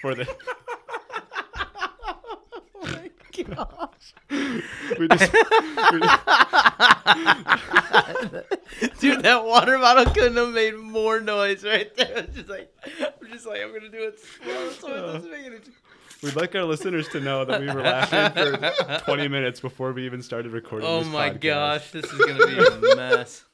for 0.00 0.14
the 0.14 0.26
Oh 2.82 2.86
my 2.86 3.10
gosh. 3.44 4.14
we 4.98 5.08
just, 5.08 5.32
we, 5.32 6.00
Dude, 8.98 9.22
that 9.22 9.44
water 9.44 9.78
bottle 9.78 10.06
couldn't 10.12 10.36
have 10.36 10.54
made 10.54 10.76
more 10.76 11.20
noise 11.20 11.64
right 11.64 11.94
there. 11.96 12.18
It's 12.18 12.34
just 12.36 12.48
like 12.48 12.72
I'm 13.00 13.30
just 13.30 13.46
like 13.46 13.62
I'm 13.62 13.72
gonna 13.74 13.90
do 13.90 13.98
it 13.98 14.18
slow 14.20 14.70
so 14.70 14.88
uh, 14.88 14.92
it 14.92 15.12
doesn't 15.12 15.30
make 15.30 15.46
any 15.46 15.56
we'd 16.22 16.36
like 16.36 16.54
our 16.54 16.64
listeners 16.64 17.08
to 17.08 17.20
know 17.20 17.44
that 17.44 17.60
we 17.60 17.66
were 17.66 17.82
laughing 17.82 18.32
for 18.32 18.98
20 19.04 19.28
minutes 19.28 19.60
before 19.60 19.92
we 19.92 20.06
even 20.06 20.22
started 20.22 20.52
recording. 20.52 20.88
Oh 20.88 21.00
this 21.00 21.08
my 21.08 21.30
podcast. 21.30 21.40
gosh, 21.40 21.90
this 21.90 22.04
is 22.06 22.18
gonna 22.18 22.46
be 22.46 22.56
a 22.92 22.96
mess. 22.96 23.44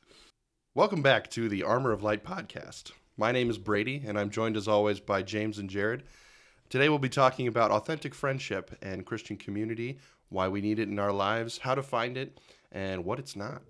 Welcome 0.74 1.02
back 1.02 1.30
to 1.30 1.48
the 1.48 1.62
Armor 1.64 1.92
of 1.92 2.02
Light 2.02 2.22
podcast. 2.24 2.92
My 3.16 3.32
name 3.32 3.50
is 3.50 3.58
Brady, 3.58 4.02
and 4.06 4.18
I'm 4.18 4.30
joined 4.30 4.56
as 4.56 4.68
always 4.68 5.00
by 5.00 5.22
James 5.22 5.58
and 5.58 5.70
Jared. 5.70 6.04
Today 6.68 6.88
we'll 6.88 6.98
be 6.98 7.08
talking 7.08 7.46
about 7.46 7.70
authentic 7.70 8.12
friendship 8.12 8.76
and 8.82 9.06
Christian 9.06 9.36
community, 9.36 9.98
why 10.30 10.48
we 10.48 10.60
need 10.60 10.80
it 10.80 10.88
in 10.88 10.98
our 10.98 11.12
lives, 11.12 11.58
how 11.58 11.76
to 11.76 11.82
find 11.82 12.16
it, 12.16 12.40
and 12.72 13.04
what 13.04 13.20
it's 13.20 13.36
not. 13.36 13.62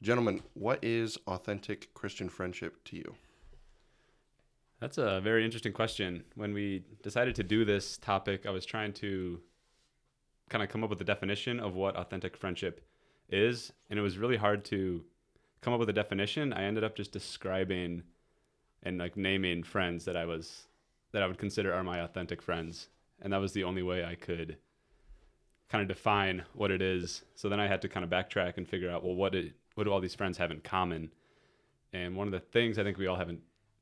Gentlemen, 0.00 0.42
what 0.54 0.82
is 0.82 1.18
authentic 1.26 1.92
Christian 1.92 2.30
friendship 2.30 2.82
to 2.84 2.96
you? 2.96 3.14
That's 4.80 4.96
a 4.96 5.20
very 5.20 5.44
interesting 5.44 5.74
question. 5.74 6.24
When 6.36 6.54
we 6.54 6.84
decided 7.02 7.34
to 7.34 7.42
do 7.42 7.66
this 7.66 7.98
topic, 7.98 8.46
I 8.46 8.50
was 8.50 8.64
trying 8.64 8.94
to 8.94 9.38
kind 10.48 10.64
of 10.64 10.70
come 10.70 10.82
up 10.82 10.88
with 10.88 11.02
a 11.02 11.04
definition 11.04 11.60
of 11.60 11.74
what 11.74 11.96
authentic 11.96 12.34
friendship 12.34 12.80
is, 13.28 13.74
and 13.90 13.98
it 13.98 14.02
was 14.02 14.16
really 14.16 14.38
hard 14.38 14.64
to 14.66 15.04
come 15.60 15.74
up 15.74 15.80
with 15.80 15.90
a 15.90 15.92
definition. 15.92 16.54
I 16.54 16.62
ended 16.62 16.82
up 16.82 16.96
just 16.96 17.12
describing 17.12 18.04
and 18.82 18.96
like 18.96 19.18
naming 19.18 19.62
friends 19.62 20.06
that 20.06 20.16
I 20.16 20.24
was 20.24 20.66
that 21.12 21.22
I 21.22 21.26
would 21.26 21.38
consider 21.38 21.72
are 21.72 21.84
my 21.84 21.98
authentic 22.00 22.40
friends, 22.42 22.88
and 23.20 23.32
that 23.32 23.40
was 23.40 23.52
the 23.52 23.64
only 23.64 23.82
way 23.82 24.04
I 24.04 24.14
could 24.14 24.56
kind 25.68 25.82
of 25.82 25.88
define 25.88 26.44
what 26.54 26.70
it 26.70 26.82
is. 26.82 27.22
So 27.34 27.48
then 27.48 27.60
I 27.60 27.66
had 27.66 27.80
to 27.82 27.88
kind 27.88 28.04
of 28.04 28.10
backtrack 28.10 28.56
and 28.56 28.68
figure 28.68 28.90
out 28.90 29.04
well 29.04 29.14
what 29.14 29.34
it, 29.34 29.52
what 29.74 29.84
do 29.84 29.92
all 29.92 30.00
these 30.00 30.14
friends 30.14 30.38
have 30.38 30.50
in 30.50 30.60
common? 30.60 31.10
And 31.92 32.16
one 32.16 32.26
of 32.28 32.32
the 32.32 32.40
things 32.40 32.78
I 32.78 32.84
think 32.84 32.98
we 32.98 33.06
all 33.06 33.16
have 33.16 33.28
in 33.28 33.38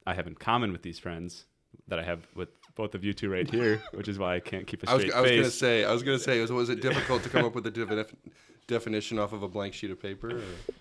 I 0.06 0.14
have 0.14 0.26
in 0.26 0.34
common 0.34 0.72
with 0.72 0.82
these 0.82 0.98
friends 0.98 1.46
that 1.88 1.98
I 1.98 2.02
have 2.02 2.26
with 2.34 2.48
both 2.74 2.94
of 2.94 3.04
you 3.04 3.12
two 3.12 3.30
right 3.30 3.48
here, 3.48 3.82
which 3.92 4.08
is 4.08 4.18
why 4.18 4.34
I 4.36 4.40
can't 4.40 4.66
keep 4.66 4.82
a 4.82 4.90
I 4.90 4.94
was, 4.94 5.02
straight 5.02 5.14
I 5.14 5.20
was 5.20 5.30
face. 5.30 5.38
gonna 5.40 5.50
say, 5.50 5.84
I 5.84 5.92
was 5.92 6.02
gonna 6.02 6.18
say, 6.18 6.40
was, 6.40 6.50
was 6.52 6.68
it 6.70 6.80
difficult 6.80 7.22
to 7.24 7.28
come 7.28 7.44
up 7.44 7.54
with 7.54 7.66
a 7.66 7.70
defini- 7.72 8.12
definition 8.66 9.18
off 9.18 9.32
of 9.32 9.42
a 9.42 9.48
blank 9.48 9.74
sheet 9.74 9.90
of 9.90 10.00
paper? 10.00 10.38
or- 10.38 10.74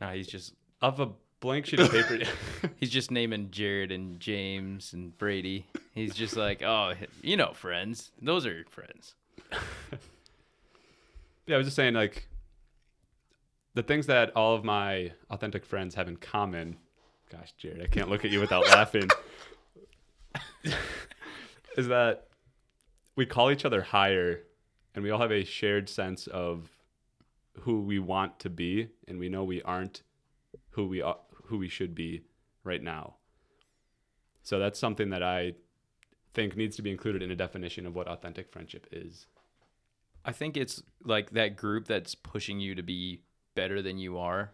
Nah, 0.00 0.12
he's 0.12 0.26
just 0.26 0.54
of 0.80 0.98
a 1.00 1.10
blank 1.40 1.66
sheet 1.66 1.80
of 1.80 1.90
paper. 1.90 2.18
he's 2.76 2.90
just 2.90 3.10
naming 3.10 3.50
Jared 3.50 3.90
and 3.90 4.20
James 4.20 4.92
and 4.92 5.16
Brady. 5.18 5.66
He's 5.94 6.14
just 6.14 6.36
like, 6.36 6.62
oh, 6.62 6.92
you 7.22 7.36
know, 7.36 7.52
friends. 7.52 8.12
Those 8.20 8.46
are 8.46 8.64
friends. 8.68 9.14
yeah, 11.46 11.54
I 11.54 11.58
was 11.58 11.66
just 11.66 11.76
saying 11.76 11.94
like 11.94 12.28
the 13.74 13.82
things 13.82 14.06
that 14.06 14.36
all 14.36 14.54
of 14.54 14.64
my 14.64 15.12
authentic 15.30 15.64
friends 15.64 15.94
have 15.94 16.08
in 16.08 16.16
common. 16.16 16.76
Gosh, 17.30 17.52
Jared, 17.56 17.82
I 17.82 17.86
can't 17.86 18.10
look 18.10 18.24
at 18.24 18.30
you 18.30 18.40
without 18.40 18.66
laughing. 18.66 19.08
is 21.76 21.88
that 21.88 22.26
we 23.16 23.24
call 23.24 23.50
each 23.50 23.64
other 23.64 23.82
higher 23.82 24.40
and 24.94 25.04
we 25.04 25.10
all 25.10 25.20
have 25.20 25.32
a 25.32 25.44
shared 25.44 25.88
sense 25.88 26.26
of 26.26 26.68
who 27.60 27.82
we 27.82 27.98
want 27.98 28.38
to 28.40 28.50
be 28.50 28.88
and 29.06 29.18
we 29.18 29.28
know 29.28 29.44
we 29.44 29.62
aren't 29.62 30.02
who 30.70 30.86
we 30.86 31.02
are, 31.02 31.18
who 31.50 31.58
we 31.58 31.68
should 31.68 31.94
be 31.94 32.22
right 32.64 32.82
now. 32.82 33.16
So 34.42 34.58
that's 34.58 34.78
something 34.78 35.10
that 35.10 35.22
I 35.22 35.52
think 36.32 36.56
needs 36.56 36.76
to 36.76 36.82
be 36.82 36.90
included 36.90 37.22
in 37.22 37.30
a 37.30 37.36
definition 37.36 37.86
of 37.86 37.94
what 37.94 38.08
authentic 38.08 38.50
friendship 38.50 38.86
is. 38.90 39.26
I 40.24 40.32
think 40.32 40.56
it's 40.56 40.82
like 41.04 41.30
that 41.30 41.56
group 41.56 41.86
that's 41.86 42.14
pushing 42.14 42.60
you 42.60 42.74
to 42.74 42.82
be 42.82 43.22
better 43.54 43.82
than 43.82 43.98
you 43.98 44.18
are, 44.18 44.52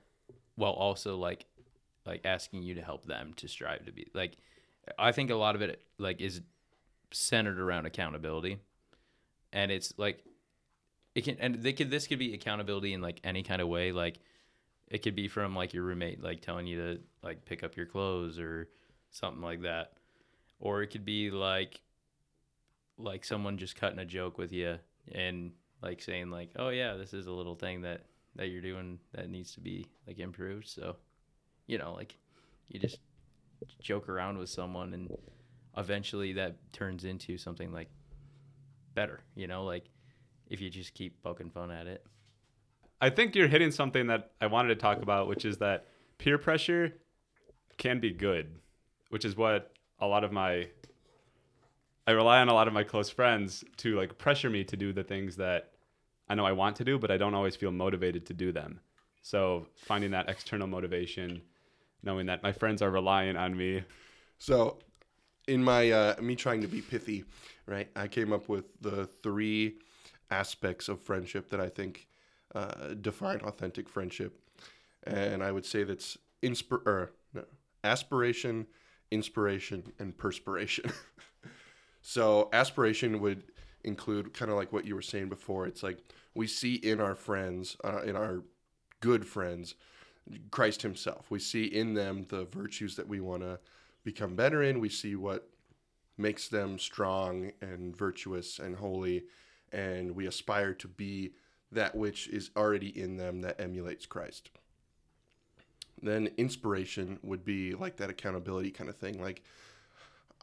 while 0.55 0.73
also 0.73 1.17
like 1.17 1.47
like 2.05 2.21
asking 2.25 2.63
you 2.63 2.75
to 2.75 2.83
help 2.83 3.05
them 3.07 3.33
to 3.37 3.49
strive 3.49 3.85
to 3.87 3.93
be 3.93 4.09
like. 4.15 4.37
I 4.99 5.11
think 5.11 5.31
a 5.31 5.35
lot 5.35 5.57
of 5.57 5.63
it 5.63 5.83
like 5.99 6.21
is 6.21 6.41
centered 7.11 7.59
around 7.59 7.87
accountability, 7.87 8.61
and 9.53 9.73
it's 9.73 9.93
like 9.97 10.23
it 11.17 11.25
can 11.25 11.37
and 11.41 11.57
they 11.57 11.73
could 11.73 11.91
this 11.91 12.07
could 12.07 12.21
be 12.21 12.35
accountability 12.35 12.93
in 12.93 13.01
like 13.01 13.21
any 13.25 13.43
kind 13.43 13.61
of 13.61 13.69
way 13.69 13.91
like 13.91 14.19
it 14.89 15.03
could 15.03 15.17
be 15.17 15.29
from 15.29 15.57
like 15.57 15.75
your 15.75 15.85
roommate 15.85 16.23
like 16.23 16.41
telling 16.41 16.67
you 16.67 16.77
to 16.81 17.01
like 17.23 17.45
pick 17.45 17.63
up 17.65 17.77
your 17.77 17.87
clothes 17.87 18.39
or 18.39 18.69
something 19.11 19.43
like 19.43 19.63
that. 19.63 19.93
Or 20.61 20.83
it 20.83 20.89
could 20.89 21.05
be 21.05 21.31
like 21.31 21.81
like 22.99 23.25
someone 23.25 23.59
just 23.59 23.77
cutting 23.77 23.99
a 23.99 24.05
joke 24.05 24.39
with 24.39 24.53
you 24.53 24.79
and 25.13 25.53
like 25.83 26.01
saying 26.01 26.31
like 26.31 26.51
oh 26.57 26.71
yeah 26.71 26.95
this 26.95 27.13
is 27.13 27.27
a 27.27 27.33
little 27.33 27.55
thing 27.55 27.83
that 27.83 28.03
that 28.37 28.49
you're 28.49 28.63
doing 28.63 28.99
that 29.13 29.29
needs 29.29 29.53
to 29.55 29.61
be 29.61 29.87
like 30.07 30.19
improved. 30.19 30.69
So 30.69 30.97
you 31.67 31.79
know 31.79 31.93
like 31.95 32.17
you 32.69 32.79
just 32.79 32.99
joke 33.81 34.09
around 34.09 34.39
with 34.39 34.51
someone 34.51 34.95
and 34.95 35.11
eventually 35.77 36.33
that 36.35 36.57
turns 36.73 37.05
into 37.05 37.37
something 37.37 37.73
like 37.73 37.89
better 38.95 39.21
you 39.35 39.47
know 39.47 39.65
like 39.65 39.85
if 40.49 40.61
you 40.61 40.71
just 40.71 40.95
keep 40.95 41.23
poking 41.23 41.51
fun 41.51 41.71
at 41.71 41.87
it 41.87 42.05
I 43.01 43.11
think 43.11 43.35
you're 43.35 43.49
hitting 43.49 43.71
something 43.71 44.07
that 44.07 44.33
I 44.41 44.47
wanted 44.47 44.69
to 44.69 44.77
talk 44.77 45.03
about, 45.03 45.29
which 45.29 45.45
is 45.45 45.59
that 45.59 45.87
peer 46.19 46.39
pressure 46.39 46.95
can 47.77 48.01
be 48.01 48.11
good, 48.11 48.55
which 49.11 49.25
is 49.25 49.37
what 49.37 49.73
a 50.01 50.07
lot 50.07 50.25
of 50.25 50.33
my 50.33 50.69
I 52.07 52.13
rely 52.13 52.41
on 52.41 52.49
a 52.49 52.55
lot 52.55 52.69
of 52.69 52.75
my 52.75 52.85
close 52.85 53.11
friends 53.11 53.65
to 53.79 53.97
like 53.97 54.17
pressure 54.17 54.49
me 54.49 54.63
to 54.65 54.77
do 54.77 54.93
the 54.93 55.03
things 55.03 55.37
that 55.37 55.73
I 56.29 56.35
know 56.35 56.47
I 56.47 56.53
want 56.53 56.77
to 56.77 56.85
do, 56.85 56.99
but 56.99 57.11
I 57.11 57.17
don't 57.17 57.35
always 57.35 57.57
feel 57.57 57.73
motivated 57.73 58.27
to 58.27 58.35
do 58.35 58.53
them. 58.53 58.81
So 59.23 59.67
finding 59.75 60.13
that 60.13 60.29
external 60.29 60.69
motivation, 60.69 61.43
knowing 62.03 62.27
that 62.27 62.43
my 62.43 62.53
friends 62.53 62.81
are 62.81 62.91
relying 62.91 63.37
on 63.37 63.57
me. 63.57 63.83
So, 64.39 64.79
in 65.49 65.63
my 65.63 65.91
uh, 65.91 66.17
me 66.21 66.37
trying 66.37 66.61
to 66.61 66.69
be 66.69 66.81
pithy, 66.81 67.25
right? 67.67 67.89
I 67.97 68.07
came 68.09 68.33
up 68.33 68.49
with 68.49 68.67
the 68.81 69.07
three 69.07 69.79
aspects 70.31 70.89
of 70.89 71.01
friendship 71.01 71.51
that 71.51 71.61
I 71.61 71.69
think 71.69 72.07
uh, 72.57 72.95
define 72.95 73.41
authentic 73.41 73.87
friendship, 73.87 74.41
and 75.05 75.43
I 75.43 75.53
would 75.53 75.67
say 75.67 75.85
that's 75.85 76.17
inspir 76.43 76.87
or 76.87 77.13
no, 77.35 77.45
aspiration, 77.85 78.67
inspiration, 79.11 79.93
and 79.99 80.17
perspiration. 80.17 80.91
so, 82.01 82.49
aspiration 82.55 83.21
would 83.21 83.43
include 83.85 84.33
kind 84.33 84.51
of 84.51 84.57
like 84.57 84.73
what 84.73 84.87
you 84.87 84.95
were 84.95 85.03
saying 85.03 85.29
before. 85.29 85.67
It's 85.67 85.83
like 85.83 85.99
we 86.35 86.47
see 86.47 86.77
in 86.77 86.99
our 86.99 87.15
friends, 87.15 87.77
uh, 87.85 88.01
in 88.03 88.17
our 88.17 88.43
good 89.01 89.27
friends, 89.27 89.75
Christ 90.51 90.81
Himself. 90.81 91.31
We 91.31 91.41
see 91.41 91.65
in 91.65 91.93
them 91.93 92.25
the 92.31 92.47
virtues 92.47 92.97
that 92.97 93.07
we 93.07 93.21
want 93.21 93.43
to 93.43 93.61
become 94.03 94.35
better 94.35 94.63
in. 94.63 94.81
We 94.81 94.89
see 94.89 95.15
what 95.15 95.51
makes 96.17 96.49
them 96.49 96.79
strong 96.79 97.53
and 97.61 97.95
virtuous 97.95 98.59
and 98.59 98.77
holy, 98.77 99.25
and 99.73 100.17
we 100.17 100.27
aspire 100.27 100.73
to 100.73 100.89
be 100.89 101.33
that 101.73 101.95
which 101.95 102.29
is 102.29 102.51
already 102.57 102.89
in 102.99 103.17
them 103.17 103.41
that 103.43 103.61
emulates 103.61 104.07
Christ. 104.07 104.51
Then 106.01 106.31
inspiration 106.37 107.19
would 107.23 107.45
be 107.45 107.75
like 107.75 107.97
that 107.97 108.11
accountability 108.11 108.71
kind 108.71 108.91
of 108.91 108.97
thing. 108.97 109.21
Like 109.21 109.43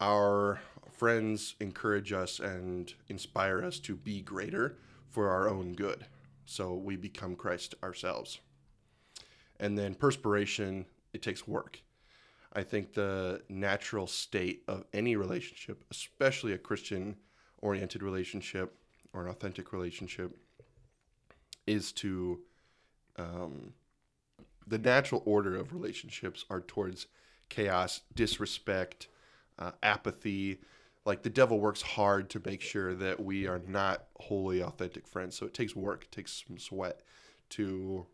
our 0.00 0.60
friends 0.92 1.54
encourage 1.60 2.12
us 2.12 2.40
and 2.40 2.92
inspire 3.08 3.64
us 3.64 3.78
to 3.80 3.96
be 3.96 4.20
greater 4.20 4.76
for 5.08 5.30
our 5.30 5.48
own 5.48 5.74
good. 5.74 6.06
So 6.44 6.74
we 6.74 6.96
become 6.96 7.36
Christ 7.36 7.74
ourselves. 7.82 8.40
And 9.60 9.78
then 9.78 9.94
perspiration, 9.94 10.86
it 11.12 11.22
takes 11.22 11.46
work. 11.46 11.80
I 12.52 12.62
think 12.62 12.92
the 12.92 13.42
natural 13.48 14.06
state 14.06 14.62
of 14.68 14.84
any 14.92 15.16
relationship, 15.16 15.84
especially 15.90 16.52
a 16.52 16.58
Christian 16.58 17.16
oriented 17.58 18.02
relationship 18.02 18.76
or 19.12 19.24
an 19.24 19.30
authentic 19.30 19.72
relationship, 19.72 20.36
is 21.66 21.92
to 21.92 22.40
um, 23.16 23.72
the 24.66 24.78
natural 24.78 25.22
order 25.24 25.56
of 25.56 25.72
relationships 25.72 26.44
are 26.50 26.60
towards 26.60 27.06
chaos, 27.48 28.00
disrespect, 28.14 29.08
uh, 29.58 29.72
apathy. 29.82 30.58
Like 31.04 31.22
the 31.22 31.30
devil 31.30 31.60
works 31.60 31.82
hard 31.82 32.30
to 32.30 32.42
make 32.44 32.60
sure 32.60 32.94
that 32.94 33.22
we 33.22 33.46
are 33.46 33.60
not 33.66 34.06
wholly 34.18 34.62
authentic 34.62 35.06
friends. 35.06 35.36
So 35.36 35.46
it 35.46 35.54
takes 35.54 35.76
work, 35.76 36.04
it 36.04 36.12
takes 36.12 36.44
some 36.46 36.58
sweat 36.58 37.00
to 37.50 38.06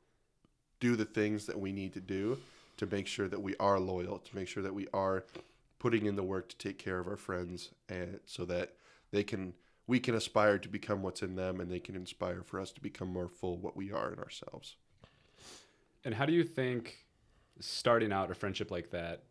do 0.80 0.96
the 0.96 1.04
things 1.04 1.46
that 1.46 1.58
we 1.58 1.72
need 1.72 1.92
to 1.94 2.00
do 2.00 2.38
to 2.78 2.86
make 2.86 3.06
sure 3.06 3.28
that 3.28 3.42
we 3.42 3.54
are 3.60 3.78
loyal, 3.78 4.18
to 4.18 4.36
make 4.36 4.48
sure 4.48 4.62
that 4.62 4.74
we 4.74 4.88
are 4.94 5.24
putting 5.78 6.06
in 6.06 6.16
the 6.16 6.22
work 6.22 6.48
to 6.48 6.56
take 6.56 6.78
care 6.78 6.98
of 6.98 7.06
our 7.06 7.16
friends 7.16 7.70
and 7.88 8.20
so 8.26 8.44
that 8.44 8.74
they 9.10 9.22
can 9.22 9.52
we 9.90 10.00
can 10.00 10.14
aspire 10.14 10.58
to 10.58 10.68
become 10.68 11.02
what's 11.02 11.22
in 11.22 11.34
them 11.36 11.60
and 11.60 11.70
they 11.70 11.80
can 11.80 11.94
inspire 11.94 12.42
for 12.42 12.58
us 12.58 12.72
to 12.72 12.80
become 12.80 13.08
more 13.08 13.28
full 13.28 13.58
what 13.58 13.76
we 13.76 13.92
are 13.92 14.12
in 14.12 14.18
ourselves. 14.18 14.76
And 16.04 16.14
how 16.14 16.24
do 16.24 16.32
you 16.32 16.44
think 16.44 17.04
starting 17.60 18.12
out 18.12 18.30
a 18.30 18.34
friendship 18.34 18.70
like 18.70 18.90
that 18.90 19.24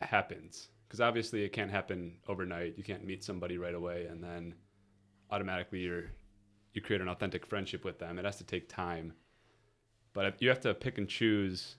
happens? 0.00 0.68
because 0.94 1.00
obviously 1.00 1.42
it 1.42 1.52
can't 1.52 1.72
happen 1.72 2.12
overnight. 2.28 2.74
You 2.76 2.84
can't 2.84 3.04
meet 3.04 3.24
somebody 3.24 3.58
right 3.58 3.74
away 3.74 4.06
and 4.06 4.22
then 4.22 4.54
automatically 5.28 5.80
you're 5.80 6.04
you 6.72 6.80
create 6.80 7.02
an 7.02 7.08
authentic 7.08 7.44
friendship 7.44 7.84
with 7.84 7.98
them. 7.98 8.16
It 8.16 8.24
has 8.24 8.36
to 8.36 8.44
take 8.44 8.68
time, 8.68 9.12
but 10.12 10.40
you 10.40 10.48
have 10.48 10.60
to 10.60 10.72
pick 10.72 10.98
and 10.98 11.08
choose 11.08 11.78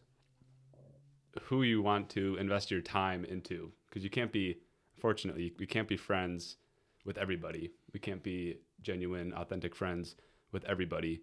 who 1.44 1.63
you 1.63 1.81
want 1.81 2.10
to 2.10 2.36
invest 2.42 2.71
your 2.71 2.81
time 2.81 3.24
into 3.24 3.71
because 3.88 4.04
you 4.04 4.10
can't 4.10 4.33
be 4.33 4.57
fortunately 5.00 5.54
you 5.60 5.68
can't 5.68 5.88
be 5.88 5.95
friends 5.95 6.57
with 7.06 7.18
everybody. 7.18 7.72
We 7.94 8.00
can't 8.00 8.24
be 8.24 8.60
genuine 8.81 9.34
authentic 9.34 9.75
friends 9.75 10.16
with 10.52 10.66
everybody 10.66 11.22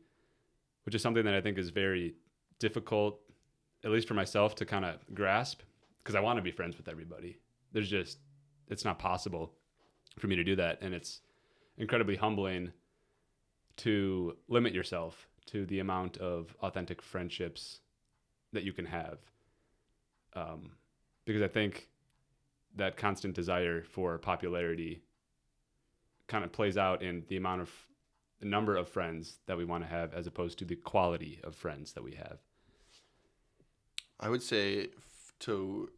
which 0.84 0.94
is 0.94 1.02
something 1.02 1.24
that 1.24 1.34
i 1.34 1.40
think 1.40 1.58
is 1.58 1.70
very 1.70 2.14
difficult 2.58 3.20
at 3.84 3.90
least 3.90 4.08
for 4.08 4.14
myself 4.14 4.54
to 4.54 4.64
kind 4.64 4.84
of 4.84 4.96
grasp 5.14 5.60
because 6.02 6.14
i 6.14 6.20
want 6.20 6.36
to 6.36 6.42
be 6.42 6.50
friends 6.50 6.76
with 6.76 6.88
everybody. 6.88 7.38
There's 7.72 7.88
just 7.88 8.18
it's 8.68 8.84
not 8.84 8.98
possible 8.98 9.54
for 10.18 10.26
me 10.26 10.36
to 10.36 10.44
do 10.44 10.56
that 10.56 10.78
and 10.82 10.94
it's 10.94 11.20
incredibly 11.78 12.16
humbling 12.16 12.72
to 13.78 14.36
limit 14.48 14.74
yourself 14.74 15.26
to 15.46 15.64
the 15.66 15.80
amount 15.80 16.18
of 16.18 16.54
authentic 16.62 17.00
friendships 17.00 17.80
that 18.52 18.62
you 18.62 18.72
can 18.72 18.84
have. 18.84 19.18
Um, 20.34 20.72
because 21.24 21.42
I 21.42 21.48
think 21.48 21.88
that 22.76 22.96
constant 22.96 23.34
desire 23.34 23.82
for 23.82 24.18
popularity 24.18 25.02
kind 26.28 26.44
of 26.44 26.52
plays 26.52 26.76
out 26.76 27.02
in 27.02 27.24
the 27.28 27.36
amount 27.36 27.62
of 27.62 27.70
the 28.40 28.46
number 28.46 28.76
of 28.76 28.88
friends 28.88 29.38
that 29.46 29.56
we 29.56 29.64
want 29.64 29.84
to 29.84 29.90
have 29.90 30.14
as 30.14 30.26
opposed 30.26 30.58
to 30.58 30.64
the 30.64 30.76
quality 30.76 31.40
of 31.44 31.54
friends 31.54 31.92
that 31.92 32.02
we 32.02 32.12
have. 32.14 32.38
I 34.20 34.28
would 34.28 34.42
say 34.42 34.88
to 35.40 35.90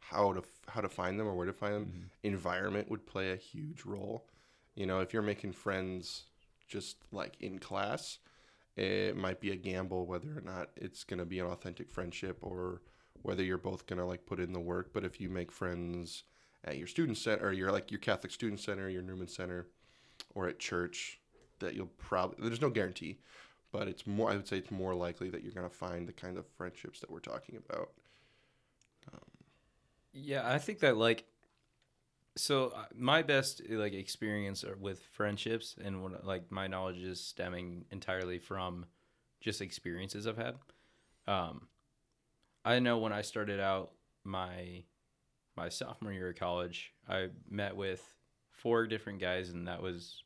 how 0.00 0.32
to 0.32 0.42
how 0.68 0.80
to 0.80 0.88
find 0.88 1.18
them 1.18 1.26
or 1.26 1.34
where 1.34 1.46
to 1.46 1.52
find 1.52 1.74
them, 1.74 1.84
Mm-hmm. 1.86 2.02
environment 2.22 2.90
would 2.90 3.06
play 3.06 3.32
a 3.32 3.36
huge 3.36 3.84
role. 3.84 4.26
You 4.74 4.86
know, 4.86 5.00
if 5.00 5.12
you're 5.12 5.22
making 5.22 5.52
friends 5.52 6.24
just 6.68 6.96
like 7.12 7.36
in 7.40 7.58
class, 7.58 8.18
it 8.76 9.16
might 9.16 9.40
be 9.40 9.50
a 9.50 9.56
gamble 9.56 10.06
whether 10.06 10.36
or 10.36 10.40
not 10.40 10.70
it's 10.76 11.02
going 11.04 11.18
to 11.18 11.24
be 11.24 11.40
an 11.40 11.46
authentic 11.46 11.90
friendship 11.90 12.38
or 12.42 12.82
whether 13.22 13.42
you're 13.42 13.58
both 13.58 13.86
going 13.86 13.98
to 13.98 14.04
like 14.06 14.26
put 14.26 14.38
in 14.40 14.52
the 14.52 14.60
work. 14.60 14.92
But 14.92 15.04
if 15.04 15.20
you 15.20 15.28
make 15.28 15.50
friends 15.50 16.24
at 16.64 16.78
your 16.78 16.86
student 16.86 17.18
center 17.18 17.46
or 17.46 17.52
your 17.52 17.72
like 17.72 17.90
your 17.90 18.00
Catholic 18.00 18.32
student 18.32 18.60
center, 18.60 18.88
your 18.88 19.02
Newman 19.02 19.28
Center, 19.28 19.66
or 20.34 20.48
at 20.48 20.58
church, 20.58 21.20
that 21.60 21.74
you'll 21.74 21.86
probably 21.98 22.46
there's 22.46 22.60
no 22.60 22.70
guarantee, 22.70 23.18
but 23.72 23.88
it's 23.88 24.06
more 24.06 24.30
I 24.30 24.36
would 24.36 24.48
say 24.48 24.58
it's 24.58 24.70
more 24.70 24.94
likely 24.94 25.30
that 25.30 25.42
you're 25.42 25.52
to 25.52 25.68
find 25.68 26.06
the 26.08 26.12
kind 26.12 26.38
of 26.38 26.46
friendships 26.56 27.00
that 27.00 27.10
we're 27.10 27.20
talking 27.20 27.56
about. 27.56 27.90
Yeah, 30.12 30.50
I 30.50 30.58
think 30.58 30.80
that 30.80 30.96
like 30.96 31.24
so 32.36 32.72
uh, 32.74 32.84
my 32.96 33.22
best 33.22 33.62
like 33.68 33.92
experience 33.92 34.64
with 34.80 35.02
friendships 35.12 35.76
and 35.82 36.02
what 36.02 36.24
like 36.26 36.50
my 36.50 36.66
knowledge 36.66 36.98
is 36.98 37.20
stemming 37.20 37.84
entirely 37.90 38.38
from 38.38 38.86
just 39.40 39.60
experiences 39.60 40.26
I've 40.26 40.36
had. 40.36 40.56
Um 41.26 41.68
I 42.64 42.80
know 42.80 42.98
when 42.98 43.12
I 43.12 43.22
started 43.22 43.60
out 43.60 43.92
my 44.24 44.84
my 45.58 45.68
sophomore 45.68 46.12
year 46.12 46.30
of 46.30 46.36
college, 46.36 46.92
I 47.08 47.28
met 47.50 47.76
with 47.76 48.02
four 48.50 48.86
different 48.86 49.20
guys 49.20 49.50
and 49.50 49.68
that 49.68 49.82
was 49.82 50.22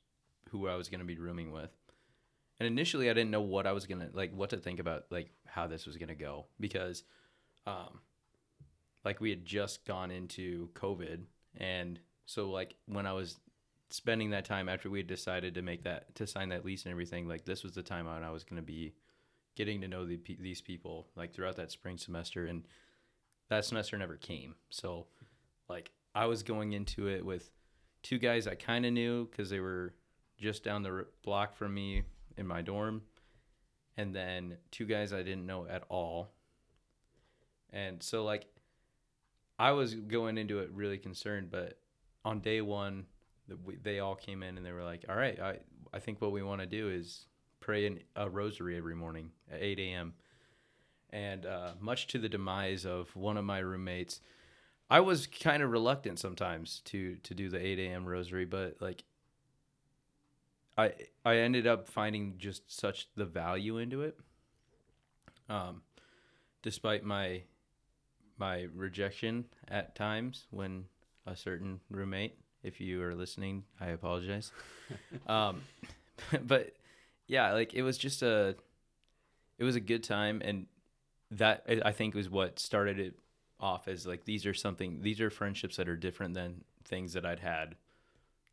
who 0.51 0.69
I 0.69 0.77
was 0.77 0.89
going 0.89 1.01
to 1.01 1.07
be 1.07 1.19
rooming 1.19 1.53
with. 1.53 1.71
And 2.61 2.67
initially 2.67 3.11
I 3.11 3.15
didn't 3.15 3.31
know 3.31 3.41
what 3.41 3.67
I 3.67 3.73
was 3.73 3.87
going 3.87 4.01
to 4.01 4.09
like 4.13 4.33
what 4.33 4.51
to 4.51 4.57
think 4.57 4.79
about 4.79 5.07
like 5.11 5.31
how 5.47 5.67
this 5.67 5.87
was 5.87 5.97
going 5.97 6.09
to 6.09 6.15
go 6.15 6.47
because 6.61 7.03
um 7.67 8.01
like 9.05 9.21
we 9.21 9.31
had 9.31 9.45
just 9.45 9.85
gone 9.85 10.11
into 10.11 10.69
COVID, 10.75 11.23
and 11.57 11.99
so 12.25 12.51
like 12.51 12.77
when 12.87 13.07
I 13.07 13.13
was 13.13 13.41
spending 13.91 14.31
that 14.31 14.45
time 14.45 14.69
after 14.69 14.89
we 14.89 15.01
had 15.01 15.07
decided 15.07 15.55
to 15.55 15.63
make 15.63 15.83
that 15.85 16.15
to 16.15 16.27
sign 16.27 16.51
that 16.51 16.65
lease 16.65 16.85
and 16.85 16.93
everything, 16.93 17.27
like 17.27 17.45
this 17.45 17.63
was 17.63 17.73
the 17.73 17.83
time 17.83 18.07
when 18.07 18.23
I 18.23 18.31
was 18.31 18.45
going 18.45 18.57
to 18.57 18.67
be 18.67 18.95
getting 19.55 19.81
to 19.83 19.89
know 19.89 20.07
the, 20.07 20.19
these 20.41 20.61
people 20.61 21.09
like 21.17 21.35
throughout 21.35 21.57
that 21.57 21.73
spring 21.73 21.99
semester, 21.99 22.47
and 22.47 22.65
that 23.49 23.65
semester 23.65 23.99
never 23.99 24.17
came. 24.17 24.55
So 24.71 25.07
like 25.73 25.91
I 26.15 26.27
was 26.27 26.43
going 26.43 26.73
into 26.75 27.09
it 27.09 27.25
with 27.25 27.51
two 28.03 28.19
guys 28.19 28.47
I 28.47 28.55
kind 28.55 28.85
of 28.85 28.93
knew 28.93 29.27
because 29.27 29.49
they 29.51 29.61
were 29.61 29.95
just 30.39 30.63
down 30.63 30.83
the 30.83 31.07
block 31.25 31.57
from 31.57 31.73
me 31.73 32.03
in 32.37 32.47
my 32.47 32.63
dorm, 32.63 33.03
and 33.97 34.15
then 34.15 34.57
two 34.71 34.85
guys 34.85 35.13
I 35.13 35.23
didn't 35.23 35.47
know 35.47 35.67
at 35.67 35.85
all. 35.89 36.31
And 37.73 38.03
so 38.03 38.25
like 38.25 38.47
I 39.59 39.73
was 39.73 39.95
going 39.95 40.39
into 40.39 40.59
it 40.59 40.71
really 40.73 40.99
concerned, 40.99 41.49
but 41.51 41.79
on 42.25 42.41
day 42.41 42.61
one, 42.61 43.07
they 43.83 44.01
all 44.01 44.15
came 44.15 44.43
in 44.43 44.57
and 44.57 44.65
they 44.65 44.73
were 44.73 44.85
like, 44.85 45.05
"All 45.09 45.17
right, 45.17 45.39
I 45.41 45.59
I 45.93 45.99
think 45.99 46.21
what 46.21 46.33
we 46.33 46.43
want 46.43 46.61
to 46.61 46.67
do 46.67 46.89
is 46.89 47.27
pray 47.61 47.87
in 47.87 48.01
a 48.17 48.29
rosary 48.29 48.77
every 48.77 48.95
morning 48.95 49.31
at 49.51 49.63
8 49.63 49.79
a.m." 49.79 50.15
And 51.11 51.45
uh, 51.45 51.73
much 51.79 52.07
to 52.09 52.19
the 52.19 52.29
demise 52.29 52.87
of 52.87 53.15
one 53.15 53.37
of 53.37 53.45
my 53.45 53.59
roommates, 53.59 54.21
I 54.93 55.01
was 55.01 55.27
kind 55.27 55.63
of 55.63 55.71
reluctant 55.71 56.19
sometimes 56.19 56.83
to 56.85 57.17
to 57.23 57.33
do 57.33 57.49
the 57.49 57.59
8 57.59 57.79
a.m. 57.79 58.05
rosary, 58.05 58.45
but 58.45 58.77
like 58.79 59.05
I 60.77 60.93
I 61.25 61.37
ended 61.37 61.67
up 61.67 61.89
finding 61.89 62.35
just 62.37 62.71
such 62.71 63.09
the 63.17 63.25
value 63.25 63.79
into 63.79 64.03
it. 64.03 64.19
Um, 65.49 65.81
despite 66.61 67.05
my 67.05 67.45
my 68.37 68.67
rejection 68.75 69.47
at 69.67 69.95
times 69.95 70.45
when 70.51 70.85
a 71.25 71.37
certain 71.37 71.81
roommate, 71.91 72.37
if 72.63 72.79
you 72.79 73.03
are 73.03 73.15
listening, 73.15 73.65
I 73.81 73.87
apologize. 73.87 74.53
um, 75.27 75.63
but 76.43 76.77
yeah, 77.29 77.53
like 77.53 77.73
it 77.73 77.83
was 77.83 77.97
just 77.97 78.23
a, 78.23 78.57
it 79.57 79.65
was 79.65 79.75
a 79.75 79.81
good 79.81 80.05
time, 80.05 80.43
and 80.45 80.67
that 81.31 81.65
I 81.67 81.81
I 81.87 81.93
think 81.93 82.15
was 82.15 82.29
what 82.29 82.59
started 82.59 82.99
it 82.99 83.15
off 83.63 83.87
as 83.87 84.07
like 84.07 84.25
these 84.25 84.45
are 84.45 84.53
something 84.53 85.01
these 85.01 85.21
are 85.21 85.31
friendships 85.31 85.77
that 85.77 85.89
are 85.89 85.97
different 85.97 86.35
than 86.35 86.65
things 86.85 87.13
that 87.13 87.25
I'd 87.25 87.39
had 87.39 87.77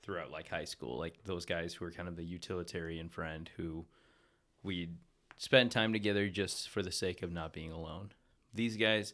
throughout 0.04 0.32
like 0.32 0.48
high 0.48 0.66
school, 0.66 0.98
like 0.98 1.16
those 1.26 1.46
guys 1.46 1.74
who 1.74 1.84
were 1.84 1.92
kind 1.92 2.08
of 2.08 2.16
the 2.16 2.24
utilitarian 2.24 3.10
friend 3.10 3.50
who 3.58 3.86
we'd 4.64 4.96
spend 5.38 5.72
time 5.72 5.92
together 5.92 6.30
just 6.30 6.70
for 6.70 6.82
the 6.82 6.92
sake 6.92 7.24
of 7.24 7.32
not 7.32 7.52
being 7.52 7.72
alone. 7.72 8.12
These 8.54 8.78
guys 8.78 9.14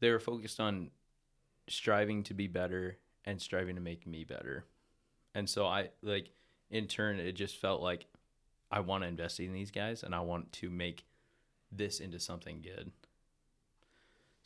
they 0.00 0.10
were 0.10 0.20
focused 0.20 0.60
on 0.60 0.90
striving 1.68 2.22
to 2.24 2.34
be 2.34 2.46
better 2.46 2.98
and 3.24 3.40
striving 3.40 3.74
to 3.74 3.80
make 3.80 4.06
me 4.06 4.22
better. 4.22 4.66
And 5.34 5.48
so 5.48 5.66
I 5.66 5.88
like 6.02 6.30
in 6.70 6.86
turn 6.86 7.18
it 7.18 7.32
just 7.32 7.56
felt 7.56 7.80
like 7.80 8.06
I 8.70 8.80
want 8.80 9.02
to 9.02 9.08
invest 9.08 9.40
in 9.40 9.52
these 9.52 9.70
guys 9.70 10.02
and 10.02 10.14
I 10.14 10.20
want 10.20 10.52
to 10.54 10.68
make 10.68 11.04
this 11.72 12.00
into 12.00 12.20
something 12.20 12.60
good. 12.60 12.92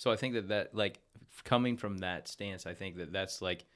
So 0.01 0.11
I 0.11 0.17
think 0.17 0.33
that 0.33 0.49
that 0.49 0.75
like 0.75 0.99
coming 1.45 1.77
from 1.77 1.99
that 1.99 2.27
stance, 2.27 2.67
I 2.67 2.73
think 2.73 2.97
that 2.97 3.13
that's 3.13 3.43
like 3.43 3.67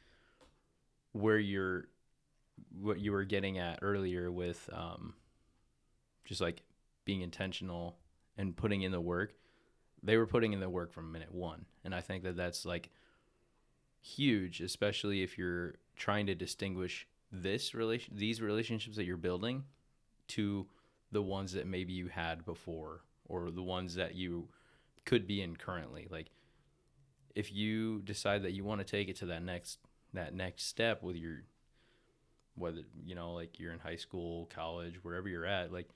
where 1.12 1.38
you're 1.38 1.88
what 2.80 2.98
you 2.98 3.12
were 3.12 3.24
getting 3.24 3.58
at 3.58 3.80
earlier 3.82 4.32
with 4.32 4.70
um 4.72 5.12
just 6.24 6.40
like 6.40 6.62
being 7.04 7.20
intentional 7.20 7.98
and 8.38 8.56
putting 8.56 8.80
in 8.80 8.90
the 8.90 9.02
work. 9.02 9.34
They 10.02 10.16
were 10.16 10.26
putting 10.26 10.54
in 10.54 10.60
the 10.60 10.70
work 10.70 10.94
from 10.94 11.12
minute 11.12 11.30
one. 11.30 11.66
And 11.84 11.94
i 11.94 12.00
think 12.00 12.22
that 12.22 12.36
that's 12.36 12.64
like 12.64 12.88
huge 14.00 14.62
especially 14.62 15.22
if 15.22 15.36
you're 15.36 15.74
trying 15.94 16.24
to 16.26 16.34
distinguish 16.34 17.06
this 17.32 17.74
relation 17.74 18.14
these 18.16 18.40
relationships 18.40 18.96
that 18.96 19.04
you're 19.04 19.18
building 19.18 19.64
to 20.28 20.66
the 21.12 21.22
ones 21.22 21.52
that 21.52 21.66
maybe 21.66 21.92
you 21.92 22.08
had 22.08 22.46
before 22.46 23.02
or 23.26 23.50
the 23.50 23.62
ones 23.62 23.94
that 23.96 24.14
you 24.14 24.48
could 25.04 25.26
be 25.26 25.42
in 25.42 25.56
currently. 25.56 26.06
Like 26.10 26.30
if 27.34 27.52
you 27.52 28.00
decide 28.02 28.42
that 28.44 28.52
you 28.52 28.64
want 28.64 28.80
to 28.80 28.84
take 28.84 29.08
it 29.08 29.16
to 29.16 29.26
that 29.26 29.42
next 29.42 29.78
that 30.12 30.34
next 30.34 30.66
step 30.66 31.02
with 31.02 31.16
your 31.16 31.42
whether 32.56 32.82
you 33.04 33.14
know 33.14 33.32
like 33.32 33.58
you're 33.58 33.72
in 33.72 33.80
high 33.80 33.96
school 33.96 34.48
college 34.54 35.02
wherever 35.02 35.28
you're 35.28 35.44
at 35.44 35.72
like 35.72 35.88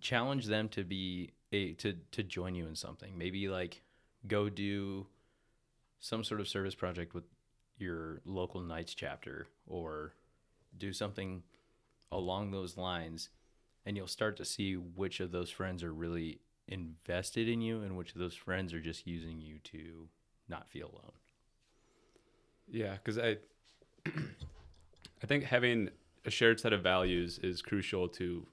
challenge 0.00 0.46
them 0.46 0.68
to 0.68 0.82
be 0.82 1.30
a 1.52 1.72
to 1.74 1.94
to 2.10 2.22
join 2.22 2.54
you 2.54 2.66
in 2.66 2.74
something. 2.74 3.16
Maybe 3.16 3.48
like 3.48 3.82
go 4.26 4.48
do 4.48 5.06
some 6.00 6.24
sort 6.24 6.40
of 6.40 6.48
service 6.48 6.74
project 6.74 7.14
with 7.14 7.24
your 7.78 8.20
local 8.24 8.60
knights 8.60 8.94
chapter 8.94 9.46
or 9.66 10.14
do 10.76 10.92
something 10.92 11.42
along 12.10 12.50
those 12.50 12.76
lines 12.76 13.30
and 13.86 13.96
you'll 13.96 14.06
start 14.06 14.36
to 14.36 14.44
see 14.44 14.74
which 14.74 15.20
of 15.20 15.32
those 15.32 15.50
friends 15.50 15.82
are 15.82 15.92
really 15.92 16.40
invested 16.68 17.48
in 17.48 17.60
you 17.60 17.82
and 17.82 17.96
which 17.96 18.14
those 18.14 18.34
friends 18.34 18.72
are 18.72 18.80
just 18.80 19.06
using 19.06 19.40
you 19.40 19.58
to 19.64 20.08
not 20.48 20.68
feel 20.68 20.86
alone 20.86 21.12
Yeah, 22.68 22.92
because 22.92 23.18
I, 23.18 23.38
I 24.06 25.26
think 25.26 25.44
having 25.44 25.90
a 26.24 26.30
shared 26.30 26.60
set 26.60 26.72
of 26.72 26.82
values 26.82 27.38
is 27.42 27.62
crucial 27.62 28.08
to 28.08 28.46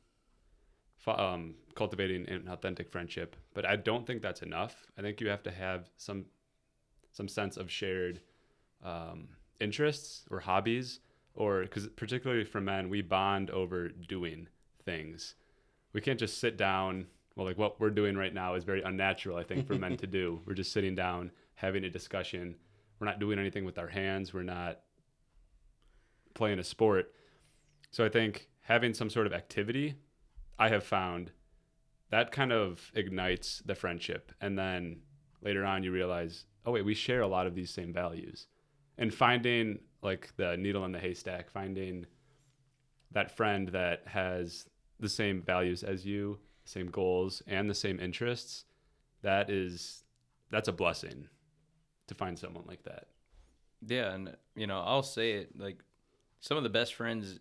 um, 1.08 1.56
cultivating 1.76 2.28
an 2.30 2.48
authentic 2.50 2.90
friendship. 2.90 3.36
But 3.54 3.66
I 3.66 3.76
don't 3.76 4.06
think 4.06 4.22
that's 4.22 4.42
enough. 4.42 4.76
I 4.98 5.02
think 5.02 5.22
you 5.22 5.30
have 5.30 5.44
to 5.44 5.52
have 5.52 5.90
some 5.98 6.26
some 7.12 7.28
sense 7.28 7.58
of 7.58 7.72
shared 7.72 8.22
um, 8.84 9.30
interests 9.60 10.26
or 10.30 10.40
hobbies, 10.40 11.00
or 11.34 11.62
because 11.62 11.88
particularly 11.88 12.44
for 12.44 12.62
men, 12.62 12.90
we 12.90 13.02
bond 13.02 13.50
over 13.50 13.90
doing 13.90 14.48
things. 14.86 15.36
We 15.94 16.02
can't 16.02 16.20
just 16.20 16.40
sit 16.40 16.58
down. 16.58 17.08
Well, 17.36 17.46
like 17.46 17.58
what 17.58 17.80
we're 17.80 17.90
doing 17.90 18.18
right 18.18 18.34
now 18.34 18.56
is 18.56 18.64
very 18.64 18.82
unnatural, 18.82 19.38
I 19.38 19.44
think, 19.44 19.68
for 19.68 19.76
men 19.76 19.96
to 19.98 20.08
do. 20.08 20.42
We're 20.46 20.56
just 20.56 20.74
sitting 20.74 20.96
down, 20.96 21.32
having 21.56 21.84
a 21.86 21.90
discussion. 21.90 22.56
We're 23.00 23.08
not 23.08 23.20
doing 23.20 23.40
anything 23.40 23.64
with 23.66 23.78
our 23.78 23.88
hands. 23.88 24.34
We're 24.34 24.44
not 24.44 24.80
playing 26.34 26.60
a 26.60 26.64
sport. 26.64 27.14
So 27.92 28.04
I 28.04 28.10
think 28.10 28.50
having 28.62 28.94
some 28.94 29.10
sort 29.10 29.26
of 29.26 29.34
activity, 29.34 29.96
I 30.58 30.70
have 30.70 30.84
found 30.84 31.32
that 32.10 32.32
kind 32.32 32.52
of 32.52 32.92
ignites 32.94 33.62
the 33.66 33.76
friendship. 33.76 34.32
And 34.42 34.58
then 34.58 35.02
later 35.42 35.64
on, 35.64 35.84
you 35.84 35.92
realize, 35.92 36.46
oh, 36.66 36.72
wait, 36.72 36.86
we 36.86 36.94
share 36.94 37.22
a 37.22 37.28
lot 37.28 37.48
of 37.48 37.56
these 37.56 37.72
same 37.72 37.94
values. 37.94 38.48
And 38.98 39.14
finding 39.14 39.80
like 40.02 40.34
the 40.36 40.58
needle 40.58 40.86
in 40.86 40.92
the 40.92 41.00
haystack, 41.00 41.50
finding 41.50 42.06
that 43.12 43.36
friend 43.36 43.70
that 43.70 44.04
has 44.08 44.68
the 45.00 45.10
same 45.10 45.42
values 45.42 45.84
as 45.84 46.06
you, 46.06 46.40
same 46.70 46.88
goals, 46.88 47.42
and 47.48 47.70
the 47.70 47.76
same 47.76 48.00
interests, 48.00 48.66
that 49.22 49.50
is, 49.50 50.04
that's 50.52 50.68
a 50.68 50.74
blessing 50.74 51.28
to 52.08 52.16
find 52.16 52.38
someone 52.38 52.66
like 52.68 52.84
that. 52.84 53.08
Yeah, 53.86 54.14
and 54.14 54.36
you 54.56 54.68
know, 54.68 54.82
I'll 54.82 55.04
say 55.04 55.32
it 55.34 55.58
like 55.58 55.80
some 56.42 56.58
of 56.58 56.64
the 56.64 56.70
best 56.70 56.94
friends, 56.94 57.40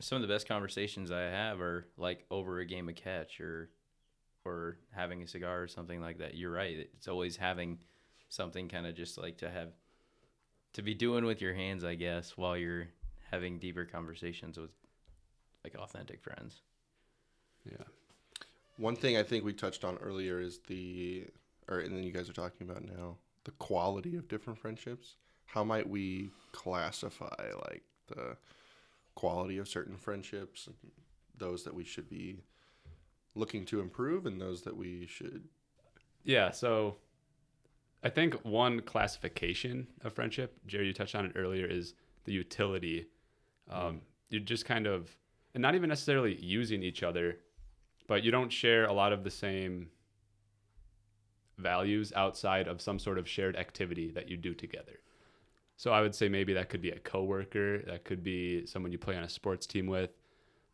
some 0.00 0.16
of 0.16 0.22
the 0.22 0.32
best 0.32 0.46
conversations 0.46 1.10
I 1.10 1.22
have 1.22 1.60
are 1.60 1.86
like 1.96 2.24
over 2.30 2.60
a 2.60 2.66
game 2.66 2.88
of 2.88 2.94
catch 2.94 3.40
or 3.40 3.70
or 4.44 4.78
having 4.90 5.22
a 5.22 5.26
cigar 5.26 5.62
or 5.62 5.68
something 5.68 6.00
like 6.00 6.18
that. 6.18 6.34
You're 6.34 6.52
right. 6.52 6.76
It's 6.94 7.08
always 7.08 7.36
having 7.36 7.78
something 8.28 8.68
kind 8.68 8.86
of 8.86 8.94
just 8.94 9.18
like 9.18 9.38
to 9.38 9.50
have 9.50 9.68
to 10.74 10.82
be 10.82 10.94
doing 10.94 11.24
with 11.24 11.40
your 11.40 11.54
hands, 11.54 11.84
I 11.84 11.94
guess, 11.94 12.36
while 12.36 12.56
you're 12.56 12.88
having 13.30 13.58
deeper 13.58 13.84
conversations 13.84 14.58
with 14.58 14.70
like 15.64 15.74
authentic 15.74 16.22
friends. 16.22 16.60
Yeah. 17.64 17.84
One 18.78 18.96
thing 18.96 19.16
I 19.16 19.22
think 19.22 19.44
we 19.44 19.52
touched 19.52 19.84
on 19.84 19.98
earlier 19.98 20.40
is 20.40 20.60
the, 20.68 21.26
or 21.68 21.80
and 21.80 21.94
then 21.94 22.04
you 22.04 22.12
guys 22.12 22.30
are 22.30 22.32
talking 22.32 22.68
about 22.70 22.84
now, 22.84 23.16
the 23.44 23.50
quality 23.52 24.16
of 24.16 24.28
different 24.28 24.58
friendships. 24.58 25.16
How 25.46 25.64
might 25.64 25.88
we 25.88 26.30
classify 26.52 27.52
like 27.68 27.82
the 28.06 28.36
quality 29.14 29.58
of 29.58 29.68
certain 29.68 29.96
friendships, 29.96 30.68
and 30.68 30.76
those 31.36 31.64
that 31.64 31.74
we 31.74 31.84
should 31.84 32.08
be 32.08 32.44
looking 33.34 33.64
to 33.66 33.80
improve, 33.80 34.26
and 34.26 34.40
those 34.40 34.62
that 34.62 34.76
we 34.76 35.06
should? 35.06 35.44
Yeah. 36.22 36.52
So 36.52 36.96
I 38.04 38.10
think 38.10 38.34
one 38.44 38.80
classification 38.80 39.88
of 40.04 40.12
friendship, 40.12 40.54
Jerry, 40.66 40.86
you 40.86 40.92
touched 40.92 41.16
on 41.16 41.26
it 41.26 41.32
earlier, 41.34 41.66
is 41.66 41.94
the 42.24 42.32
utility. 42.32 43.06
Um, 43.68 44.02
You're 44.30 44.40
just 44.40 44.66
kind 44.66 44.86
of, 44.86 45.16
and 45.54 45.62
not 45.62 45.74
even 45.74 45.88
necessarily 45.88 46.36
using 46.36 46.82
each 46.82 47.02
other, 47.02 47.38
but 48.08 48.24
you 48.24 48.32
don't 48.32 48.52
share 48.52 48.86
a 48.86 48.92
lot 48.92 49.12
of 49.12 49.22
the 49.22 49.30
same 49.30 49.88
values 51.58 52.12
outside 52.16 52.66
of 52.66 52.80
some 52.80 52.98
sort 52.98 53.18
of 53.18 53.28
shared 53.28 53.54
activity 53.54 54.10
that 54.10 54.28
you 54.28 54.36
do 54.36 54.54
together. 54.54 54.98
So 55.76 55.92
I 55.92 56.00
would 56.00 56.14
say 56.14 56.28
maybe 56.28 56.54
that 56.54 56.70
could 56.70 56.82
be 56.82 56.90
a 56.90 56.98
coworker, 56.98 57.82
that 57.82 58.04
could 58.04 58.24
be 58.24 58.66
someone 58.66 58.90
you 58.90 58.98
play 58.98 59.16
on 59.16 59.22
a 59.22 59.28
sports 59.28 59.66
team 59.66 59.86
with, 59.86 60.10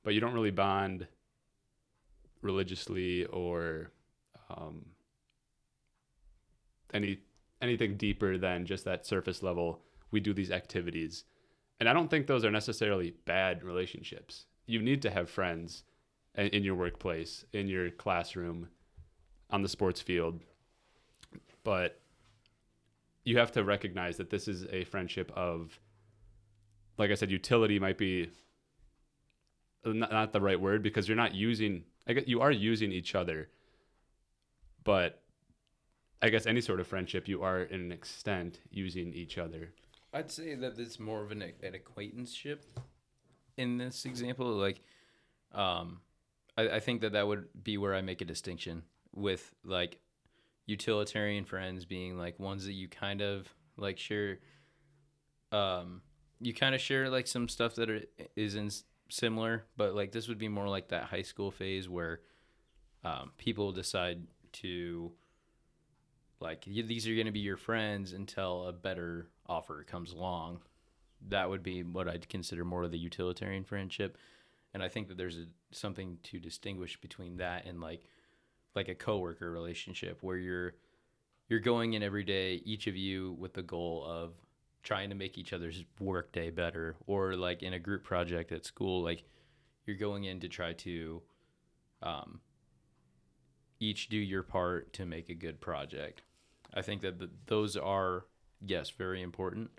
but 0.03 0.15
you 0.15 0.21
don't 0.21 0.33
really 0.33 0.51
bond 0.51 1.07
religiously 2.41 3.25
or 3.27 3.91
um, 4.49 4.87
any 6.93 7.19
anything 7.61 7.97
deeper 7.97 8.39
than 8.39 8.65
just 8.65 8.85
that 8.85 9.07
surface 9.07 9.43
level. 9.43 9.83
We 10.11 10.21
do 10.21 10.33
these 10.33 10.51
activities, 10.51 11.25
and 11.81 11.89
I 11.89 11.93
don't 11.93 12.09
think 12.09 12.27
those 12.27 12.45
are 12.45 12.51
necessarily 12.51 13.15
bad 13.25 13.65
relationships. 13.65 14.47
You 14.67 14.81
need 14.81 15.03
to 15.03 15.11
have 15.11 15.29
friends 15.29 15.83
in 16.37 16.65
your 16.65 16.75
workplace, 16.75 17.45
in 17.53 17.69
your 17.69 17.91
classroom, 17.91 18.69
on 19.51 19.63
the 19.63 19.69
sports 19.69 20.01
field, 20.01 20.41
but 21.63 22.01
you 23.25 23.39
have 23.39 23.53
to 23.53 23.65
recognize 23.65 24.17
that 24.17 24.31
this 24.31 24.49
is 24.49 24.67
a 24.71 24.85
friendship 24.85 25.33
of 25.35 25.79
like 26.99 27.11
i 27.11 27.15
said 27.15 27.31
utility 27.31 27.79
might 27.79 27.97
be 27.97 28.29
not, 29.85 30.13
not 30.13 30.33
the 30.33 30.41
right 30.41 30.61
word 30.61 30.83
because 30.83 31.09
you're 31.09 31.17
not 31.17 31.35
using 31.35 31.83
i 32.07 32.13
guess 32.13 32.25
you 32.27 32.43
are 32.43 32.51
using 32.51 32.93
each 32.93 33.15
other 33.15 33.49
but 34.85 35.23
i 36.21 36.29
guess 36.29 36.47
any 36.47 36.61
sort 36.61 36.81
of 36.81 36.87
friendship 36.87 37.27
you 37.27 37.43
are 37.43 37.63
in 37.63 37.81
an 37.81 37.93
extent 37.93 38.61
using 38.71 39.13
each 39.15 39.39
other 39.39 39.71
I'd 40.15 40.31
say 40.31 40.55
that 40.55 40.79
it's 40.79 41.01
more 41.01 41.23
of 41.23 41.33
an, 41.33 41.43
an 41.43 41.75
acquaintanceship 41.75 42.65
in 43.57 43.79
this 43.79 44.05
example. 44.05 44.47
Like, 44.47 44.81
um, 45.53 46.01
I, 46.57 46.69
I 46.69 46.81
think 46.81 47.01
that 47.03 47.13
that 47.13 47.27
would 47.27 47.47
be 47.63 47.79
where 47.79 47.95
I 47.95 48.01
make 48.01 48.21
a 48.21 48.25
distinction 48.25 48.83
with 49.15 49.53
like 49.65 49.99
utilitarian 50.67 51.45
friends 51.45 51.85
being 51.85 52.17
like 52.19 52.39
ones 52.39 52.67
that 52.67 52.73
you 52.73 52.89
kind 52.89 53.21
of 53.21 53.49
like 53.77 53.99
share. 53.99 54.39
Um, 55.53 56.03
you 56.41 56.53
kind 56.53 56.75
of 56.75 56.81
share 56.81 57.09
like 57.09 57.27
some 57.27 57.49
stuff 57.49 57.77
that 57.77 57.89
are, 57.89 58.03
is 58.37 58.57
in 58.57 58.71
similar, 59.09 59.65
but 59.77 59.95
like 59.95 60.13
this 60.13 60.29
would 60.29 60.39
be 60.39 60.49
more 60.49 60.69
like 60.69 60.89
that 60.89 61.05
high 61.05 61.23
school 61.23 61.51
phase 61.51 61.89
where 61.89 62.21
um, 63.05 63.33
people 63.39 63.73
decide 63.73 64.27
to 64.53 65.13
like 66.41 66.65
these 66.65 67.07
are 67.09 67.15
going 67.15 67.27
to 67.27 67.33
be 67.33 67.41
your 67.41 67.57
friends 67.57 68.13
until 68.13 68.67
a 68.67 68.73
better 68.73 69.29
offer 69.47 69.85
comes 69.85 70.13
along 70.13 70.61
that 71.29 71.49
would 71.49 71.63
be 71.63 71.83
what 71.83 72.09
i'd 72.09 72.29
consider 72.29 72.65
more 72.65 72.85
of 72.85 72.91
the 72.91 72.99
utilitarian 72.99 73.65
friendship 73.65 74.17
and 74.75 74.83
i 74.83 74.89
think 74.89 75.09
that 75.09 75.17
there's 75.17 75.39
a, 75.39 75.47
something 75.71 76.19
to 76.23 76.39
distinguish 76.39 77.01
between 77.01 77.39
that 77.39 77.65
and 77.65 77.81
like 77.81 78.05
like 78.75 78.89
a 78.89 78.95
coworker 78.95 79.51
relationship 79.51 80.19
where 80.21 80.37
you're 80.37 80.75
you're 81.49 81.61
going 81.61 81.95
in 81.95 82.03
every 82.03 82.25
day 82.25 82.61
each 82.65 82.87
of 82.87 82.97
you 82.97 83.33
with 83.39 83.55
the 83.55 83.63
goal 83.63 84.05
of 84.07 84.33
trying 84.83 85.09
to 85.09 85.15
make 85.15 85.39
each 85.39 85.53
other's 85.53 85.83
work 85.99 86.33
day 86.33 86.51
better 86.51 86.97
or 87.07 87.35
like 87.35 87.63
in 87.63 87.73
a 87.73 87.79
group 87.79 88.05
project 88.05 88.53
at 88.53 88.67
school 88.67 89.03
like 89.03 89.25
you're 89.87 89.97
going 89.97 90.25
in 90.25 90.41
to 90.41 90.49
try 90.49 90.73
to 90.73 91.23
um, 92.03 92.41
each 93.81 94.09
do 94.09 94.17
your 94.17 94.43
part 94.43 94.93
to 94.95 95.07
make 95.07 95.29
a 95.29 95.35
good 95.35 95.61
project. 95.61 96.23
I 96.73 96.83
think 96.83 97.03
that 97.03 97.19
th 97.19 97.31
those 97.47 97.77
are 97.77 98.25
yes 98.61 98.91
very 98.91 99.23
important, 99.23 99.71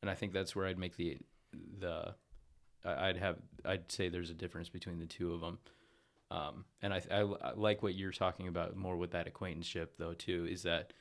and 0.00 0.10
I 0.10 0.14
think 0.14 0.32
that's 0.32 0.56
where 0.56 0.66
I'd 0.66 0.78
make 0.78 0.96
the 0.96 1.18
the 1.78 2.14
I'd 2.84 3.16
have 3.16 3.36
I'd 3.64 3.90
say 3.90 4.08
there's 4.08 4.30
a 4.30 4.34
difference 4.34 4.68
between 4.68 4.98
the 4.98 5.06
two 5.06 5.32
of 5.32 5.40
them. 5.40 5.58
Um, 6.30 6.64
and 6.80 6.94
I, 6.94 7.02
I, 7.10 7.20
I 7.20 7.52
like 7.54 7.82
what 7.82 7.94
you're 7.94 8.10
talking 8.10 8.48
about 8.48 8.74
more 8.74 8.96
with 8.96 9.10
that 9.10 9.26
acquaintanceship 9.26 9.94
though 9.98 10.14
too 10.14 10.46
is 10.50 10.62
that 10.62 10.92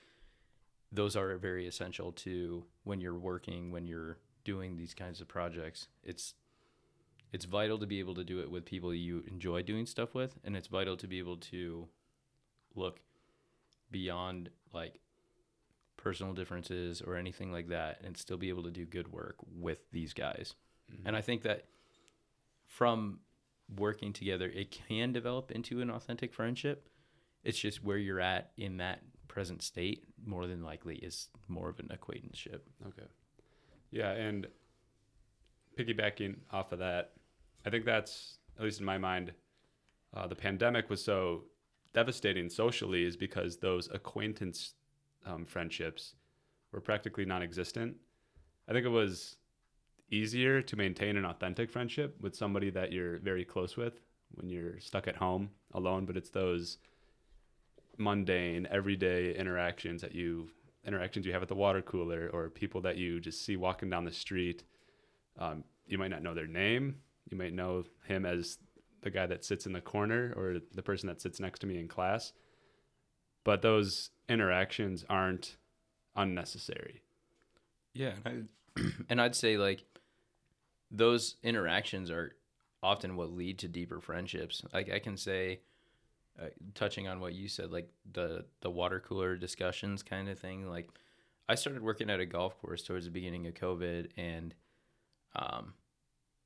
those 0.92 1.16
are 1.16 1.38
very 1.38 1.68
essential 1.68 2.12
to 2.12 2.66
when 2.84 3.00
you're 3.00 3.18
working 3.18 3.72
when 3.72 3.88
you're 3.88 4.18
doing 4.44 4.76
these 4.76 4.94
kinds 4.94 5.22
of 5.22 5.30
projects 5.30 5.88
it's 6.04 6.34
it's 7.32 7.46
vital 7.46 7.78
to 7.78 7.88
be 7.88 8.00
able 8.00 8.16
to 8.16 8.26
do 8.26 8.42
it 8.42 8.52
with 8.52 8.66
people 8.66 8.94
you 8.94 9.24
enjoy 9.28 9.62
doing 9.62 9.86
stuff 9.86 10.14
with 10.14 10.38
and 10.44 10.58
it's 10.58 10.68
vital 10.68 10.98
to 10.98 11.08
be 11.08 11.20
able 11.20 11.38
to 11.38 11.88
look 12.76 13.00
beyond 13.90 14.50
like 14.74 15.00
personal 15.96 16.34
differences 16.34 17.02
or 17.02 17.16
anything 17.16 17.54
like 17.54 17.70
that 17.70 18.02
and 18.04 18.18
still 18.18 18.38
be 18.38 18.50
able 18.50 18.64
to 18.64 18.72
do 18.72 18.86
good 18.86 19.12
work 19.14 19.36
with 19.56 19.80
these 19.92 20.14
guys 20.14 20.56
and 21.06 21.16
i 21.16 21.22
think 21.22 21.44
that 21.44 21.66
from 22.66 23.20
working 23.78 24.14
together 24.14 24.50
it 24.54 24.72
can 24.72 25.12
develop 25.14 25.52
into 25.52 25.82
an 25.82 25.90
authentic 25.90 26.34
friendship 26.34 26.90
it's 27.44 27.58
just 27.60 27.84
where 27.84 27.98
you're 27.98 28.20
at 28.20 28.52
in 28.58 28.78
that 28.78 29.02
present 29.28 29.62
state 29.62 30.04
more 30.26 30.46
than 30.46 30.62
likely 30.64 30.96
is 30.98 31.30
more 31.48 31.70
of 31.70 31.80
an 31.80 31.88
acquaintanceship 31.92 32.68
Okay. 32.88 33.08
Yeah, 33.92 34.12
and 34.12 34.48
piggybacking 35.78 36.38
off 36.52 36.72
of 36.72 36.80
that, 36.80 37.12
I 37.66 37.70
think 37.70 37.86
that's 37.86 38.38
at 38.58 38.64
least 38.64 38.80
in 38.80 38.86
my 38.86 38.98
mind, 38.98 39.34
uh, 40.14 40.28
the 40.28 40.36
pandemic 40.36 40.90
was 40.90 41.04
so 41.04 41.44
devastating 41.94 42.50
socially 42.50 43.04
is 43.04 43.18
because 43.18 43.58
those 43.58 43.90
acquaintance 43.94 44.76
um, 45.26 45.46
friendships 45.46 46.16
were 46.72 46.82
practically 46.82 47.26
non-existent. 47.26 47.96
I 48.68 48.74
think 48.74 48.86
it 48.86 48.90
was 48.90 49.38
easier 50.12 50.62
to 50.62 50.76
maintain 50.76 51.18
an 51.18 51.26
authentic 51.26 51.70
friendship 51.72 52.16
with 52.22 52.36
somebody 52.36 52.70
that 52.70 52.92
you're 52.92 53.18
very 53.20 53.46
close 53.46 53.78
with 53.78 54.00
when 54.34 54.50
you're 54.50 54.80
stuck 54.80 55.08
at 55.08 55.16
home 55.16 55.50
alone, 55.74 56.06
but 56.06 56.18
it's 56.18 56.30
those 56.30 56.78
mundane, 57.98 58.68
everyday 58.70 59.34
interactions 59.36 60.02
that 60.02 60.14
you 60.14 60.50
interactions 60.86 61.26
you 61.26 61.32
have 61.32 61.44
at 61.44 61.48
the 61.48 61.56
water 61.56 61.82
cooler 61.82 62.30
or 62.34 62.50
people 62.50 62.82
that 62.82 62.98
you 62.98 63.20
just 63.20 63.46
see 63.46 63.56
walking 63.56 63.90
down 63.90 64.04
the 64.04 64.12
street. 64.12 64.64
Um, 65.38 65.64
you 65.86 65.98
might 65.98 66.10
not 66.10 66.24
know 66.24 66.34
their 66.34 66.48
name. 66.48 66.96
You 67.30 67.38
might 67.38 67.54
know 67.54 67.84
him 68.08 68.26
as 68.26 68.58
the 69.02 69.12
guy 69.12 69.28
that 69.28 69.46
sits 69.46 69.66
in 69.66 69.74
the 69.74 69.82
corner 69.82 70.34
or 70.36 70.58
the 70.74 70.82
person 70.82 71.08
that 71.08 71.22
sits 71.22 71.40
next 71.40 71.60
to 71.60 71.68
me 71.68 71.80
in 71.80 71.88
class. 71.88 72.34
But 73.44 73.62
those 73.62 74.10
interactions 74.28 75.06
aren't 75.10 75.58
unnecessary. 76.16 77.02
Yeah, 77.94 78.14
and, 78.26 78.50
I, 78.78 78.82
and 79.10 79.22
I'd 79.22 79.36
say 79.36 79.58
like 79.58 79.84
those 80.92 81.36
interactions 81.44 82.12
are 82.12 82.36
often 82.84 83.16
what 83.16 83.32
lead 83.32 83.60
to 83.60 83.68
deeper 83.68 84.00
friendships. 84.02 84.64
Like 84.74 84.92
I 84.92 85.00
can 85.00 85.18
say, 85.18 85.62
uh, 86.40 86.48
touching 86.76 87.08
on 87.08 87.20
what 87.20 87.34
you 87.34 87.48
said, 87.48 87.72
like 87.72 87.90
the 88.12 88.46
the 88.62 88.70
water 88.70 89.00
cooler 89.00 89.36
discussions 89.36 90.04
kind 90.04 90.30
of 90.30 90.40
thing. 90.40 90.68
Like 90.70 90.90
I 91.48 91.56
started 91.56 91.84
working 91.84 92.10
at 92.10 92.20
a 92.20 92.26
golf 92.26 92.58
course 92.62 92.84
towards 92.84 93.06
the 93.06 93.12
beginning 93.12 93.48
of 93.48 93.54
COVID, 93.54 94.12
and 94.18 94.54
um, 95.36 95.74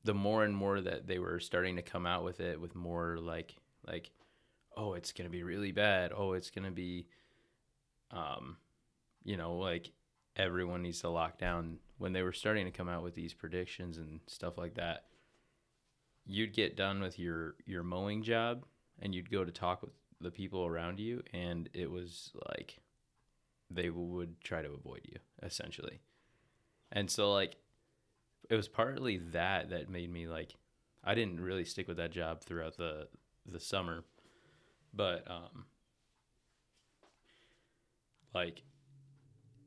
the 0.03 0.13
more 0.13 0.43
and 0.43 0.55
more 0.55 0.81
that 0.81 1.07
they 1.07 1.19
were 1.19 1.39
starting 1.39 1.75
to 1.75 1.81
come 1.81 2.05
out 2.05 2.23
with 2.23 2.39
it, 2.39 2.59
with 2.59 2.75
more 2.75 3.17
like 3.19 3.55
like, 3.87 4.11
oh, 4.75 4.93
it's 4.93 5.11
gonna 5.11 5.29
be 5.29 5.43
really 5.43 5.71
bad. 5.71 6.11
Oh, 6.15 6.33
it's 6.33 6.49
gonna 6.49 6.71
be, 6.71 7.07
um, 8.11 8.57
you 9.23 9.37
know, 9.37 9.55
like 9.57 9.91
everyone 10.35 10.81
needs 10.81 11.01
to 11.01 11.09
lock 11.09 11.37
down. 11.37 11.77
When 11.97 12.13
they 12.13 12.21
were 12.23 12.33
starting 12.33 12.65
to 12.65 12.71
come 12.71 12.89
out 12.89 13.03
with 13.03 13.15
these 13.15 13.33
predictions 13.33 13.97
and 13.97 14.19
stuff 14.27 14.57
like 14.57 14.75
that, 14.75 15.05
you'd 16.25 16.53
get 16.53 16.75
done 16.75 17.01
with 17.01 17.17
your 17.19 17.55
your 17.65 17.83
mowing 17.83 18.23
job 18.23 18.65
and 18.99 19.13
you'd 19.13 19.31
go 19.31 19.45
to 19.45 19.51
talk 19.51 19.81
with 19.81 19.91
the 20.21 20.31
people 20.31 20.65
around 20.65 20.99
you, 20.99 21.23
and 21.33 21.69
it 21.73 21.89
was 21.89 22.31
like 22.49 22.79
they 23.69 23.89
would 23.89 24.39
try 24.41 24.61
to 24.61 24.71
avoid 24.71 25.01
you 25.03 25.17
essentially. 25.43 25.99
And 26.91 27.09
so 27.09 27.31
like 27.31 27.55
it 28.49 28.55
was 28.55 28.67
partly 28.67 29.17
that 29.17 29.69
that 29.69 29.89
made 29.89 30.11
me 30.11 30.27
like 30.27 30.55
I 31.03 31.15
didn't 31.15 31.39
really 31.39 31.65
stick 31.65 31.87
with 31.87 31.97
that 31.97 32.11
job 32.11 32.41
throughout 32.41 32.77
the 32.77 33.07
the 33.45 33.59
summer, 33.59 34.03
but 34.93 35.29
um 35.29 35.65
like 38.33 38.63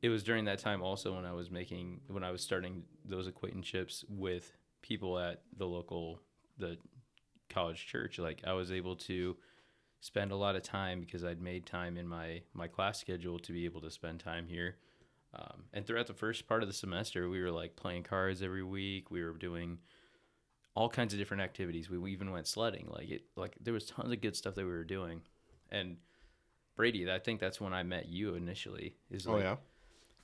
it 0.01 0.09
was 0.09 0.23
during 0.23 0.45
that 0.45 0.59
time 0.59 0.81
also 0.81 1.15
when 1.15 1.25
I 1.25 1.33
was 1.33 1.51
making 1.51 2.01
when 2.07 2.23
I 2.23 2.31
was 2.31 2.41
starting 2.41 2.83
those 3.05 3.27
acquaintanceships 3.27 4.05
with 4.09 4.51
people 4.81 5.19
at 5.19 5.41
the 5.57 5.65
local 5.65 6.21
the 6.57 6.77
college 7.49 7.85
church 7.87 8.19
like 8.19 8.41
I 8.45 8.53
was 8.53 8.71
able 8.71 8.95
to 8.95 9.35
spend 10.01 10.31
a 10.31 10.35
lot 10.35 10.55
of 10.55 10.63
time 10.63 10.99
because 10.99 11.23
I'd 11.23 11.41
made 11.41 11.65
time 11.65 11.97
in 11.97 12.07
my 12.07 12.41
my 12.53 12.67
class 12.67 12.99
schedule 12.99 13.39
to 13.39 13.51
be 13.51 13.65
able 13.65 13.81
to 13.81 13.91
spend 13.91 14.19
time 14.19 14.47
here. 14.47 14.77
Um, 15.33 15.65
and 15.73 15.85
throughout 15.85 16.07
the 16.07 16.13
first 16.13 16.47
part 16.47 16.63
of 16.63 16.69
the 16.69 16.73
semester, 16.73 17.29
we 17.29 17.41
were 17.41 17.51
like 17.51 17.75
playing 17.75 18.03
cards 18.03 18.41
every 18.41 18.63
week. 18.63 19.11
We 19.11 19.23
were 19.23 19.33
doing 19.33 19.77
all 20.73 20.89
kinds 20.89 21.13
of 21.13 21.19
different 21.19 21.43
activities. 21.43 21.89
We, 21.89 21.97
we 21.97 22.11
even 22.11 22.31
went 22.31 22.47
sledding. 22.47 22.87
Like 22.89 23.09
it, 23.09 23.23
like 23.35 23.55
there 23.61 23.73
was 23.73 23.85
tons 23.85 24.11
of 24.11 24.21
good 24.21 24.35
stuff 24.35 24.55
that 24.55 24.65
we 24.65 24.71
were 24.71 24.83
doing. 24.83 25.21
And 25.71 25.97
Brady, 26.75 27.11
I 27.11 27.19
think 27.19 27.39
that's 27.39 27.61
when 27.61 27.73
I 27.73 27.83
met 27.83 28.07
you 28.07 28.33
initially. 28.33 28.95
Is 29.11 29.27
Oh 29.27 29.37
yeah. 29.37 29.57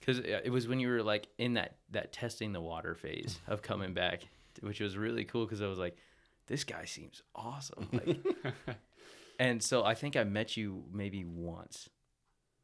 Because 0.05 0.19
it 0.19 0.51
was 0.51 0.67
when 0.67 0.79
you 0.79 0.89
were 0.89 1.01
like 1.01 1.27
in 1.38 1.55
that 1.55 1.77
that 1.91 2.13
testing 2.13 2.53
the 2.53 2.62
water 2.62 2.95
phase 2.95 3.39
of 3.47 3.62
coming 3.62 3.93
back, 3.93 4.27
which 4.62 4.79
was 4.79 4.97
really 4.97 5.24
cool 5.24 5.45
because 5.45 5.62
I 5.62 5.67
was 5.67 5.79
like, 5.79 5.97
this 6.47 6.63
guy 6.63 6.85
seems 6.85 7.24
awesome. 7.33 7.88
Like, 7.91 8.17
and 9.39 9.63
so 9.63 9.83
I 9.83 9.95
think 9.95 10.15
I 10.15 10.24
met 10.24 10.55
you 10.57 10.83
maybe 10.91 11.25
once 11.25 11.89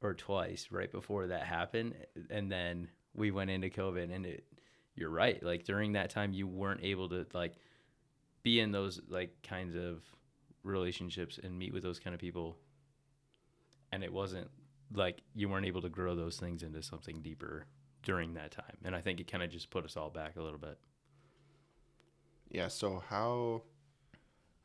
or 0.02 0.14
twice 0.14 0.68
right 0.72 0.92
before 0.92 1.28
that 1.28 1.44
happened, 1.44 1.96
and 2.30 2.52
then 2.52 2.90
we 3.16 3.32
went 3.32 3.50
into 3.50 3.70
COVID, 3.70 4.14
and 4.14 4.26
it. 4.26 4.46
You're 4.94 5.10
right. 5.10 5.42
Like 5.42 5.64
during 5.64 5.94
that 5.94 6.10
time, 6.10 6.34
you 6.34 6.46
weren't 6.46 6.82
able 6.84 7.08
to 7.10 7.26
like 7.34 7.54
be 8.44 8.60
in 8.60 8.74
those 8.74 9.02
like 9.08 9.42
kinds 9.42 9.74
of 9.74 10.04
relationships 10.64 11.40
and 11.42 11.58
meet 11.58 11.74
with 11.74 11.82
those 11.82 11.98
kind 11.98 12.14
of 12.14 12.20
people, 12.20 12.58
and 13.94 14.04
it 14.04 14.12
wasn't 14.12 14.50
like 14.94 15.22
you 15.36 15.50
weren't 15.50 15.66
able 15.66 15.82
to 15.82 15.90
grow 15.90 16.16
those 16.16 16.38
things 16.38 16.64
into 16.64 16.82
something 16.82 17.22
deeper 17.22 17.66
during 18.04 18.34
that 18.34 18.52
time. 18.52 18.78
And 18.84 18.96
I 18.96 19.02
think 19.02 19.20
it 19.20 19.32
kind 19.32 19.44
of 19.44 19.50
just 19.50 19.70
put 19.70 19.86
us 19.86 19.96
all 19.96 20.10
back 20.10 20.36
a 20.36 20.42
little 20.42 20.60
bit. 20.60 20.78
Yeah. 22.50 22.68
So 22.68 23.04
how? 23.10 23.64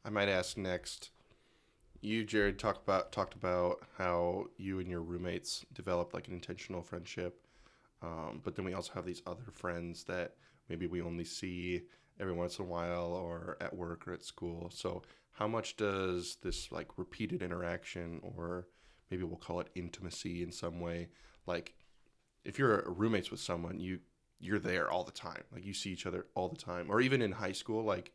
I 0.05 0.11
might 0.11 0.29
ask 0.29 0.57
next. 0.57 1.11
You, 2.01 2.25
Jared, 2.25 2.59
talked 2.59 2.83
about 2.83 3.11
talked 3.13 3.35
about 3.35 3.81
how 3.97 4.47
you 4.57 4.81
and 4.81 4.91
your 4.91 5.01
roommates 5.01 5.65
developed 5.73 6.15
like 6.15 6.29
an 6.29 6.35
intentional 6.35 6.83
friendship, 6.83 7.47
um, 8.03 8.41
but 8.45 8.55
then 8.55 8.65
we 8.65 8.75
also 8.75 8.93
have 8.95 9.07
these 9.07 9.23
other 9.27 9.51
friends 9.53 10.05
that 10.05 10.35
maybe 10.69 10.87
we 10.87 11.01
only 11.03 11.25
see 11.25 11.83
every 12.21 12.33
once 12.33 12.59
in 12.59 12.65
a 12.65 12.69
while 12.69 13.13
or 13.13 13.57
at 13.61 13.75
work 13.75 14.07
or 14.07 14.13
at 14.13 14.23
school. 14.23 14.71
So 14.73 15.03
how 15.33 15.49
much 15.49 15.77
does 15.77 16.37
this 16.43 16.71
like 16.71 16.89
repeated 16.97 17.43
interaction 17.43 18.21
or 18.23 18.67
maybe 19.11 19.23
we'll 19.25 19.37
call 19.37 19.61
it 19.61 19.69
intimacy 19.75 20.43
in 20.43 20.53
some 20.53 20.81
way. 20.81 21.09
Like 21.47 21.75
if 22.45 22.59
you're 22.59 22.85
roommates 22.87 23.31
with 23.31 23.41
someone 23.41 23.81
you 23.81 24.01
you're 24.39 24.59
there 24.59 24.91
all 24.91 25.05
the 25.05 25.13
time. 25.13 25.43
Like 25.53 25.65
you 25.65 25.73
see 25.73 25.91
each 25.91 26.07
other 26.07 26.27
all 26.35 26.49
the 26.49 26.57
time. 26.57 26.91
Or 26.91 27.01
even 27.01 27.23
in 27.23 27.33
high 27.33 27.53
school 27.53 27.85
like 27.85 28.13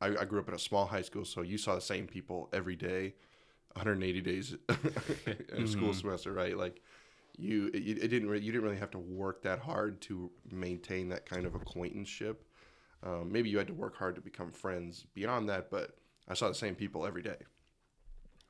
I, 0.00 0.08
I 0.08 0.24
grew 0.24 0.40
up 0.40 0.48
in 0.48 0.54
a 0.54 0.58
small 0.58 0.86
high 0.86 1.02
school 1.02 1.24
so 1.24 1.42
you 1.42 1.58
saw 1.58 1.74
the 1.74 1.80
same 1.80 2.06
people 2.06 2.48
every 2.52 2.76
day 2.76 3.14
180 3.74 4.20
days 4.22 4.56
in 5.54 5.64
a 5.64 5.68
school 5.68 5.94
semester 5.94 6.32
right? 6.32 6.56
Like 6.56 6.82
you 7.36 7.68
it, 7.72 7.98
it 8.04 8.08
didn't 8.08 8.28
re- 8.28 8.40
you 8.40 8.52
didn't 8.52 8.64
really 8.64 8.78
have 8.78 8.90
to 8.92 8.98
work 8.98 9.42
that 9.42 9.60
hard 9.60 10.00
to 10.02 10.30
maintain 10.50 11.08
that 11.10 11.26
kind 11.26 11.46
of 11.46 11.54
acquaintanceship. 11.54 12.44
Um, 13.02 13.32
maybe 13.32 13.48
you 13.48 13.56
had 13.56 13.66
to 13.68 13.72
work 13.74 13.96
hard 13.96 14.14
to 14.16 14.20
become 14.20 14.52
friends 14.52 15.06
beyond 15.14 15.48
that 15.48 15.70
but 15.70 15.96
i 16.28 16.34
saw 16.34 16.48
the 16.48 16.54
same 16.54 16.74
people 16.74 17.06
every 17.06 17.22
day 17.22 17.36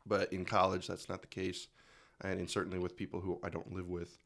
but 0.07 0.33
in 0.33 0.45
college 0.45 0.87
that's 0.87 1.09
not 1.09 1.23
the 1.23 1.29
case 1.29 1.69
and, 2.23 2.39
and 2.39 2.51
certainly 2.51 2.79
with 2.79 2.97
people 2.97 3.21
who 3.21 3.39
i 3.43 3.49
don't 3.49 3.73
live 3.73 3.89
with 3.89 4.19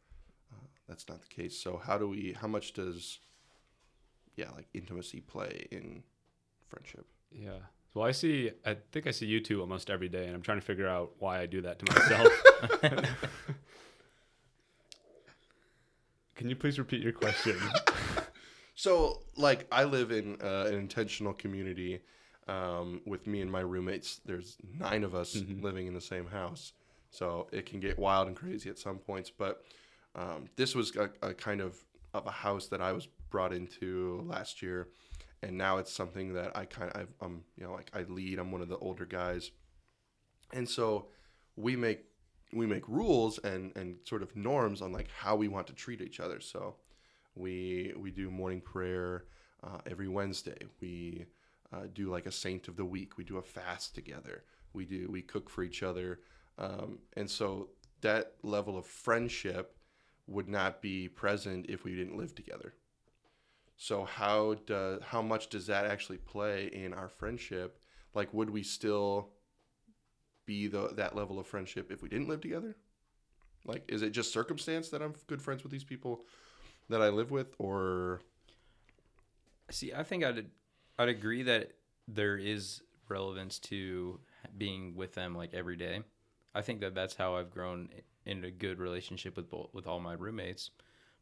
uh, 0.53 0.67
that's 0.89 1.09
not 1.09 1.21
the 1.21 1.29
case 1.29 1.57
so 1.61 1.81
how 1.85 1.97
do 1.99 2.09
we 2.09 2.35
how 2.41 2.49
much 2.49 2.73
does 2.73 3.19
yeah 4.37 4.51
like 4.55 4.67
intimacy 4.75 5.21
play 5.21 5.67
in 5.71 6.03
friendship 6.69 7.07
Yeah. 7.33 7.59
Well, 7.95 8.05
I 8.05 8.11
see. 8.11 8.51
I 8.67 8.77
think 8.91 9.07
I 9.07 9.13
see 9.13 9.27
you 9.27 9.41
two 9.41 9.61
almost 9.61 9.89
every 9.89 10.09
day, 10.09 10.27
and 10.27 10.35
I'm 10.35 10.43
trying 10.43 10.59
to 10.59 10.65
figure 10.67 10.89
out 10.89 11.13
why 11.21 11.39
I 11.41 11.47
do 11.47 11.61
that 11.63 11.79
to 11.79 11.93
myself. 11.93 12.43
Can 16.35 16.49
you 16.49 16.57
please 16.57 16.79
repeat 16.79 17.03
your 17.03 17.13
question? 17.13 17.57
So, 18.77 19.21
like, 19.37 19.69
I 19.71 19.85
live 19.85 20.11
in 20.11 20.37
uh, 20.43 20.65
an 20.67 20.75
intentional 20.75 21.33
community 21.33 22.01
um, 22.49 23.01
with 23.07 23.27
me 23.27 23.41
and 23.41 23.51
my 23.51 23.61
roommates. 23.61 24.21
There's 24.25 24.57
nine 24.79 25.05
of 25.05 25.15
us 25.15 25.37
living 25.61 25.87
in 25.87 25.95
the 25.95 26.01
same 26.01 26.27
house, 26.27 26.73
so 27.11 27.49
it 27.53 27.67
can 27.67 27.81
get 27.81 27.99
wild 27.99 28.29
and 28.29 28.37
crazy 28.37 28.71
at 28.71 28.79
some 28.79 28.99
points. 28.99 29.31
But 29.31 29.63
um, 30.15 30.47
this 30.57 30.75
was 30.75 30.95
a, 30.97 31.11
a 31.23 31.35
kind 31.35 31.61
of 31.61 31.77
of 32.13 32.27
a 32.27 32.31
house 32.31 32.69
that 32.69 32.81
I 32.81 32.93
was 32.93 33.09
brought 33.31 33.53
into 33.53 34.25
last 34.27 34.63
year, 34.63 34.89
and 35.43 35.59
now 35.59 35.79
it's 35.79 35.93
something 35.93 36.35
that 36.35 36.57
I 36.57 36.65
kind 36.65 36.91
of 36.93 37.09
I'm 37.21 37.45
you 37.57 37.65
know 37.65 37.73
like 37.73 37.91
I 37.95 38.03
lead. 38.03 38.39
I'm 38.39 38.53
one 38.53 38.63
of 38.63 38.69
the 38.69 38.79
older 38.79 39.05
guys, 39.05 39.51
and 40.53 40.69
so 40.69 41.09
we 41.57 41.77
make 41.77 42.05
we 42.53 42.67
make 42.67 42.89
rules 42.89 43.39
and 43.39 43.73
and 43.77 43.97
sort 44.05 44.23
of 44.23 44.35
norms 44.37 44.83
on 44.83 44.93
like 44.93 45.09
how 45.19 45.37
we 45.37 45.49
want 45.49 45.67
to 45.69 45.73
treat 45.73 46.01
each 46.01 46.21
other. 46.21 46.41
So 46.41 46.77
we 47.35 47.93
we 47.97 48.11
do 48.11 48.31
morning 48.31 48.61
prayer 48.61 49.25
uh, 49.63 49.79
every 49.87 50.09
Wednesday. 50.09 50.59
We 50.81 51.27
uh, 51.73 51.87
do 51.93 52.11
like 52.11 52.27
a 52.27 52.33
saint 52.33 52.69
of 52.69 52.77
the 52.77 52.85
week. 52.85 53.17
We 53.17 53.25
do 53.25 53.39
a 53.39 53.43
fast 53.43 53.95
together. 53.95 54.45
We 54.73 54.85
do 54.85 55.09
we 55.11 55.23
cook 55.23 55.49
for 55.49 55.63
each 55.63 55.83
other, 55.83 56.21
um, 56.59 56.99
and 57.17 57.31
so 57.31 57.71
that 58.01 58.33
level 58.43 58.77
of 58.77 58.87
friendship 58.87 59.77
would 60.27 60.49
not 60.49 60.83
be 60.83 61.09
present 61.09 61.67
if 61.69 61.85
we 61.85 61.95
didn't 61.95 62.17
live 62.17 62.35
together. 62.35 62.75
So 63.77 64.05
how 64.05 64.55
does 64.67 65.03
how 65.03 65.23
much 65.23 65.49
does 65.49 65.67
that 65.67 65.87
actually 65.87 66.19
play 66.19 66.67
in 66.67 66.93
our 66.93 67.09
friendship? 67.09 67.81
Like, 68.15 68.33
would 68.33 68.51
we 68.51 68.63
still 68.63 69.31
be 70.47 70.67
the 70.67 70.89
that 70.97 71.17
level 71.17 71.39
of 71.39 71.47
friendship 71.47 71.91
if 71.91 72.03
we 72.03 72.09
didn't 72.09 72.29
live 72.29 72.41
together? 72.41 72.77
Like, 73.65 73.85
is 73.89 74.03
it 74.03 74.11
just 74.11 74.33
circumstance 74.33 74.91
that 74.91 75.03
I'm 75.03 75.15
good 75.27 75.41
friends 75.41 75.63
with 75.63 75.73
these 75.73 75.85
people 75.85 76.25
that 76.91 77.01
I 77.01 77.09
live 77.09 77.31
with, 77.31 77.55
or 77.59 78.21
See, 79.71 79.93
I 79.93 80.03
think 80.03 80.25
I'd 80.25 80.47
I'd 80.99 81.09
agree 81.09 81.43
that 81.45 81.73
there 82.09 82.37
is 82.37 82.83
relevance 83.09 83.59
to 83.59 84.21
being 84.57 84.95
with 84.95 85.15
them 85.15 85.35
like 85.35 85.55
every 85.55 85.77
day. 85.77 86.03
I 86.55 86.63
think 86.63 86.81
that 86.81 86.95
that's 86.95 87.15
how 87.15 87.37
I've 87.37 87.51
grown 87.51 87.89
in 88.27 88.45
a 88.45 88.51
good 88.51 88.79
relationship 88.79 89.37
with 89.37 89.51
both, 89.51 89.71
with 89.73 89.87
all 89.87 90.01
my 90.01 90.15
roommates. 90.15 90.71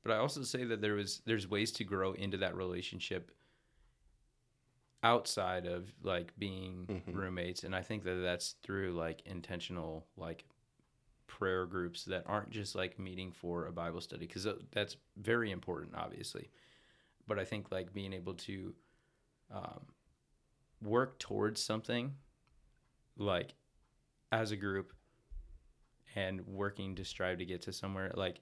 But 0.03 0.13
I 0.13 0.19
also 0.19 0.43
say 0.43 0.65
that 0.65 0.81
there 0.81 0.95
was 0.95 1.23
there's 1.27 1.49
ways 1.49 1.73
to 1.73 1.85
grow 1.85 2.13
into 2.13 2.37
that 2.39 2.57
relationship 2.57 3.31
outside 5.05 5.67
of 5.67 5.93
like 6.03 6.33
being 6.39 6.87
mm-hmm. 6.89 7.19
roommates 7.19 7.65
and 7.65 7.75
I 7.75 7.83
think 7.83 8.05
that 8.05 8.23
that's 8.23 8.55
through 8.63 8.93
like 8.93 9.23
intentional 9.27 10.07
like 10.17 10.45
prayer 11.27 11.67
groups 11.67 12.05
that 12.05 12.23
aren't 12.27 12.51
just 12.51 12.77
like 12.77 13.01
meeting 13.01 13.33
for 13.33 13.67
a 13.67 13.73
Bible 13.73 14.01
study 14.01 14.29
cuz 14.29 14.47
uh, 14.47 14.55
that's 14.71 14.97
very 15.17 15.51
important 15.51 15.97
obviously 15.97 16.51
but 17.27 17.39
I 17.39 17.45
think 17.45 17.73
like 17.73 17.93
being 17.93 18.13
able 18.13 18.35
to 18.35 18.75
um, 19.53 19.81
work 20.83 21.19
towards 21.19 21.63
something 21.63 22.15
like 23.17 23.55
as 24.31 24.51
a 24.51 24.57
group 24.57 24.93
and 26.15 26.47
working 26.47 26.95
to 26.95 27.05
strive 27.05 27.39
to 27.39 27.45
get 27.45 27.63
to 27.63 27.73
somewhere 27.73 28.11
like 28.15 28.41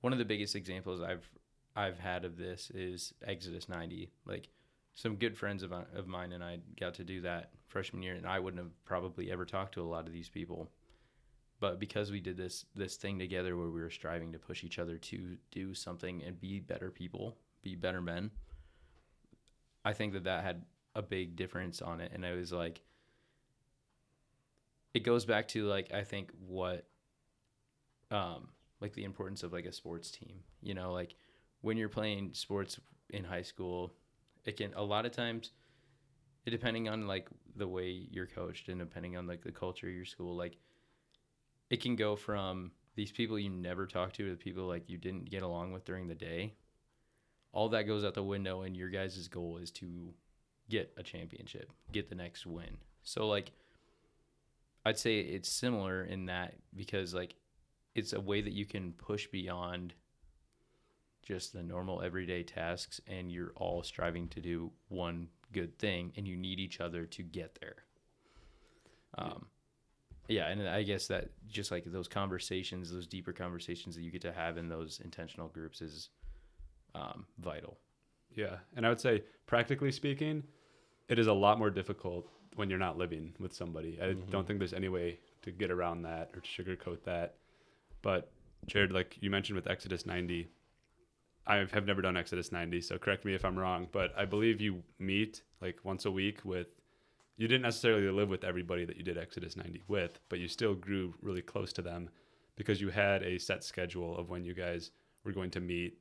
one 0.00 0.12
of 0.12 0.18
the 0.18 0.24
biggest 0.24 0.54
examples 0.54 1.00
I've 1.00 1.28
I've 1.76 1.98
had 1.98 2.24
of 2.24 2.36
this 2.36 2.70
is 2.74 3.14
Exodus 3.24 3.68
90. 3.68 4.10
Like 4.26 4.48
some 4.94 5.14
good 5.14 5.36
friends 5.36 5.62
of, 5.62 5.72
of 5.72 6.08
mine 6.08 6.32
and 6.32 6.42
I 6.42 6.58
got 6.78 6.94
to 6.94 7.04
do 7.04 7.20
that 7.20 7.50
freshman 7.68 8.02
year 8.02 8.14
and 8.14 8.26
I 8.26 8.40
wouldn't 8.40 8.62
have 8.62 8.84
probably 8.84 9.30
ever 9.30 9.44
talked 9.44 9.74
to 9.74 9.82
a 9.82 9.86
lot 9.86 10.06
of 10.06 10.12
these 10.12 10.28
people. 10.28 10.70
But 11.60 11.78
because 11.78 12.10
we 12.10 12.20
did 12.20 12.36
this 12.36 12.66
this 12.74 12.96
thing 12.96 13.18
together 13.18 13.56
where 13.56 13.70
we 13.70 13.80
were 13.80 13.90
striving 13.90 14.32
to 14.32 14.38
push 14.38 14.64
each 14.64 14.78
other 14.78 14.96
to 14.96 15.36
do 15.50 15.74
something 15.74 16.22
and 16.24 16.40
be 16.40 16.60
better 16.60 16.90
people, 16.90 17.36
be 17.62 17.74
better 17.74 18.00
men, 18.00 18.30
I 19.88 19.92
think 19.94 20.12
that 20.12 20.24
that 20.24 20.44
had 20.44 20.64
a 20.94 21.02
big 21.02 21.36
difference 21.36 21.80
on 21.80 22.00
it 22.00 22.12
and 22.14 22.26
I 22.26 22.32
was 22.32 22.52
like 22.52 22.82
it 24.94 25.00
goes 25.00 25.24
back 25.24 25.48
to 25.48 25.64
like 25.64 25.92
I 25.92 26.04
think 26.04 26.30
what 26.46 26.86
um 28.10 28.48
like 28.80 28.92
the 28.94 29.04
importance 29.04 29.42
of 29.42 29.52
like 29.52 29.66
a 29.66 29.72
sports 29.72 30.10
team. 30.10 30.40
You 30.60 30.74
know, 30.74 30.92
like 30.92 31.14
when 31.60 31.76
you're 31.76 31.88
playing 31.88 32.30
sports 32.34 32.78
in 33.10 33.24
high 33.24 33.42
school, 33.42 33.94
it 34.44 34.56
can 34.56 34.72
a 34.74 34.82
lot 34.82 35.06
of 35.06 35.12
times 35.12 35.52
depending 36.46 36.88
on 36.88 37.06
like 37.06 37.28
the 37.56 37.68
way 37.68 38.06
you're 38.10 38.26
coached 38.26 38.68
and 38.68 38.78
depending 38.78 39.16
on 39.16 39.26
like 39.26 39.42
the 39.42 39.52
culture 39.52 39.88
of 39.88 39.94
your 39.94 40.04
school, 40.04 40.36
like 40.36 40.56
it 41.70 41.82
can 41.82 41.96
go 41.96 42.16
from 42.16 42.72
these 42.94 43.12
people 43.12 43.38
you 43.38 43.50
never 43.50 43.86
talk 43.86 44.12
to 44.14 44.28
to 44.28 44.36
people 44.36 44.66
like 44.66 44.88
you 44.88 44.98
didn't 44.98 45.30
get 45.30 45.42
along 45.42 45.72
with 45.72 45.84
during 45.84 46.08
the 46.08 46.14
day. 46.14 46.54
All 47.52 47.68
that 47.70 47.84
goes 47.84 48.04
out 48.04 48.14
the 48.14 48.22
window 48.22 48.62
and 48.62 48.76
your 48.76 48.88
guys' 48.88 49.28
goal 49.28 49.58
is 49.58 49.70
to 49.72 50.12
get 50.68 50.92
a 50.96 51.02
championship, 51.02 51.70
get 51.92 52.08
the 52.08 52.14
next 52.14 52.46
win. 52.46 52.76
So 53.02 53.26
like 53.26 53.52
I'd 54.84 54.98
say 54.98 55.20
it's 55.20 55.48
similar 55.48 56.04
in 56.04 56.26
that 56.26 56.54
because 56.74 57.14
like 57.14 57.34
it's 57.94 58.12
a 58.12 58.20
way 58.20 58.40
that 58.40 58.52
you 58.52 58.64
can 58.64 58.92
push 58.92 59.26
beyond 59.26 59.94
just 61.22 61.52
the 61.52 61.62
normal 61.62 62.00
everyday 62.00 62.42
tasks 62.42 63.00
and 63.06 63.30
you're 63.30 63.52
all 63.56 63.82
striving 63.82 64.28
to 64.28 64.40
do 64.40 64.70
one 64.88 65.28
good 65.52 65.78
thing 65.78 66.12
and 66.16 66.26
you 66.26 66.36
need 66.36 66.58
each 66.58 66.80
other 66.80 67.04
to 67.04 67.22
get 67.22 67.58
there 67.60 67.84
um, 69.18 69.46
yeah 70.28 70.48
and 70.48 70.66
i 70.66 70.82
guess 70.82 71.06
that 71.06 71.28
just 71.46 71.70
like 71.70 71.84
those 71.84 72.08
conversations 72.08 72.90
those 72.90 73.06
deeper 73.06 73.32
conversations 73.32 73.94
that 73.94 74.02
you 74.02 74.10
get 74.10 74.22
to 74.22 74.32
have 74.32 74.56
in 74.56 74.68
those 74.68 75.00
intentional 75.04 75.48
groups 75.48 75.82
is 75.82 76.08
um, 76.98 77.26
vital 77.38 77.78
Yeah, 78.34 78.56
and 78.76 78.84
I 78.84 78.88
would 78.88 79.00
say, 79.00 79.22
practically 79.46 79.92
speaking, 79.92 80.42
it 81.08 81.18
is 81.18 81.26
a 81.26 81.32
lot 81.32 81.58
more 81.58 81.70
difficult 81.70 82.28
when 82.56 82.68
you're 82.68 82.78
not 82.78 82.98
living 82.98 83.34
with 83.38 83.52
somebody. 83.52 83.98
I 84.02 84.14
don't 84.30 84.46
think 84.46 84.58
there's 84.58 84.72
any 84.72 84.88
way 84.88 85.18
to 85.42 85.50
get 85.50 85.70
around 85.70 86.02
that 86.02 86.30
or 86.34 86.40
to 86.40 86.48
sugarcoat 86.48 87.04
that. 87.04 87.36
But 88.02 88.30
Jared, 88.66 88.92
like 88.92 89.16
you 89.20 89.30
mentioned 89.30 89.56
with 89.56 89.68
Exodus 89.68 90.06
90, 90.06 90.48
I 91.46 91.56
have 91.56 91.86
never 91.86 92.02
done 92.02 92.16
Exodus 92.16 92.52
90, 92.52 92.80
so 92.82 92.98
correct 92.98 93.24
me 93.24 93.34
if 93.34 93.44
I'm 93.44 93.58
wrong, 93.58 93.88
but 93.90 94.12
I 94.16 94.26
believe 94.26 94.60
you 94.60 94.82
meet 94.98 95.42
like 95.62 95.78
once 95.84 96.04
a 96.04 96.10
week 96.10 96.44
with. 96.44 96.68
You 97.36 97.46
didn't 97.46 97.62
necessarily 97.62 98.10
live 98.10 98.28
with 98.28 98.42
everybody 98.42 98.84
that 98.84 98.96
you 98.96 99.04
did 99.04 99.16
Exodus 99.16 99.56
90 99.56 99.84
with, 99.86 100.18
but 100.28 100.40
you 100.40 100.48
still 100.48 100.74
grew 100.74 101.14
really 101.22 101.40
close 101.40 101.72
to 101.74 101.82
them 101.82 102.10
because 102.56 102.80
you 102.80 102.88
had 102.88 103.22
a 103.22 103.38
set 103.38 103.62
schedule 103.62 104.18
of 104.18 104.28
when 104.28 104.44
you 104.44 104.54
guys 104.54 104.90
were 105.24 105.30
going 105.30 105.50
to 105.52 105.60
meet. 105.60 105.96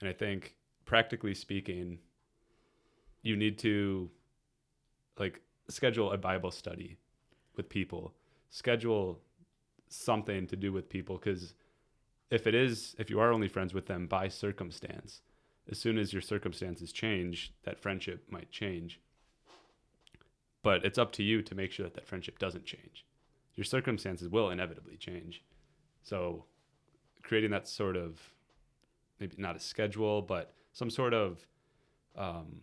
And 0.00 0.08
I 0.08 0.12
think 0.12 0.54
practically 0.84 1.34
speaking, 1.34 1.98
you 3.22 3.36
need 3.36 3.58
to 3.58 4.10
like 5.18 5.40
schedule 5.68 6.12
a 6.12 6.18
Bible 6.18 6.50
study 6.50 6.98
with 7.56 7.68
people, 7.68 8.14
schedule 8.50 9.20
something 9.88 10.46
to 10.46 10.56
do 10.56 10.72
with 10.72 10.88
people 10.88 11.16
because 11.16 11.54
if 12.30 12.46
it 12.46 12.54
is 12.54 12.94
if 12.98 13.08
you 13.08 13.18
are 13.20 13.32
only 13.32 13.48
friends 13.48 13.72
with 13.72 13.86
them 13.86 14.06
by 14.06 14.28
circumstance 14.28 15.22
as 15.70 15.78
soon 15.78 15.98
as 15.98 16.12
your 16.12 16.22
circumstances 16.22 16.92
change 16.92 17.52
that 17.64 17.78
friendship 17.78 18.24
might 18.30 18.50
change. 18.50 19.00
But 20.62 20.84
it's 20.84 20.98
up 20.98 21.12
to 21.12 21.22
you 21.22 21.42
to 21.42 21.54
make 21.54 21.72
sure 21.72 21.84
that 21.84 21.94
that 21.94 22.06
friendship 22.06 22.38
doesn't 22.38 22.64
change. 22.64 23.04
Your 23.54 23.64
circumstances 23.64 24.28
will 24.28 24.50
inevitably 24.50 24.96
change. 24.96 25.42
So 26.02 26.44
creating 27.22 27.50
that 27.50 27.68
sort 27.68 27.96
of 27.96 28.32
maybe 29.20 29.34
not 29.38 29.56
a 29.56 29.60
schedule 29.60 30.22
but 30.22 30.52
some 30.72 30.90
sort 30.90 31.14
of 31.14 31.46
um, 32.16 32.60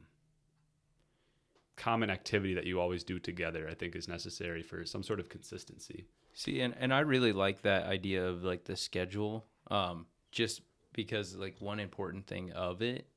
common 1.76 2.10
activity 2.10 2.54
that 2.54 2.66
you 2.66 2.80
always 2.80 3.04
do 3.04 3.20
together 3.20 3.68
i 3.70 3.74
think 3.74 3.96
is 3.96 4.08
necessary 4.08 4.62
for 4.62 4.86
some 4.86 5.04
sort 5.04 5.20
of 5.20 5.30
consistency 5.30 6.06
See, 6.38 6.60
and, 6.60 6.76
and 6.78 6.94
I 6.94 7.00
really 7.00 7.32
like 7.32 7.62
that 7.62 7.86
idea 7.86 8.28
of 8.28 8.44
like 8.44 8.66
the 8.66 8.76
schedule, 8.76 9.46
um, 9.72 10.06
just 10.34 10.62
because 10.92 11.34
like 11.34 11.56
one 11.60 11.80
important 11.80 12.28
thing 12.28 12.52
of 12.52 12.82
it, 12.82 13.08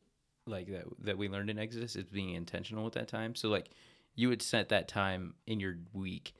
like 0.46 0.68
that 0.68 0.84
that 1.00 1.18
we 1.18 1.28
learned 1.28 1.50
in 1.50 1.58
Exodus 1.58 1.96
is 1.96 2.04
being 2.04 2.34
intentional 2.34 2.84
with 2.84 2.94
that 2.94 3.08
time. 3.08 3.34
So 3.34 3.48
like 3.48 3.70
you 4.14 4.28
would 4.28 4.40
set 4.40 4.68
that 4.68 4.86
time 4.86 5.34
in 5.48 5.58
your 5.58 5.78
week, 5.92 6.32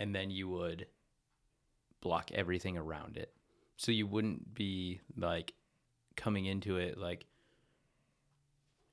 and 0.00 0.12
then 0.12 0.32
you 0.32 0.48
would 0.48 0.86
block 2.00 2.32
everything 2.32 2.76
around 2.76 3.16
it. 3.16 3.32
So 3.76 3.92
you 3.92 4.08
wouldn't 4.08 4.52
be 4.52 5.00
like 5.16 5.52
coming 6.20 6.46
into 6.46 6.76
it 6.76 6.98
like 6.98 7.26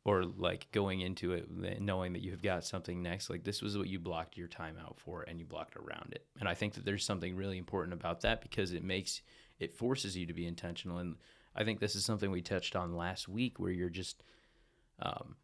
or 0.06 0.24
like 0.24 0.68
going 0.72 1.02
into 1.02 1.34
it 1.34 1.82
knowing 1.82 2.14
that 2.14 2.22
you've 2.22 2.42
got 2.42 2.64
something 2.64 3.04
next 3.04 3.30
like 3.30 3.44
this 3.44 3.62
was 3.62 3.78
what 3.78 3.90
you 3.90 4.00
blocked 4.00 4.38
your 4.38 4.48
time 4.48 4.78
out 4.82 4.98
for 4.98 5.24
and 5.24 5.38
you 5.38 5.46
blocked 5.46 5.76
around 5.76 6.14
it. 6.14 6.26
And 6.40 6.48
i 6.48 6.54
think 6.54 6.74
that 6.76 6.86
there's 6.86 7.06
something 7.06 7.36
really 7.36 7.58
important 7.58 7.94
about 7.94 8.22
that 8.22 8.42
because 8.42 8.72
it 8.72 8.84
makes 8.84 9.22
it 9.60 9.74
forces 9.74 10.16
you 10.16 10.26
to 10.26 10.34
be 10.34 10.48
intentional. 10.48 11.00
And 11.00 11.16
i 11.56 11.64
think 11.64 11.80
this 11.80 11.96
is 11.96 12.06
something 12.06 12.32
we 12.32 12.42
touched 12.42 12.76
on 12.76 12.96
last 12.96 13.28
week 13.28 13.60
where 13.60 13.72
you're 13.72 13.90
just 13.90 14.24
um, 15.00 15.36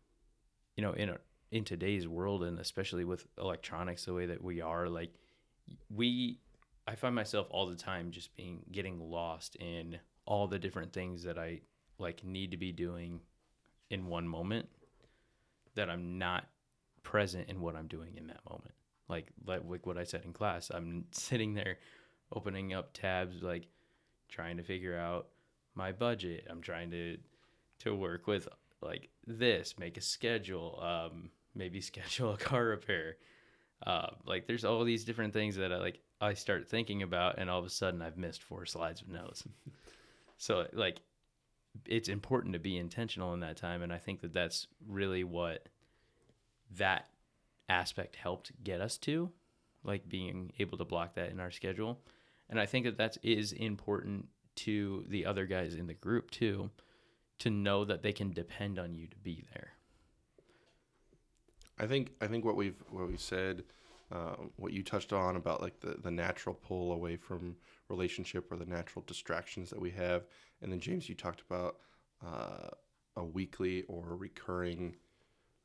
you 0.76 0.82
know 0.82 0.94
in 0.94 1.10
a 1.10 1.18
in 1.52 1.64
today's 1.64 2.08
world 2.08 2.44
and 2.44 2.58
especially 2.60 3.06
with 3.06 3.28
electronics 3.38 4.06
the 4.06 4.14
way 4.14 4.26
that 4.26 4.44
we 4.44 4.60
are 4.60 4.90
like 4.90 5.14
we 5.90 6.40
i 6.88 6.96
find 6.96 7.14
myself 7.14 7.46
all 7.52 7.68
the 7.68 7.76
time 7.76 8.10
just 8.10 8.36
being 8.36 8.64
getting 8.72 9.00
lost 9.00 9.56
in 9.58 10.00
all 10.26 10.48
the 10.48 10.58
different 10.58 10.92
things 10.92 11.22
that 11.24 11.38
i 11.38 11.62
like 12.00 12.24
need 12.24 12.52
to 12.52 12.58
be 12.58 12.72
doing 12.72 13.22
in 13.90 14.08
one 14.08 14.28
moment 14.28 14.68
that 15.76 15.90
I'm 15.90 16.18
not 16.18 16.46
present 17.04 17.50
in 17.50 17.62
what 17.62 17.76
I'm 17.76 17.88
doing 17.88 18.16
in 18.18 18.28
that 18.28 18.42
moment. 18.50 18.74
Like 19.10 19.28
like, 19.46 19.86
what 19.86 19.98
I 19.98 20.04
said 20.04 20.24
in 20.26 20.34
class, 20.34 20.72
I'm 20.74 21.06
sitting 21.12 21.54
there 21.54 21.78
opening 22.32 22.74
up 22.74 22.94
tabs 22.94 23.44
like 23.44 23.68
trying 24.30 24.58
to 24.58 24.64
figure 24.64 24.98
out 24.98 25.28
my 25.76 25.92
budget. 25.92 26.48
I'm 26.50 26.62
trying 26.62 26.92
to 26.92 27.18
to 27.80 27.96
work 27.96 28.28
with 28.28 28.48
like 28.82 29.10
this, 29.28 29.76
make 29.78 29.98
a 29.98 30.02
schedule, 30.02 30.80
um, 30.82 31.30
maybe 31.56 31.82
schedule 31.92 32.34
a 32.34 32.38
car 32.38 32.66
repair. 32.66 33.18
Uh, 33.86 34.12
like 34.26 34.48
there's 34.48 34.64
all 34.64 34.84
these 34.84 35.04
different 35.04 35.34
things 35.34 35.58
that 35.58 35.74
I 35.74 35.78
like 35.78 36.00
I 36.22 36.34
start 36.34 36.70
thinking 36.70 37.04
about 37.04 37.38
and 37.38 37.50
all 37.50 37.60
of 37.60 37.66
a 37.66 37.70
sudden 37.70 38.02
I've 38.02 38.18
missed 38.18 38.44
four 38.44 38.66
slides 38.66 39.02
of 39.02 39.10
notes. 39.10 39.44
so 40.38 40.68
like 40.72 41.02
it's 41.86 42.10
important 42.10 42.54
to 42.54 42.60
be 42.60 42.78
intentional 42.78 43.34
in 43.34 43.40
that 43.40 43.58
time 43.58 43.82
and 43.82 43.92
i 43.92 43.98
think 43.98 44.22
that 44.22 44.34
that's 44.34 44.68
really 44.88 45.24
what 45.24 45.68
that 46.78 47.08
aspect 47.70 48.16
helped 48.16 48.52
get 48.64 48.82
us 48.82 48.98
to 48.98 49.32
like 49.84 50.08
being 50.08 50.52
able 50.60 50.78
to 50.78 50.86
block 50.86 51.16
that 51.16 51.30
in 51.30 51.40
our 51.40 51.52
schedule. 51.52 52.00
And 52.50 52.60
i 52.60 52.66
think 52.66 52.86
that 52.86 52.98
that 52.98 53.18
is 53.24 53.52
important 53.52 54.28
to 54.56 55.06
the 55.08 55.26
other 55.26 55.46
guys 55.46 55.76
in 55.76 55.88
the 55.88 55.94
group 55.94 56.30
too 56.32 56.70
to 57.40 57.50
know 57.50 57.84
that 57.86 58.04
they 58.04 58.14
can 58.14 58.32
depend 58.32 58.78
on 58.78 58.96
you 58.96 59.08
to 59.08 59.18
be 59.18 59.44
there. 59.54 59.74
I 61.80 61.88
think 61.88 62.12
I 62.22 62.28
think 62.28 62.46
what 62.46 62.56
we've 62.56 62.82
what 62.90 63.08
we 63.08 63.18
said, 63.18 63.64
um, 64.14 64.52
what 64.58 64.74
you 64.74 64.84
touched 64.84 65.12
on 65.12 65.36
about 65.36 65.62
like 65.62 65.80
the 65.80 65.96
the 66.02 66.12
natural 66.12 66.54
pull 66.56 66.94
away 66.94 67.16
from 67.16 67.56
relationship 67.90 68.52
or 68.52 68.58
the 68.58 68.66
natural 68.66 69.04
distractions 69.08 69.70
that 69.72 69.82
we 69.82 69.90
have, 69.92 70.26
and 70.62 70.72
then 70.72 70.80
James, 70.80 71.10
you 71.10 71.16
talked 71.16 71.42
about 71.42 71.78
uh, 72.26 72.70
a 73.16 73.24
weekly 73.24 73.84
or 73.88 74.16
recurring 74.16 74.96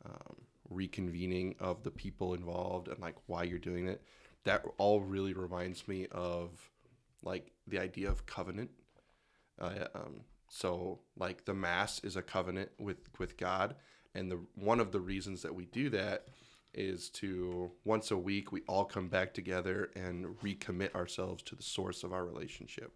um, 0.04 0.36
reconvening 0.72 1.60
of 1.60 1.82
the 1.82 1.90
people 1.90 2.32
involved 2.32 2.88
and 2.88 2.98
like 3.00 3.16
why 3.26 3.42
you're 3.42 3.58
doing 3.58 3.86
it. 3.86 4.02
That 4.44 4.64
all 4.78 5.00
really 5.00 5.34
reminds 5.34 5.86
me 5.86 6.06
of 6.10 6.70
like 7.22 7.52
the 7.66 7.78
idea 7.78 8.08
of 8.08 8.24
covenant. 8.24 8.70
Uh, 9.60 9.88
um, 9.94 10.20
so 10.48 11.00
like 11.18 11.44
the 11.44 11.54
mass 11.54 12.00
is 12.02 12.16
a 12.16 12.22
covenant 12.22 12.70
with 12.78 13.10
with 13.18 13.36
God, 13.36 13.74
and 14.14 14.30
the 14.30 14.40
one 14.54 14.80
of 14.80 14.90
the 14.90 15.00
reasons 15.00 15.42
that 15.42 15.54
we 15.54 15.66
do 15.66 15.90
that 15.90 16.28
is 16.74 17.08
to 17.10 17.70
once 17.84 18.10
a 18.10 18.16
week 18.16 18.52
we 18.52 18.62
all 18.68 18.84
come 18.84 19.08
back 19.08 19.34
together 19.34 19.90
and 19.96 20.26
recommit 20.42 20.94
ourselves 20.94 21.42
to 21.44 21.56
the 21.56 21.62
source 21.62 22.04
of 22.04 22.12
our 22.12 22.24
relationship. 22.24 22.92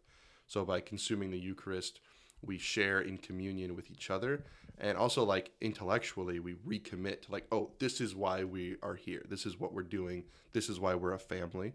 So 0.47 0.65
by 0.65 0.81
consuming 0.81 1.31
the 1.31 1.39
Eucharist, 1.39 2.01
we 2.43 2.59
share 2.59 3.01
in 3.01 3.19
communion 3.19 3.75
with 3.75 3.91
each 3.91 4.11
other 4.11 4.45
and 4.79 4.99
also 4.99 5.25
like 5.25 5.53
intellectually 5.61 6.41
we 6.41 6.55
recommit 6.55 7.23
to 7.23 7.33
like 7.33 7.47
oh 7.53 7.71
this 7.79 8.01
is 8.01 8.15
why 8.15 8.45
we 8.45 8.77
are 8.83 8.95
here. 8.95 9.23
This 9.29 9.47
is 9.47 9.59
what 9.59 9.73
we're 9.73 9.83
doing. 9.83 10.25
This 10.53 10.69
is 10.69 10.81
why 10.81 10.95
we're 10.95 11.15
a 11.15 11.19
family. 11.19 11.73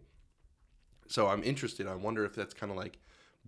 So 1.08 1.28
I'm 1.28 1.44
interested. 1.44 1.88
I 1.88 1.96
wonder 1.96 2.26
if 2.26 2.36
that's 2.36 2.54
kind 2.54 2.72
of 2.72 2.78
like 2.78 3.00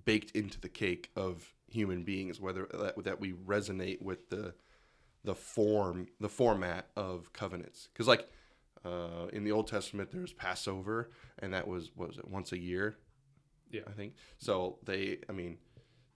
baked 0.05 0.31
into 0.31 0.59
the 0.59 0.69
cake 0.69 1.11
of 1.15 1.53
human 1.67 2.03
beings, 2.03 2.39
whether 2.39 2.67
that, 2.73 3.03
that 3.03 3.19
we 3.19 3.33
resonate 3.33 4.01
with 4.01 4.29
the 4.29 4.53
the 5.23 5.35
form, 5.35 6.07
the 6.19 6.29
format 6.29 6.87
of 6.95 7.33
covenants. 7.33 7.89
Because 7.91 8.07
like 8.07 8.27
uh, 8.85 9.27
in 9.33 9.43
the 9.43 9.51
Old 9.51 9.67
Testament, 9.67 10.11
there's 10.11 10.33
Passover, 10.33 11.11
and 11.39 11.53
that 11.53 11.67
was 11.67 11.91
what 11.95 12.09
was 12.09 12.17
it 12.17 12.27
once 12.27 12.51
a 12.51 12.59
year? 12.59 12.97
Yeah. 13.71 13.81
I 13.87 13.91
think 13.91 14.15
so. 14.37 14.79
They, 14.83 15.19
I 15.29 15.31
mean, 15.31 15.57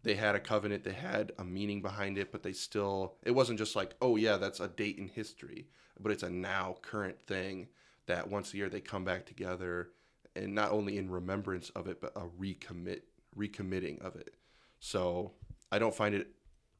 they 0.04 0.16
had 0.16 0.36
a 0.36 0.40
covenant, 0.40 0.84
they 0.84 0.94
had 0.94 1.32
a 1.38 1.44
meaning 1.44 1.82
behind 1.82 2.18
it, 2.18 2.32
but 2.32 2.44
they 2.44 2.54
still, 2.54 3.16
it 3.24 3.32
wasn't 3.32 3.60
just 3.60 3.76
like, 3.76 3.96
oh 4.02 4.16
yeah, 4.16 4.38
that's 4.38 4.60
a 4.60 4.68
date 4.68 4.98
in 4.98 5.08
history, 5.08 5.68
but 6.00 6.12
it's 6.12 6.24
a 6.24 6.30
now 6.30 6.78
current 6.82 7.22
thing 7.22 7.68
that 8.08 8.30
once 8.30 8.54
a 8.54 8.58
year 8.58 8.70
they 8.70 8.82
come 8.82 9.06
back 9.06 9.26
together, 9.26 9.90
and 10.36 10.54
not 10.54 10.72
only 10.72 10.98
in 10.98 11.10
remembrance 11.10 11.70
of 11.72 11.88
it, 11.88 12.02
but 12.02 12.12
a 12.16 12.22
recommit, 12.22 13.02
recommitting 13.38 14.02
of 14.02 14.16
it. 14.16 14.36
So 14.80 15.34
I 15.72 15.80
don't 15.80 15.96
find 15.96 16.16
it, 16.16 16.28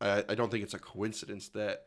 I, 0.02 0.26
I 0.28 0.36
don't 0.36 0.52
think 0.52 0.64
it's 0.64 0.74
a 0.74 0.80
coincidence 0.80 1.50
that 1.50 1.86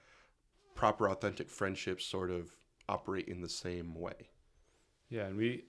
proper 0.75 1.11
authentic 1.11 1.51
friendships 1.51 2.07
sort 2.07 2.31
of 2.31 2.55
operate 2.89 3.29
in 3.29 3.41
the 3.41 3.49
same 3.49 3.95
way. 3.95 4.31
Yeah, 5.09 5.27
and 5.27 5.37
we 5.37 5.65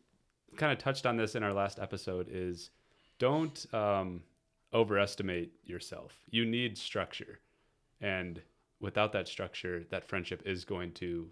kind 0.56 0.72
of 0.72 0.80
touched 0.80 1.06
on 1.06 1.18
this 1.18 1.36
in 1.36 1.44
our 1.44 1.54
last 1.54 1.80
episode 1.80 2.28
is 2.32 2.72
don't 3.20 3.66
um, 3.74 4.24
overestimate 4.74 5.52
yourself. 5.66 6.16
You 6.30 6.46
need 6.46 6.78
structure. 6.78 7.40
And 8.02 8.42
without 8.80 9.12
that 9.14 9.28
structure, 9.28 9.84
that 9.90 10.08
friendship 10.08 10.44
is 10.46 10.66
going 10.66 10.92
to 10.94 11.30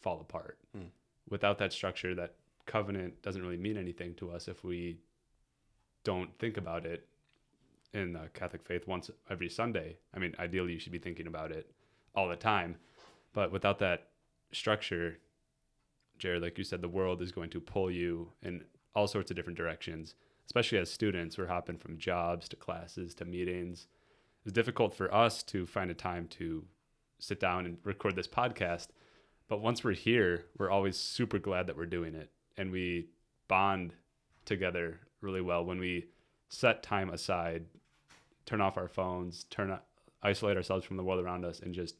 fall 0.00 0.20
apart. 0.20 0.58
Mm. 0.76 0.88
Without 1.28 1.58
that 1.58 1.72
structure, 1.72 2.14
that 2.14 2.34
covenant 2.66 3.22
doesn't 3.22 3.42
really 3.42 3.56
mean 3.56 3.76
anything 3.76 4.14
to 4.14 4.30
us 4.30 4.48
if 4.48 4.64
we 4.64 4.98
don't 6.04 6.36
think 6.38 6.56
about 6.56 6.86
it 6.86 7.06
in 7.94 8.12
the 8.12 8.28
Catholic 8.34 8.64
faith 8.64 8.86
once 8.86 9.10
every 9.30 9.48
Sunday. 9.48 9.96
I 10.14 10.18
mean, 10.18 10.34
ideally, 10.38 10.72
you 10.72 10.78
should 10.78 10.92
be 10.92 10.98
thinking 10.98 11.26
about 11.26 11.52
it 11.52 11.70
all 12.14 12.28
the 12.28 12.36
time. 12.36 12.76
But 13.32 13.52
without 13.52 13.78
that 13.80 14.08
structure, 14.52 15.18
Jared, 16.18 16.42
like 16.42 16.58
you 16.58 16.64
said, 16.64 16.82
the 16.82 16.88
world 16.88 17.22
is 17.22 17.32
going 17.32 17.50
to 17.50 17.60
pull 17.60 17.90
you 17.90 18.32
in 18.42 18.64
all 18.94 19.06
sorts 19.06 19.30
of 19.30 19.36
different 19.36 19.58
directions. 19.58 20.14
Especially 20.46 20.78
as 20.78 20.90
students, 20.90 21.36
we're 21.36 21.46
hopping 21.46 21.76
from 21.76 21.98
jobs 21.98 22.48
to 22.48 22.56
classes 22.56 23.14
to 23.14 23.24
meetings. 23.24 23.86
It's 24.44 24.52
difficult 24.52 24.94
for 24.94 25.12
us 25.12 25.42
to 25.44 25.66
find 25.66 25.90
a 25.90 25.94
time 25.94 26.26
to 26.28 26.64
sit 27.18 27.38
down 27.38 27.66
and 27.66 27.78
record 27.84 28.16
this 28.16 28.28
podcast. 28.28 28.88
But 29.48 29.60
once 29.60 29.84
we're 29.84 29.92
here, 29.92 30.46
we're 30.58 30.70
always 30.70 30.96
super 30.96 31.38
glad 31.38 31.66
that 31.66 31.76
we're 31.76 31.86
doing 31.86 32.14
it. 32.14 32.30
And 32.56 32.70
we 32.70 33.08
bond 33.46 33.94
together 34.44 35.00
really 35.20 35.40
well 35.40 35.64
when 35.64 35.78
we 35.78 36.06
set 36.48 36.82
time 36.82 37.10
aside, 37.10 37.66
turn 38.46 38.60
off 38.60 38.78
our 38.78 38.88
phones, 38.88 39.44
turn 39.44 39.78
isolate 40.22 40.56
ourselves 40.56 40.84
from 40.84 40.96
the 40.96 41.04
world 41.04 41.22
around 41.22 41.44
us 41.44 41.60
and 41.60 41.74
just 41.74 41.96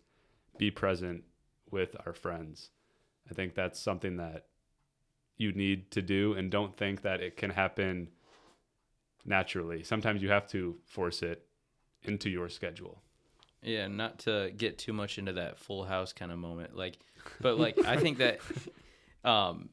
be 0.56 0.70
present 0.70 1.22
with 1.70 1.94
our 2.06 2.12
friends. 2.12 2.70
I 3.30 3.34
think 3.34 3.54
that's 3.54 3.78
something 3.80 4.16
that 4.16 4.46
you 5.36 5.52
need 5.52 5.90
to 5.92 6.02
do 6.02 6.34
and 6.34 6.50
don't 6.50 6.76
think 6.76 7.02
that 7.02 7.20
it 7.20 7.36
can 7.36 7.50
happen 7.50 8.08
naturally. 9.24 9.82
Sometimes 9.84 10.22
you 10.22 10.30
have 10.30 10.48
to 10.48 10.76
force 10.84 11.22
it 11.22 11.46
into 12.02 12.28
your 12.30 12.48
schedule. 12.48 13.02
Yeah, 13.62 13.88
not 13.88 14.20
to 14.20 14.52
get 14.56 14.78
too 14.78 14.92
much 14.92 15.18
into 15.18 15.32
that 15.34 15.58
full 15.58 15.84
house 15.84 16.12
kind 16.12 16.32
of 16.32 16.38
moment. 16.38 16.76
Like 16.76 16.98
but 17.40 17.58
like 17.58 17.78
I 17.84 17.96
think 17.96 18.18
that 18.18 18.40
um 19.24 19.68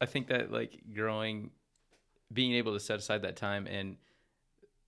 I 0.00 0.06
think 0.06 0.28
that 0.28 0.50
like 0.50 0.80
growing 0.94 1.50
being 2.32 2.52
able 2.54 2.74
to 2.74 2.80
set 2.80 2.98
aside 2.98 3.22
that 3.22 3.36
time 3.36 3.66
and 3.66 3.96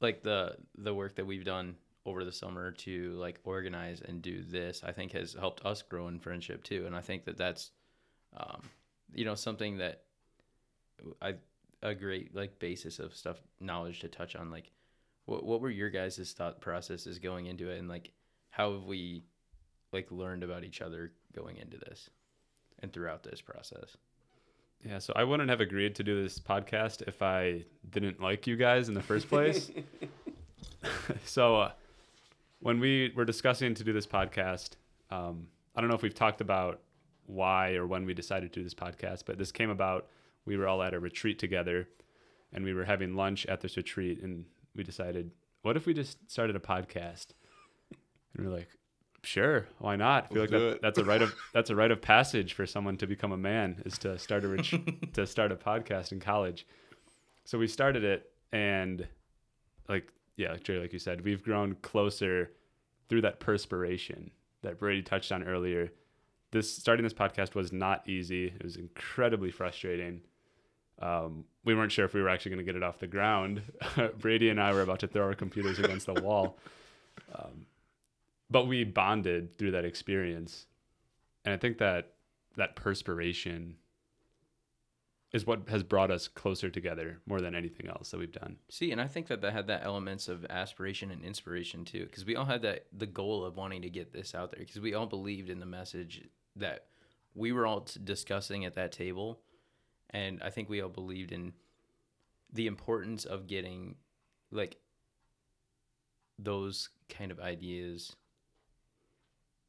like 0.01 0.23
the 0.23 0.57
the 0.77 0.95
work 0.95 1.17
that 1.17 1.27
we've 1.27 1.45
done 1.45 1.77
over 2.07 2.25
the 2.25 2.33
summer 2.33 2.71
to 2.71 3.13
like 3.13 3.39
organize 3.45 4.01
and 4.01 4.23
do 4.23 4.43
this 4.43 4.83
i 4.85 4.93
think 4.93 5.13
has 5.13 5.35
helped 5.35 5.65
us 5.67 5.83
grow 5.83 6.09
in 6.09 6.19
friendship 6.19 6.63
too. 6.65 6.85
And 6.87 6.97
i 6.97 7.01
think 7.01 7.25
that 7.25 7.37
that's 7.37 7.71
um, 8.37 8.63
you 9.15 9.25
know 9.25 9.35
something 9.35 9.79
that 9.79 10.03
i 11.21 11.35
a 11.83 11.95
great 11.95 12.35
like 12.35 12.59
basis 12.59 12.99
of 12.99 13.15
stuff 13.15 13.39
knowledge 13.61 14.01
to 14.01 14.09
touch 14.09 14.37
on 14.37 14.51
like 14.51 14.71
what, 15.25 15.45
what 15.45 15.61
were 15.61 15.71
your 15.71 15.91
guys' 15.91 16.35
thought 16.37 16.61
processes 16.61 17.19
going 17.19 17.47
into 17.47 17.71
it? 17.71 17.79
And 17.79 17.89
like 17.89 18.13
how 18.51 18.73
have 18.73 18.85
we 18.85 19.23
like 19.93 20.11
learned 20.11 20.43
about 20.43 20.65
each 20.65 20.81
other 20.81 21.13
going 21.35 21.57
into 21.57 21.79
this 21.79 22.11
and 22.81 22.93
throughout 22.93 23.23
this 23.23 23.41
process? 23.41 23.97
Yeah 24.85 24.99
so 24.99 25.13
i 25.15 25.25
wouldn't 25.25 25.51
have 25.51 25.61
agreed 25.61 25.95
to 25.97 26.03
do 26.03 26.23
this 26.23 26.39
podcast 26.39 27.03
if 27.07 27.21
i 27.21 27.65
didn't 27.91 28.23
like 28.23 28.47
you 28.47 28.57
guys 28.57 28.89
in 28.89 28.95
the 28.95 29.03
first 29.03 29.29
place. 29.29 29.71
So 31.25 31.57
uh, 31.57 31.73
when 32.61 32.79
we 32.79 33.13
were 33.17 33.25
discussing 33.25 33.75
to 33.75 33.85
do 33.85 33.93
this 33.93 34.07
podcast, 34.07 34.71
um, 35.11 35.49
I 35.75 35.81
don't 35.81 35.89
know 35.89 35.97
if 35.97 36.03
we've 36.03 36.15
talked 36.15 36.41
about 36.41 36.81
why 37.27 37.75
or 37.75 37.87
when 37.87 38.05
we 38.05 38.15
decided 38.15 38.53
to 38.53 38.61
do 38.61 38.65
this 38.65 38.75
podcast, 38.75 39.25
but 39.27 39.39
this 39.39 39.53
came 39.53 39.71
about. 39.71 40.07
We 40.45 40.57
were 40.57 40.67
all 40.67 40.83
at 40.83 40.95
a 40.95 41.01
retreat 41.01 41.39
together, 41.39 41.89
and 42.53 42.65
we 42.65 42.73
were 42.73 42.85
having 42.85 43.15
lunch 43.15 43.47
at 43.47 43.61
this 43.61 43.77
retreat, 43.77 44.23
and 44.23 44.45
we 44.75 44.83
decided, 44.83 45.31
what 45.63 45.77
if 45.77 45.87
we 45.87 45.95
just 45.95 46.31
started 46.31 46.57
a 46.57 46.61
podcast? 46.61 47.29
And 48.35 48.47
we 48.47 48.53
are 48.53 48.57
like, 48.57 48.69
sure, 49.23 49.67
why 49.79 49.97
not? 49.97 50.27
I 50.31 50.35
feel 50.35 50.43
Let's 50.43 50.53
like 50.53 50.61
that, 50.61 50.83
that's 50.83 50.99
a 50.99 51.05
rite 51.05 51.23
of 51.23 51.35
that's 51.53 51.71
a 51.71 51.77
rite 51.77 51.91
of 51.91 52.01
passage 52.01 52.55
for 52.55 52.67
someone 52.67 52.97
to 52.99 53.07
become 53.07 53.33
a 53.33 53.37
man 53.37 53.83
is 53.85 53.99
to 53.99 54.19
start 54.19 54.45
a 54.45 54.49
ret- 54.49 54.73
to 55.15 55.27
start 55.27 55.53
a 55.53 55.57
podcast 55.57 56.13
in 56.13 56.21
college. 56.21 56.67
So 57.45 57.59
we 57.59 57.67
started 57.67 58.05
it, 58.05 58.31
and 58.53 59.07
like 59.89 60.13
yeah, 60.37 60.57
Jerry, 60.57 60.81
like 60.81 60.93
you 60.93 60.99
said, 60.99 61.25
we've 61.25 61.43
grown 61.43 61.77
closer 61.83 62.53
through 63.09 63.23
that 63.23 63.41
perspiration 63.41 64.31
that 64.63 64.79
Brady 64.79 65.03
touched 65.03 65.33
on 65.33 65.43
earlier. 65.43 65.93
This 66.53 66.73
starting 66.73 67.05
this 67.05 67.15
podcast 67.15 67.55
was 67.55 67.73
not 67.73 68.09
easy. 68.09 68.47
It 68.47 68.65
was 68.65 68.77
incredibly 68.77 69.51
frustrating. 69.51 70.23
Um, 71.01 71.45
we 71.65 71.75
weren't 71.75 71.93
sure 71.93 72.05
if 72.05 72.15
we 72.15 72.21
were 72.21 72.29
actually 72.29 72.51
going 72.51 72.65
to 72.67 72.73
get 72.73 72.77
it 72.77 72.83
off 72.83 72.99
the 72.99 73.07
ground. 73.07 73.63
Brady 74.19 74.51
and 74.51 74.61
I 74.61 74.73
were 74.73 74.83
about 74.83 75.01
to 75.01 75.07
throw 75.07 75.25
our 75.25 75.35
computers 75.35 75.79
against 75.79 76.07
the 76.07 76.15
wall, 76.15 76.59
um, 77.35 77.67
but 78.51 78.67
we 78.67 78.85
bonded 78.85 79.57
through 79.57 79.71
that 79.73 79.85
experience, 79.85 80.67
and 81.45 81.55
I 81.55 81.57
think 81.57 81.79
that 81.79 82.13
that 82.57 82.77
perspiration 82.77 83.77
is 85.33 85.47
what 85.47 85.69
has 85.69 85.83
brought 85.83 86.11
us 86.11 86.27
closer 86.27 86.69
together 86.69 87.21
more 87.27 87.41
than 87.41 87.55
anything 87.55 87.87
else 87.87 88.11
that 88.11 88.19
we've 88.19 88.33
done. 88.33 88.57
See, 88.69 88.91
and 88.91 89.01
I 89.01 89.07
think 89.07 89.29
that 89.29 89.41
that 89.43 89.53
had 89.53 89.69
that 89.69 89.85
elements 89.85 90.29
of 90.29 90.45
aspiration 90.51 91.11
and 91.11 91.25
inspiration 91.25 91.85
too, 91.85 92.05
because 92.07 92.25
we 92.25 92.35
all 92.35 92.45
had 92.45 92.63
that 92.63 92.87
the 92.93 93.07
goal 93.07 93.45
of 93.45 93.57
wanting 93.57 93.83
to 93.83 93.91
get 93.91 94.13
this 94.13 94.35
out 94.35 94.51
there, 94.51 94.61
because 94.61 94.81
we 94.81 94.95
all 94.95 95.07
believed 95.07 95.49
in 95.49 95.61
the 95.61 95.67
message 95.67 96.29
that 96.57 96.87
we 97.35 97.53
were 97.53 97.67
all 97.67 97.87
discussing 98.03 98.65
at 98.65 98.75
that 98.75 98.91
table, 98.91 99.41
and 100.11 100.43
I 100.43 100.51
think 100.51 100.69
we 100.69 100.81
all 100.81 100.89
believed 100.89 101.31
in 101.31 101.53
the 102.53 102.67
importance 102.67 103.25
of 103.25 103.47
getting 103.47 103.95
like 104.51 104.79
those 106.39 106.89
kind 107.09 107.31
of 107.31 107.39
ideas 107.39 108.17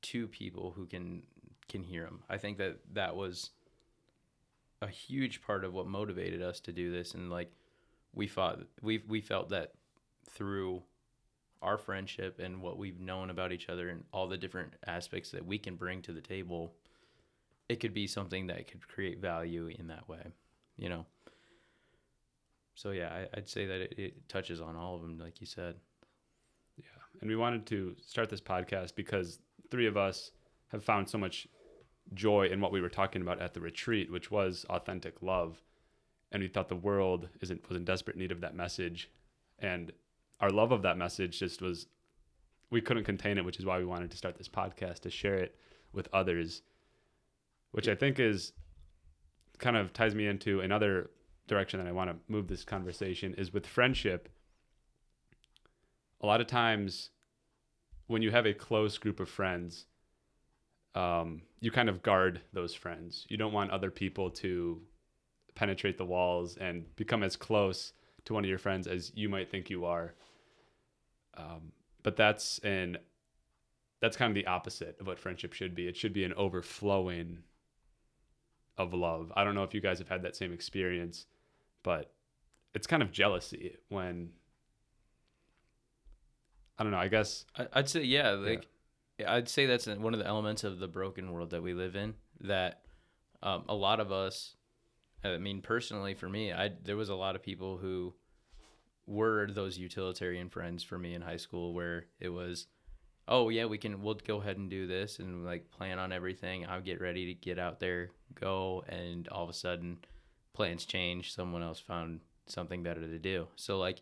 to 0.02 0.28
people 0.28 0.74
who 0.76 0.88
can 0.88 1.22
can 1.68 1.84
hear 1.84 2.04
them. 2.04 2.24
I 2.28 2.38
think 2.38 2.58
that 2.58 2.80
that 2.94 3.16
was 3.16 3.52
a 4.82 4.88
huge 4.88 5.42
part 5.42 5.64
of 5.64 5.74
what 5.74 5.88
motivated 5.88 6.42
us 6.42 6.60
to 6.60 6.72
do 6.72 6.92
this 6.92 7.14
and 7.14 7.30
like 7.30 7.52
we 8.14 8.28
fought 8.28 8.60
we 8.82 9.04
we 9.08 9.22
felt 9.22 9.50
that 9.50 9.74
through 10.30 10.82
our 11.62 11.78
friendship 11.78 12.40
and 12.40 12.62
what 12.62 12.78
we've 12.78 13.00
known 13.00 13.30
about 13.30 13.52
each 13.52 13.70
other 13.70 13.90
and 13.90 14.04
all 14.12 14.28
the 14.28 14.38
different 14.38 14.74
aspects 14.88 15.30
that 15.32 15.46
we 15.46 15.58
can 15.60 15.76
bring 15.76 16.02
to 16.02 16.12
the 16.12 16.22
table 16.22 16.74
it 17.70 17.80
could 17.80 17.94
be 17.94 18.08
something 18.08 18.48
that 18.48 18.68
could 18.68 18.86
create 18.88 19.20
value 19.22 19.68
in 19.68 19.88
that 19.88 20.08
way 20.10 20.24
you 20.78 20.90
know 20.90 21.06
so 22.76 22.92
yeah 22.92 23.10
I, 23.14 23.38
i'd 23.38 23.50
say 23.50 23.66
that 23.68 23.82
it, 23.82 23.94
it 23.98 24.30
touches 24.30 24.60
on 24.62 24.76
all 24.76 24.96
of 24.96 25.02
them 25.02 25.20
like 25.20 25.40
you 25.40 25.48
said 25.48 25.76
Yeah. 26.78 26.86
And 27.22 27.30
we 27.30 27.36
wanted 27.36 27.66
to 27.68 27.96
start 28.06 28.30
this 28.30 28.42
podcast 28.42 28.96
because 28.96 29.40
three 29.70 29.86
of 29.88 29.96
us 29.98 30.32
have 30.70 30.84
found 30.84 31.08
so 31.10 31.18
much 31.18 31.48
joy 32.14 32.48
in 32.48 32.62
what 32.62 32.72
we 32.72 32.82
were 32.82 32.90
talking 32.90 33.22
about 33.22 33.42
at 33.42 33.54
the 33.54 33.62
retreat, 33.62 34.12
which 34.12 34.32
was 34.32 34.66
authentic 34.70 35.22
love. 35.22 35.62
And 36.32 36.42
we 36.42 36.48
thought 36.48 36.70
the 36.70 36.76
world 36.76 37.30
isn't 37.42 37.68
was 37.68 37.78
in 37.78 37.86
desperate 37.86 38.18
need 38.18 38.32
of 38.32 38.42
that 38.42 38.56
message. 38.56 39.10
And 39.60 39.92
our 40.40 40.50
love 40.50 40.72
of 40.72 40.82
that 40.84 40.98
message 40.98 41.40
just 41.40 41.62
was 41.62 41.88
we 42.70 42.82
couldn't 42.82 43.04
contain 43.04 43.38
it, 43.38 43.46
which 43.46 43.60
is 43.60 43.66
why 43.66 43.78
we 43.78 43.86
wanted 43.86 44.12
to 44.12 44.18
start 44.18 44.38
this 44.38 44.48
podcast 44.48 45.00
to 45.02 45.10
share 45.10 45.36
it 45.36 45.56
with 45.94 46.08
others. 46.14 46.62
Which 47.72 47.88
I 47.88 47.96
think 47.96 48.20
is 48.20 48.54
kind 49.60 49.78
of 49.78 49.94
ties 49.94 50.16
me 50.16 50.28
into 50.28 50.62
another 50.62 51.10
direction 51.48 51.80
that 51.80 51.88
I 51.88 51.92
want 51.92 52.10
to 52.10 52.16
move 52.28 52.48
this 52.48 52.64
conversation 52.64 53.34
is 53.38 53.54
with 53.54 53.68
friendship. 53.68 54.30
A 56.22 56.26
lot 56.26 56.42
of 56.42 56.48
times 56.48 57.12
when 58.08 58.22
you 58.22 58.32
have 58.32 58.46
a 58.46 58.54
close 58.54 58.98
group 58.98 59.20
of 59.20 59.30
friends, 59.30 59.86
um, 60.96 61.42
you 61.60 61.72
kind 61.72 61.90
of 61.90 62.02
guard 62.04 62.42
those 62.54 62.74
friends. 62.74 63.26
You 63.30 63.38
don't 63.38 63.54
want 63.54 63.72
other 63.72 63.92
people 63.92 64.30
to 64.32 64.82
penetrate 65.56 65.98
the 65.98 66.06
walls 66.06 66.58
and 66.58 66.96
become 66.96 67.24
as 67.24 67.36
close 67.36 67.94
to 68.26 68.34
one 68.34 68.44
of 68.44 68.50
your 68.50 68.60
friends 68.60 68.88
as 68.88 69.12
you 69.16 69.30
might 69.30 69.50
think 69.50 69.70
you 69.70 69.86
are. 69.86 70.14
Um, 71.38 71.72
but 72.04 72.16
that's 72.16 72.60
an 72.60 72.98
that's 74.02 74.18
kind 74.18 74.32
of 74.32 74.36
the 74.36 74.48
opposite 74.48 74.98
of 75.00 75.08
what 75.08 75.20
friendship 75.20 75.54
should 75.54 75.76
be. 75.76 75.88
It 75.88 75.96
should 75.96 76.14
be 76.14 76.24
an 76.24 76.34
overflowing 76.34 77.44
of 78.78 78.94
love. 78.94 79.32
I 79.36 79.44
don't 79.44 79.54
know 79.54 79.64
if 79.64 79.76
you 79.76 79.82
guys 79.82 80.00
have 80.00 80.10
had 80.10 80.24
that 80.24 80.36
same 80.36 80.52
experience, 80.52 81.28
but 81.84 82.12
it's 82.74 82.88
kind 82.88 83.04
of 83.04 83.12
jealousy 83.12 83.78
when 83.90 84.32
I 86.80 86.84
don't 86.84 86.92
know. 86.92 86.98
I 86.98 87.10
guess 87.10 87.46
I, 87.58 87.68
I'd 87.74 87.90
say 87.90 88.02
yeah, 88.02 88.32
like 88.32 88.68
I'd 89.26 89.50
say 89.50 89.66
that's 89.66 89.88
one 89.88 90.14
of 90.14 90.20
the 90.20 90.28
elements 90.28 90.64
of 90.64 90.80
the 90.80 90.88
broken 90.88 91.32
world 91.32 91.52
that 91.52 91.64
we 91.64 91.74
live 91.74 91.96
in. 91.96 92.16
That 92.42 92.82
um, 93.44 93.64
a 93.68 93.76
lot 93.76 94.00
of 94.00 94.12
us, 94.12 94.56
I 95.24 95.38
mean, 95.38 95.62
personally 95.62 96.14
for 96.14 96.30
me, 96.30 96.52
I 96.52 96.72
there 96.84 96.98
was 96.98 97.10
a 97.10 97.16
lot 97.16 97.36
of 97.36 97.44
people 97.44 97.78
who 97.78 98.14
were 99.06 99.48
those 99.52 99.78
utilitarian 99.78 100.50
friends 100.50 100.84
for 100.84 100.98
me 100.98 101.14
in 101.14 101.22
high 101.22 101.38
school, 101.38 101.74
where 101.74 102.06
it 102.20 102.30
was, 102.30 102.68
oh 103.28 103.50
yeah, 103.50 103.66
we 103.66 103.78
can 103.78 104.02
we'll 104.02 104.16
go 104.16 104.42
ahead 104.42 104.58
and 104.58 104.70
do 104.70 104.88
this 104.88 105.20
and 105.20 105.46
like 105.46 105.72
plan 105.72 106.00
on 106.00 106.12
everything. 106.12 106.66
I'll 106.66 106.82
get 106.82 107.02
ready 107.02 107.26
to 107.28 107.34
get 107.34 107.60
out 107.60 107.80
there, 107.80 108.12
go, 108.36 108.84
and 108.88 109.28
all 109.30 109.44
of 109.44 109.50
a 109.50 109.54
sudden, 109.54 109.98
plans 110.54 110.86
change. 110.86 111.34
Someone 111.34 111.64
else 111.64 111.80
found 111.80 112.22
something 112.48 112.84
better 112.84 113.02
to 113.02 113.20
do. 113.20 113.48
So 113.56 113.78
like 113.78 114.02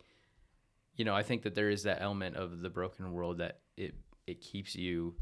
you 0.99 1.05
know, 1.05 1.15
I 1.15 1.23
think 1.23 1.43
that 1.43 1.55
there 1.55 1.69
is 1.69 1.83
that 1.83 2.01
element 2.01 2.35
of 2.35 2.59
the 2.59 2.69
broken 2.69 3.13
world 3.13 3.37
that 3.37 3.59
it 3.77 3.95
it 4.29 4.41
keeps 4.41 4.75
you 4.75 5.15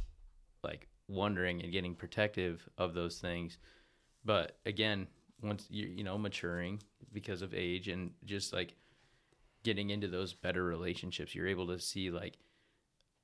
like 0.64 0.88
wondering 1.08 1.62
and 1.62 1.72
getting 1.72 1.96
protective 1.96 2.68
of 2.78 2.94
those 2.94 3.20
things. 3.20 3.58
But 4.26 4.58
again, 4.66 5.08
once 5.42 5.66
you 5.70 5.88
you 5.88 6.04
know 6.04 6.18
maturing 6.18 6.82
because 7.14 7.42
of 7.42 7.54
age 7.54 7.88
and 7.88 8.12
just 8.26 8.54
like 8.54 8.76
getting 9.64 9.90
into 9.90 10.08
those 10.08 10.34
better 10.34 10.64
relationships, 10.64 11.34
you're 11.34 11.48
able 11.48 11.68
to 11.68 11.80
see 11.80 12.12
like 12.12 12.38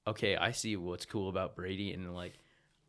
okay, 0.06 0.36
I 0.36 0.52
see 0.52 0.76
what's 0.76 1.06
cool 1.06 1.30
about 1.30 1.56
Brady 1.56 1.94
and 1.94 2.14
like 2.14 2.34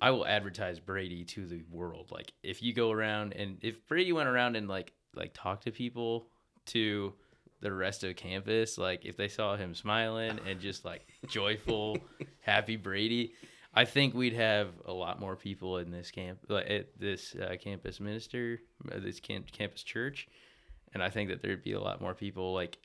I 0.01 0.11
will 0.11 0.27
advertise 0.27 0.81
Brady 0.81 1.25
to 1.25 1.47
the 1.47 1.63
world. 1.71 2.11
Like 2.11 2.33
if 2.43 2.63
you 2.63 2.73
go 2.73 2.91
around 2.91 3.33
and 3.35 3.59
if 3.63 3.87
Brady 3.87 4.13
went 4.13 4.29
around 4.29 4.57
and 4.57 4.69
like 4.69 4.93
like 5.15 5.33
talk 5.35 5.63
to 5.63 5.71
people 5.71 6.27
to 6.67 7.15
the 7.65 7.73
rest 7.73 8.05
of 8.05 8.15
campus, 8.15 8.77
like 8.77 9.07
if 9.07 9.17
they 9.17 9.27
saw 9.27 9.57
him 9.57 9.75
smiling 9.75 10.39
and 10.47 10.61
just 10.61 10.85
like 10.85 11.07
joyful, 11.29 11.97
happy 12.41 12.77
Brady, 12.77 13.33
I 13.73 13.87
think 13.87 14.15
we'd 14.15 14.35
have 14.35 14.69
a 14.85 14.93
lot 14.93 15.19
more 15.19 15.35
people 15.35 15.79
in 15.79 15.91
this 15.91 16.11
camp, 16.11 16.41
like 16.49 16.71
at 16.71 17.01
this 17.01 17.35
uh, 17.35 17.57
campus 17.59 18.01
minister, 18.01 18.61
uh, 18.93 18.99
this 19.01 19.19
camp, 19.19 19.51
campus 19.51 19.83
church, 19.83 20.29
and 20.93 21.03
I 21.03 21.09
think 21.09 21.31
that 21.31 21.41
there'd 21.41 21.65
be 21.65 21.73
a 21.73 21.81
lot 21.81 22.03
more 22.03 22.13
people 22.13 22.53
like 22.53 22.77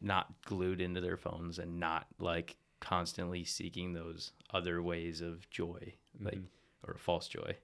not 0.00 0.32
glued 0.46 0.80
into 0.80 1.02
their 1.02 1.18
phones 1.18 1.58
and 1.58 1.78
not 1.78 2.06
like 2.18 2.56
constantly 2.80 3.44
seeking 3.44 3.92
those 3.92 4.32
other 4.54 4.82
ways 4.82 5.20
of 5.20 5.48
joy, 5.50 5.92
like 6.18 6.40
or 6.88 6.96
false 6.98 7.28
joy. 7.28 7.56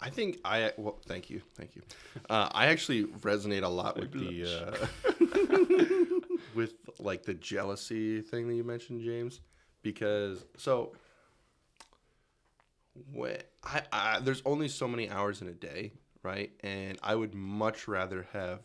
I 0.00 0.10
think 0.10 0.38
I 0.44 0.72
well, 0.76 0.98
thank 1.06 1.28
you, 1.30 1.42
thank 1.54 1.74
you. 1.74 1.82
Uh, 2.30 2.48
I 2.52 2.66
actually 2.66 3.04
resonate 3.04 3.62
a 3.64 3.68
lot 3.68 3.98
with 3.98 4.12
the 4.12 4.44
uh, 4.44 6.36
with 6.54 6.74
like 7.00 7.24
the 7.24 7.34
jealousy 7.34 8.20
thing 8.20 8.48
that 8.48 8.54
you 8.54 8.64
mentioned, 8.64 9.02
James, 9.02 9.40
because 9.82 10.44
so 10.56 10.92
when 13.12 13.38
I, 13.64 13.82
I 13.92 14.20
there's 14.20 14.42
only 14.44 14.68
so 14.68 14.86
many 14.86 15.10
hours 15.10 15.42
in 15.42 15.48
a 15.48 15.54
day, 15.54 15.92
right? 16.22 16.52
And 16.60 16.98
I 17.02 17.14
would 17.14 17.34
much 17.34 17.88
rather 17.88 18.26
have 18.32 18.60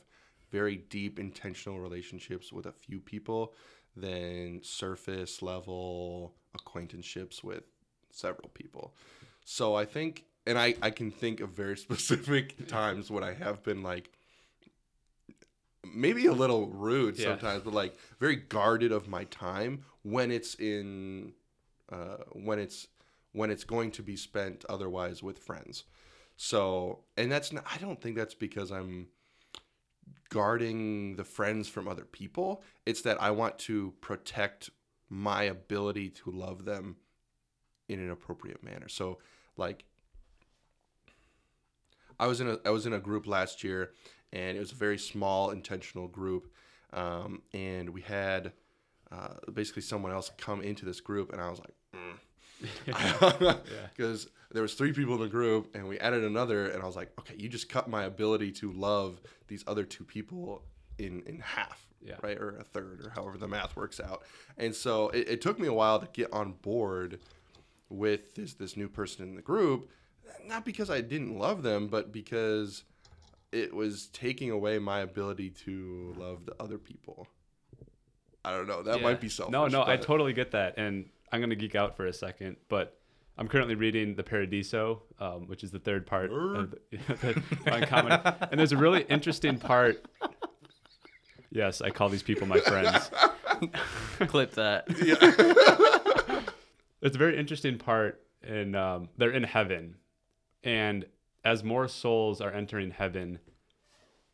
very 0.51 0.77
deep 0.77 1.17
intentional 1.19 1.79
relationships 1.79 2.53
with 2.53 2.67
a 2.67 2.71
few 2.71 2.99
people 2.99 3.53
than 3.95 4.61
surface 4.63 5.41
level 5.41 6.35
acquaintanceships 6.53 7.43
with 7.43 7.63
several 8.11 8.49
people. 8.49 8.93
So 9.45 9.75
I 9.75 9.85
think 9.85 10.25
and 10.45 10.57
I, 10.57 10.75
I 10.81 10.89
can 10.89 11.11
think 11.11 11.39
of 11.39 11.49
very 11.51 11.77
specific 11.87 12.67
times 12.67 13.09
when 13.11 13.23
I 13.23 13.33
have 13.33 13.63
been 13.63 13.83
like 13.83 14.11
maybe 15.93 16.25
a 16.27 16.33
little 16.33 16.67
rude 16.67 17.17
Yeah. 17.17 17.31
sometimes, 17.31 17.63
but 17.63 17.73
like 17.73 17.95
very 18.19 18.35
guarded 18.37 18.91
of 18.91 19.07
my 19.07 19.25
time 19.25 19.85
when 20.03 20.31
it's 20.31 20.55
in 20.55 21.33
uh, 21.91 22.17
when 22.31 22.59
it's 22.59 22.87
when 23.33 23.49
it's 23.49 23.63
going 23.63 23.91
to 23.91 24.03
be 24.03 24.15
spent 24.15 24.63
otherwise 24.69 25.21
with 25.21 25.39
friends. 25.39 25.83
So 26.37 26.99
and 27.17 27.31
that's 27.31 27.51
not 27.51 27.65
I 27.73 27.77
don't 27.77 28.01
think 28.01 28.15
that's 28.15 28.33
because 28.35 28.71
I'm 28.71 29.07
guarding 30.29 31.15
the 31.15 31.23
friends 31.23 31.67
from 31.67 31.87
other 31.87 32.05
people. 32.05 32.63
It's 32.85 33.01
that 33.01 33.21
I 33.21 33.31
want 33.31 33.59
to 33.59 33.93
protect 34.01 34.69
my 35.09 35.43
ability 35.43 36.09
to 36.09 36.31
love 36.31 36.65
them 36.65 36.95
in 37.87 37.99
an 37.99 38.09
appropriate 38.09 38.63
manner. 38.63 38.87
So 38.87 39.19
like 39.57 39.85
I 42.19 42.27
was 42.27 42.41
in 42.41 42.47
a 42.49 42.57
I 42.65 42.69
was 42.69 42.85
in 42.85 42.93
a 42.93 42.99
group 42.99 43.27
last 43.27 43.63
year, 43.63 43.91
and 44.31 44.57
it 44.57 44.59
was 44.59 44.71
a 44.71 44.75
very 44.75 44.97
small 44.97 45.51
intentional 45.51 46.07
group, 46.07 46.51
um, 46.93 47.41
and 47.53 47.89
we 47.89 48.01
had 48.01 48.51
uh, 49.11 49.35
basically 49.53 49.81
someone 49.81 50.11
else 50.11 50.31
come 50.37 50.61
into 50.61 50.85
this 50.85 51.01
group, 51.01 51.31
and 51.33 51.41
I 51.41 51.49
was 51.49 51.59
like, 51.59 51.75
because 53.95 54.27
there 54.51 54.61
was 54.61 54.73
three 54.75 54.93
people 54.93 55.15
in 55.15 55.21
the 55.21 55.27
group, 55.27 55.75
and 55.75 55.87
we 55.87 55.99
added 55.99 56.23
another, 56.23 56.67
and 56.67 56.81
I 56.81 56.85
was 56.85 56.95
like, 56.95 57.11
okay, 57.19 57.35
you 57.37 57.49
just 57.49 57.69
cut 57.69 57.89
my 57.89 58.03
ability 58.03 58.51
to 58.53 58.71
love 58.71 59.19
these 59.47 59.63
other 59.67 59.83
two 59.83 60.03
people 60.03 60.63
in 60.97 61.21
in 61.25 61.39
half, 61.39 61.85
Yeah. 62.01 62.15
right, 62.21 62.37
or 62.37 62.57
a 62.57 62.63
third, 62.63 63.01
or 63.05 63.09
however 63.09 63.37
the 63.37 63.47
math 63.47 63.75
works 63.75 63.99
out, 63.99 64.23
and 64.57 64.73
so 64.75 65.09
it, 65.09 65.27
it 65.29 65.41
took 65.41 65.59
me 65.59 65.67
a 65.67 65.73
while 65.73 65.99
to 65.99 66.07
get 66.13 66.31
on 66.31 66.53
board 66.53 67.19
with 67.89 68.35
this 68.35 68.53
this 68.53 68.77
new 68.77 68.87
person 68.89 69.27
in 69.27 69.35
the 69.35 69.41
group 69.41 69.89
not 70.45 70.65
because 70.65 70.89
I 70.89 71.01
didn't 71.01 71.37
love 71.37 71.63
them, 71.63 71.87
but 71.87 72.11
because 72.11 72.83
it 73.51 73.73
was 73.73 74.07
taking 74.07 74.49
away 74.51 74.79
my 74.79 74.99
ability 74.99 75.49
to 75.65 76.13
love 76.17 76.45
the 76.45 76.55
other 76.59 76.77
people. 76.77 77.27
I 78.43 78.51
don't 78.51 78.67
know. 78.67 78.81
That 78.83 78.97
Yeah. 78.97 79.03
might 79.03 79.21
be 79.21 79.29
selfish. 79.29 79.51
No, 79.51 79.67
no, 79.67 79.85
I 79.85 79.95
totally 79.97 80.33
get 80.33 80.51
that, 80.51 80.73
and 80.77 81.09
I'm 81.31 81.39
gonna 81.39 81.55
geek 81.55 81.75
out 81.75 81.95
for 81.95 82.05
a 82.05 82.13
second, 82.13 82.57
but 82.67 82.99
I'm 83.37 83.47
currently 83.47 83.75
reading 83.75 84.15
the 84.15 84.23
Paradiso, 84.23 85.03
um, 85.19 85.47
which 85.47 85.63
is 85.63 85.71
the 85.71 85.79
third 85.79 86.05
part 86.05 86.31
of 86.31 86.71
the, 86.71 86.97
the 87.21 87.33
Divine 87.63 87.85
Comedy, 87.87 88.21
and 88.51 88.59
there's 88.59 88.71
a 88.73 88.77
really 88.77 89.03
interesting 89.03 89.57
part. 89.57 90.03
Yes, 91.51 91.81
I 91.81 91.89
call 91.91 92.09
these 92.09 92.23
people 92.23 92.47
my 92.47 92.59
friends. 92.59 93.09
Clip 94.27 94.51
that. 94.53 94.85
It's 97.05 97.15
a 97.17 97.19
very 97.19 97.37
interesting 97.37 97.77
part, 97.77 98.21
and 98.43 98.77
um, 98.77 99.09
they're 99.17 99.31
in 99.31 99.43
heaven, 99.43 99.95
and 100.63 101.05
as 101.43 101.63
more 101.63 101.87
souls 101.87 102.39
are 102.41 102.51
entering 102.51 102.91
heaven, 102.91 103.39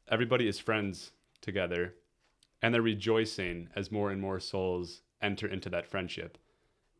everybody 0.10 0.48
is 0.48 0.60
friends 0.60 1.12
together, 1.42 1.96
and 2.62 2.74
they're 2.74 2.82
rejoicing 2.82 3.70
as 3.76 3.92
more 3.92 4.12
and 4.12 4.22
more 4.22 4.40
souls 4.40 5.02
enter 5.22 5.48
into 5.48 5.70
that 5.70 5.88
friendship, 5.88 6.38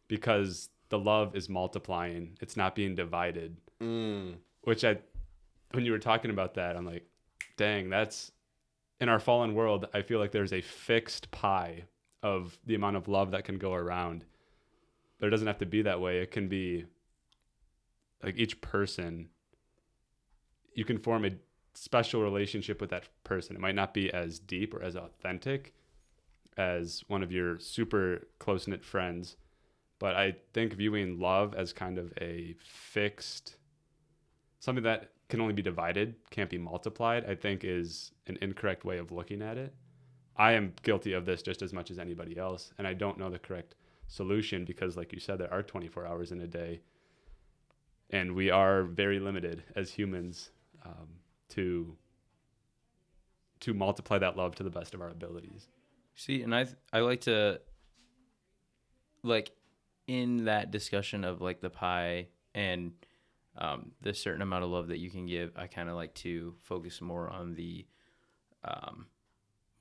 because 0.08 0.70
the 0.90 1.00
love 1.00 1.36
is 1.36 1.50
multiplying. 1.50 2.38
It's 2.42 2.58
not 2.58 2.76
being 2.76 2.96
divided. 2.96 3.58
Mm, 3.82 4.36
Which 4.64 4.84
I, 4.84 4.98
when 5.72 5.86
you 5.86 5.92
were 5.92 6.00
talking 6.00 6.32
about 6.32 6.56
that, 6.56 6.76
I'm 6.76 6.86
like, 6.86 7.06
dang, 7.58 7.90
that's 7.90 8.32
in 9.00 9.10
our 9.10 9.20
fallen 9.20 9.54
world. 9.54 9.86
I 9.94 10.02
feel 10.02 10.20
like 10.20 10.32
there's 10.32 10.54
a 10.54 10.62
fixed 10.62 11.30
pie 11.32 11.84
of 12.24 12.58
the 12.66 12.76
amount 12.76 12.98
of 12.98 13.08
love 13.08 13.32
that 13.32 13.46
can 13.46 13.58
go 13.58 13.74
around. 13.74 14.26
But 15.20 15.28
it 15.28 15.30
doesn't 15.30 15.48
have 15.48 15.60
to 15.60 15.66
be 15.66 15.84
that 15.84 16.02
way. 16.02 16.20
It 16.20 16.32
can 16.32 16.48
be 16.48 16.86
like 18.24 18.38
each 18.38 18.62
person, 18.62 19.30
you 20.74 20.86
can 20.86 20.98
form 20.98 21.26
a 21.26 21.32
special 21.74 22.22
relationship 22.22 22.82
with 22.82 22.90
that 22.90 23.08
person. 23.24 23.56
It 23.56 23.60
might 23.60 23.76
not 23.76 23.94
be 23.94 24.12
as 24.12 24.40
deep 24.40 24.74
or 24.74 24.82
as 24.82 24.96
authentic 24.96 25.74
as 26.58 27.04
one 27.08 27.24
of 27.24 27.32
your 27.32 27.58
super 27.60 28.28
close 28.40 28.68
knit 28.68 28.84
friends. 28.84 29.38
But 30.00 30.16
I 30.16 30.36
think 30.54 30.74
viewing 30.74 31.20
love 31.20 31.54
as 31.56 31.74
kind 31.74 31.98
of 31.98 32.14
a 32.22 32.56
fixed, 32.60 33.58
something 34.60 34.84
that 34.84 35.12
can 35.30 35.42
only 35.42 35.54
be 35.54 35.62
divided, 35.62 36.16
can't 36.32 36.50
be 36.50 36.58
multiplied, 36.58 37.26
I 37.26 37.36
think 37.36 37.64
is 37.64 38.12
an 38.28 38.38
incorrect 38.42 38.84
way 38.84 38.98
of 38.98 39.12
looking 39.12 39.42
at 39.42 39.58
it. 39.58 39.74
I 40.38 40.54
am 40.54 40.74
guilty 40.84 41.14
of 41.14 41.26
this 41.26 41.42
just 41.42 41.62
as 41.62 41.74
much 41.74 41.92
as 41.92 42.00
anybody 42.00 42.38
else. 42.38 42.72
And 42.78 42.88
I 42.88 42.94
don't 42.94 43.18
know 43.18 43.30
the 43.30 43.40
correct 43.40 43.76
solution 44.08 44.64
because, 44.66 44.96
like 44.96 45.12
you 45.12 45.20
said, 45.20 45.38
there 45.38 45.54
are 45.54 45.62
24 45.62 46.08
hours 46.08 46.32
in 46.32 46.42
a 46.42 46.48
day. 46.48 46.82
And 48.10 48.34
we 48.34 48.50
are 48.50 48.84
very 48.84 49.20
limited 49.20 49.64
as 49.76 49.92
humans 49.92 50.52
um, 50.86 51.08
to 51.50 51.96
to 53.62 53.74
multiply 53.74 54.18
that 54.18 54.38
love 54.38 54.56
to 54.56 54.64
the 54.64 54.70
best 54.70 54.94
of 54.94 55.02
our 55.02 55.10
abilities. 55.10 55.68
See, 56.16 56.42
and 56.42 56.56
I 56.56 56.64
th- 56.64 56.78
I 56.92 57.00
like 57.00 57.22
to 57.22 57.60
like 59.24 59.52
in 60.08 60.46
that 60.46 60.72
discussion 60.72 61.24
of 61.24 61.42
like 61.42 61.62
the 61.62 61.70
pie 61.70 62.28
and 62.56 62.94
um, 63.58 63.92
the 64.02 64.14
certain 64.14 64.42
amount 64.42 64.64
of 64.64 64.70
love 64.70 64.88
that 64.88 65.00
you 65.00 65.10
can 65.10 65.26
give. 65.26 65.52
I 65.56 65.68
kind 65.68 65.90
of 65.90 65.96
like 65.96 66.14
to 66.16 66.56
focus 66.64 67.02
more 67.02 67.30
on 67.30 67.54
the 67.54 67.86
um, 68.64 69.08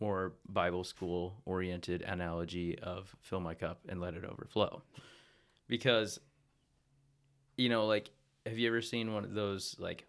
more 0.00 0.34
Bible 0.48 0.84
school 0.84 1.40
oriented 1.44 2.02
analogy 2.02 2.78
of 2.78 3.14
fill 3.20 3.40
my 3.40 3.54
cup 3.54 3.80
and 3.88 4.00
let 4.00 4.14
it 4.14 4.24
overflow. 4.24 4.82
Because 5.66 6.18
you 7.56 7.68
know, 7.68 7.86
like 7.86 8.10
have 8.48 8.58
you 8.58 8.68
ever 8.68 8.82
seen 8.82 9.12
one 9.12 9.24
of 9.24 9.34
those 9.34 9.76
like 9.78 10.06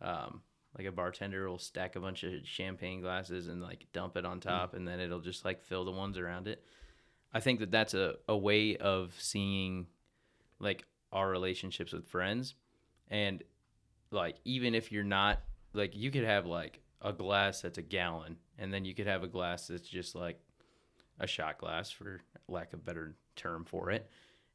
um 0.00 0.42
like 0.76 0.86
a 0.86 0.92
bartender 0.92 1.48
will 1.48 1.58
stack 1.58 1.96
a 1.96 2.00
bunch 2.00 2.22
of 2.24 2.32
champagne 2.44 3.00
glasses 3.00 3.48
and 3.48 3.60
like 3.60 3.86
dump 3.92 4.16
it 4.16 4.24
on 4.24 4.40
top 4.40 4.74
and 4.74 4.88
then 4.88 5.00
it'll 5.00 5.20
just 5.20 5.44
like 5.44 5.62
fill 5.62 5.84
the 5.84 5.90
ones 5.90 6.16
around 6.16 6.48
it. 6.48 6.64
I 7.34 7.40
think 7.40 7.60
that 7.60 7.70
that's 7.70 7.94
a, 7.94 8.16
a 8.28 8.36
way 8.36 8.76
of 8.76 9.14
seeing 9.18 9.86
like 10.58 10.84
our 11.12 11.28
relationships 11.28 11.92
with 11.92 12.06
friends. 12.06 12.54
And 13.10 13.42
like 14.10 14.36
even 14.44 14.74
if 14.74 14.90
you're 14.90 15.04
not 15.04 15.40
like 15.74 15.94
you 15.94 16.10
could 16.10 16.24
have 16.24 16.46
like 16.46 16.80
a 17.02 17.12
glass 17.12 17.60
that's 17.60 17.78
a 17.78 17.82
gallon 17.82 18.36
and 18.58 18.72
then 18.72 18.84
you 18.84 18.94
could 18.94 19.06
have 19.06 19.22
a 19.22 19.28
glass 19.28 19.66
that's 19.66 19.88
just 19.88 20.14
like 20.14 20.40
a 21.20 21.26
shot 21.26 21.58
glass 21.58 21.90
for 21.90 22.22
lack 22.48 22.72
of 22.72 22.84
better 22.84 23.14
term 23.36 23.64
for 23.64 23.90
it. 23.90 24.08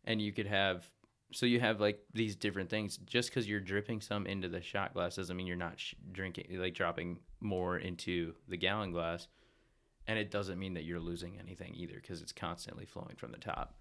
And 0.03 0.19
you 0.19 0.31
could 0.31 0.47
have 0.47 0.89
so 1.31 1.45
you 1.45 1.59
have 1.59 1.79
like 1.79 1.99
these 2.13 2.35
different 2.35 2.69
things. 2.69 2.97
Just 3.05 3.29
because 3.29 3.47
you're 3.47 3.59
dripping 3.59 4.01
some 4.01 4.25
into 4.25 4.47
the 4.47 4.61
shot 4.61 4.93
glass 4.93 5.15
doesn't 5.15 5.35
mean 5.35 5.47
you're 5.47 5.55
not 5.55 5.79
sh- 5.79 5.95
drinking 6.11 6.45
like 6.59 6.73
dropping 6.73 7.19
more 7.41 7.77
into 7.77 8.33
the 8.47 8.57
gallon 8.57 8.91
glass. 8.91 9.27
And 10.07 10.17
it 10.17 10.31
doesn't 10.31 10.57
mean 10.57 10.75
that 10.75 10.85
you're 10.85 11.01
losing 11.01 11.37
anything 11.37 11.73
either 11.75 11.95
because 11.95 12.21
it's 12.21 12.31
constantly 12.31 12.85
flowing 12.85 13.15
from 13.17 13.31
the 13.31 13.37
top. 13.37 13.75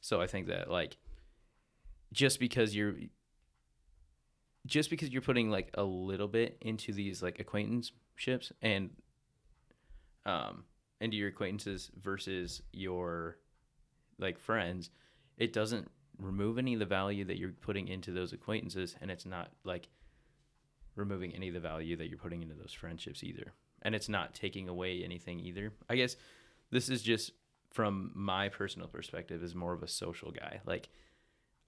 So 0.00 0.20
i 0.20 0.26
think 0.26 0.48
that 0.48 0.70
like 0.70 0.98
just 2.12 2.38
because 2.38 2.74
you're 2.74 2.94
just 4.66 4.90
because 4.90 5.10
you're 5.10 5.22
putting 5.22 5.50
like 5.50 5.70
a 5.74 5.82
little 5.82 6.28
bit 6.28 6.56
into 6.60 6.92
these 6.92 7.22
like 7.22 7.40
acquaintanceships 7.40 8.52
and 8.62 8.90
um 10.26 10.64
into 11.00 11.16
your 11.16 11.28
acquaintances 11.28 11.90
versus 12.00 12.62
your 12.72 13.38
like 14.18 14.38
friends 14.38 14.90
it 15.36 15.52
doesn't 15.52 15.90
remove 16.18 16.58
any 16.58 16.74
of 16.74 16.80
the 16.80 16.86
value 16.86 17.24
that 17.24 17.38
you're 17.38 17.50
putting 17.50 17.88
into 17.88 18.12
those 18.12 18.32
acquaintances 18.32 18.94
and 19.00 19.10
it's 19.10 19.26
not 19.26 19.50
like 19.64 19.88
removing 20.96 21.34
any 21.34 21.48
of 21.48 21.54
the 21.54 21.60
value 21.60 21.96
that 21.96 22.08
you're 22.08 22.18
putting 22.18 22.42
into 22.42 22.54
those 22.54 22.72
friendships 22.72 23.24
either. 23.24 23.52
And 23.82 23.94
it's 23.94 24.08
not 24.08 24.34
taking 24.34 24.68
away 24.68 25.02
anything 25.04 25.40
either. 25.40 25.72
I 25.90 25.96
guess 25.96 26.16
this 26.70 26.88
is 26.88 27.02
just 27.02 27.32
from 27.74 28.12
my 28.14 28.48
personal 28.48 28.88
perspective 28.88 29.42
is 29.42 29.54
more 29.54 29.72
of 29.72 29.82
a 29.82 29.88
social 29.88 30.30
guy. 30.30 30.60
Like 30.64 30.88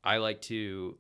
i 0.05 0.19
like 0.19 0.41
to 0.41 0.97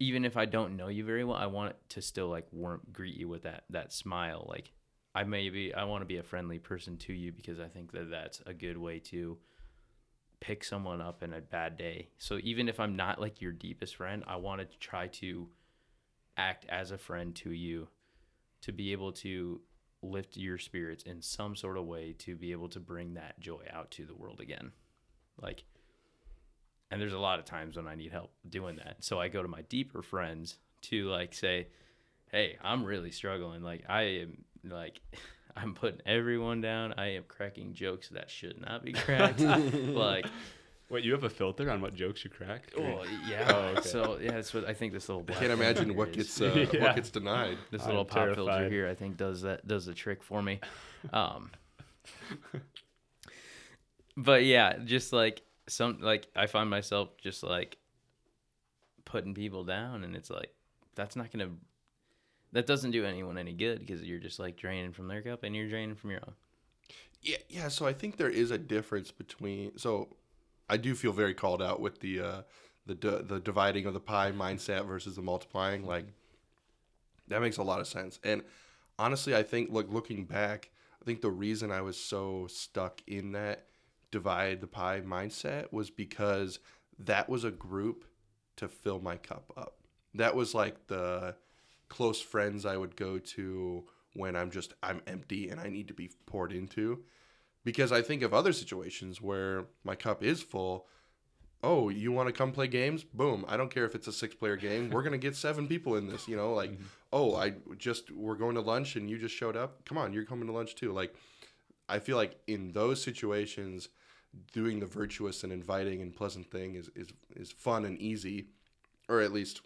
even 0.00 0.24
if 0.24 0.36
i 0.36 0.46
don't 0.46 0.76
know 0.76 0.88
you 0.88 1.04
very 1.04 1.22
well 1.22 1.36
i 1.36 1.46
want 1.46 1.76
to 1.90 2.00
still 2.00 2.28
like 2.28 2.46
warm 2.50 2.80
greet 2.92 3.14
you 3.14 3.28
with 3.28 3.42
that 3.42 3.64
that 3.70 3.92
smile. 3.92 4.46
Like 4.48 4.72
i 5.14 5.22
maybe 5.22 5.74
i 5.74 5.84
want 5.84 6.00
to 6.00 6.06
be 6.06 6.16
a 6.16 6.22
friendly 6.22 6.58
person 6.58 6.96
to 6.96 7.12
you 7.12 7.30
because 7.30 7.60
i 7.60 7.68
think 7.68 7.92
that 7.92 8.10
that's 8.10 8.40
a 8.46 8.54
good 8.54 8.78
way 8.78 8.98
to 8.98 9.36
pick 10.44 10.62
someone 10.62 11.00
up 11.00 11.22
in 11.22 11.32
a 11.32 11.40
bad 11.40 11.76
day. 11.78 12.08
So 12.18 12.38
even 12.42 12.68
if 12.68 12.78
I'm 12.78 12.96
not 12.96 13.18
like 13.18 13.40
your 13.40 13.52
deepest 13.52 13.96
friend, 13.96 14.22
I 14.26 14.36
want 14.36 14.60
to 14.60 14.78
try 14.78 15.06
to 15.06 15.48
act 16.36 16.66
as 16.68 16.90
a 16.90 16.98
friend 16.98 17.34
to 17.36 17.50
you 17.50 17.88
to 18.60 18.72
be 18.72 18.92
able 18.92 19.12
to 19.12 19.62
lift 20.02 20.36
your 20.36 20.58
spirits 20.58 21.04
in 21.04 21.22
some 21.22 21.56
sort 21.56 21.78
of 21.78 21.86
way 21.86 22.14
to 22.18 22.36
be 22.36 22.52
able 22.52 22.68
to 22.68 22.78
bring 22.78 23.14
that 23.14 23.40
joy 23.40 23.62
out 23.72 23.90
to 23.92 24.04
the 24.04 24.14
world 24.14 24.40
again. 24.40 24.72
Like 25.40 25.64
and 26.90 27.00
there's 27.00 27.14
a 27.14 27.18
lot 27.18 27.38
of 27.38 27.46
times 27.46 27.76
when 27.76 27.88
I 27.88 27.94
need 27.94 28.12
help 28.12 28.30
doing 28.46 28.76
that. 28.76 28.96
So 29.00 29.18
I 29.18 29.28
go 29.28 29.40
to 29.42 29.48
my 29.48 29.62
deeper 29.62 30.02
friends 30.02 30.58
to 30.82 31.08
like 31.08 31.32
say, 31.32 31.68
"Hey, 32.30 32.58
I'm 32.62 32.84
really 32.84 33.10
struggling. 33.10 33.62
Like 33.62 33.84
I 33.88 34.02
am 34.02 34.44
like 34.62 35.00
I'm 35.56 35.74
putting 35.74 36.00
everyone 36.04 36.60
down. 36.60 36.94
I 36.96 37.14
am 37.14 37.24
cracking 37.28 37.74
jokes 37.74 38.08
that 38.10 38.30
should 38.30 38.60
not 38.60 38.84
be 38.84 38.92
cracked. 38.92 39.40
like, 39.40 40.26
Wait, 40.90 41.02
you 41.04 41.12
have 41.12 41.24
a 41.24 41.30
filter 41.30 41.70
on 41.70 41.80
what 41.80 41.94
jokes 41.94 42.24
you 42.24 42.30
crack? 42.30 42.70
oh 42.76 43.04
yeah. 43.28 43.46
Oh, 43.54 43.78
okay. 43.78 43.88
So 43.88 44.18
yeah, 44.20 44.32
that's 44.32 44.52
what 44.52 44.66
I 44.68 44.74
think 44.74 44.92
this 44.92 45.08
little. 45.08 45.24
I 45.28 45.32
can't 45.32 45.52
imagine 45.52 45.86
here 45.90 45.94
what 45.96 46.08
is. 46.10 46.16
gets 46.16 46.40
uh, 46.40 46.68
Yeah. 46.72 46.82
what 46.82 46.96
gets 46.96 47.10
denied. 47.10 47.56
this 47.70 47.82
I'm 47.82 47.88
little 47.88 48.04
pop 48.04 48.34
filter 48.34 48.68
here. 48.68 48.88
I 48.88 48.94
think 48.94 49.16
does 49.16 49.42
that 49.42 49.66
does 49.66 49.86
the 49.86 49.94
trick 49.94 50.22
for 50.22 50.42
me. 50.42 50.60
Um, 51.12 51.50
but 54.16 54.44
yeah, 54.44 54.78
just 54.84 55.12
like 55.12 55.42
some 55.68 56.00
like 56.00 56.26
I 56.36 56.46
find 56.46 56.68
myself 56.68 57.16
just 57.18 57.42
like 57.42 57.78
putting 59.04 59.34
people 59.34 59.64
down, 59.64 60.04
and 60.04 60.14
it's 60.14 60.30
like 60.30 60.50
that's 60.94 61.16
not 61.16 61.30
gonna. 61.32 61.50
That 62.54 62.66
doesn't 62.66 62.92
do 62.92 63.04
anyone 63.04 63.36
any 63.36 63.52
good 63.52 63.80
because 63.80 64.02
you're 64.02 64.20
just 64.20 64.38
like 64.38 64.56
draining 64.56 64.92
from 64.92 65.08
their 65.08 65.20
cup 65.20 65.42
and 65.42 65.54
you're 65.54 65.68
draining 65.68 65.96
from 65.96 66.12
your 66.12 66.20
own. 66.26 66.34
Yeah, 67.20 67.38
yeah. 67.48 67.68
So 67.68 67.84
I 67.84 67.92
think 67.92 68.16
there 68.16 68.30
is 68.30 68.50
a 68.50 68.58
difference 68.58 69.10
between. 69.10 69.76
So 69.76 70.16
I 70.70 70.76
do 70.76 70.94
feel 70.94 71.12
very 71.12 71.34
called 71.34 71.60
out 71.60 71.80
with 71.80 72.00
the 72.00 72.20
uh, 72.20 72.42
the 72.86 72.94
the 73.26 73.40
dividing 73.40 73.86
of 73.86 73.94
the 73.94 74.00
pie 74.00 74.30
mindset 74.30 74.86
versus 74.86 75.16
the 75.16 75.22
multiplying. 75.22 75.84
Like 75.84 76.06
that 77.28 77.40
makes 77.40 77.56
a 77.56 77.62
lot 77.64 77.80
of 77.80 77.88
sense. 77.88 78.20
And 78.22 78.42
honestly, 78.98 79.34
I 79.34 79.42
think 79.42 79.70
look 79.72 79.92
looking 79.92 80.24
back, 80.24 80.70
I 81.02 81.04
think 81.04 81.22
the 81.22 81.30
reason 81.30 81.72
I 81.72 81.80
was 81.80 81.98
so 81.98 82.46
stuck 82.48 83.02
in 83.06 83.32
that 83.32 83.66
divide 84.12 84.60
the 84.60 84.68
pie 84.68 85.00
mindset 85.04 85.72
was 85.72 85.90
because 85.90 86.60
that 87.00 87.28
was 87.28 87.42
a 87.42 87.50
group 87.50 88.04
to 88.56 88.68
fill 88.68 89.00
my 89.00 89.16
cup 89.16 89.52
up. 89.56 89.78
That 90.14 90.36
was 90.36 90.54
like 90.54 90.86
the 90.86 91.34
close 91.88 92.20
friends 92.20 92.66
I 92.66 92.76
would 92.76 92.96
go 92.96 93.18
to 93.18 93.84
when 94.14 94.36
I'm 94.36 94.50
just 94.50 94.74
I'm 94.82 95.02
empty 95.06 95.48
and 95.48 95.60
I 95.60 95.68
need 95.68 95.88
to 95.88 95.94
be 95.94 96.10
poured 96.26 96.52
into. 96.52 97.04
Because 97.64 97.92
I 97.92 98.02
think 98.02 98.22
of 98.22 98.34
other 98.34 98.52
situations 98.52 99.22
where 99.22 99.64
my 99.84 99.94
cup 99.94 100.22
is 100.22 100.42
full. 100.42 100.86
Oh, 101.62 101.88
you 101.88 102.12
want 102.12 102.28
to 102.28 102.32
come 102.32 102.52
play 102.52 102.68
games? 102.68 103.04
Boom. 103.04 103.46
I 103.48 103.56
don't 103.56 103.72
care 103.72 103.86
if 103.86 103.94
it's 103.94 104.06
a 104.06 104.12
six 104.12 104.34
player 104.34 104.56
game. 104.56 104.90
We're 104.90 105.00
going 105.00 105.12
to 105.12 105.18
get 105.18 105.34
seven 105.34 105.66
people 105.66 105.96
in 105.96 106.06
this, 106.06 106.28
you 106.28 106.36
know, 106.36 106.52
like, 106.52 106.72
mm-hmm. 106.72 106.84
oh, 107.10 107.36
I 107.36 107.54
just 107.78 108.10
we're 108.10 108.34
going 108.34 108.56
to 108.56 108.60
lunch 108.60 108.96
and 108.96 109.08
you 109.08 109.18
just 109.18 109.34
showed 109.34 109.56
up. 109.56 109.84
Come 109.86 109.96
on, 109.96 110.12
you're 110.12 110.26
coming 110.26 110.46
to 110.46 110.52
lunch 110.52 110.74
too. 110.74 110.92
Like 110.92 111.14
I 111.88 111.98
feel 111.98 112.16
like 112.16 112.36
in 112.46 112.72
those 112.72 113.02
situations 113.02 113.88
doing 114.52 114.80
the 114.80 114.86
virtuous 114.86 115.44
and 115.44 115.52
inviting 115.52 116.02
and 116.02 116.14
pleasant 116.14 116.50
thing 116.50 116.74
is 116.74 116.90
is 116.94 117.08
is 117.36 117.52
fun 117.52 117.84
and 117.84 117.98
easy 117.98 118.46
or 119.08 119.20
at 119.20 119.32
least 119.32 119.60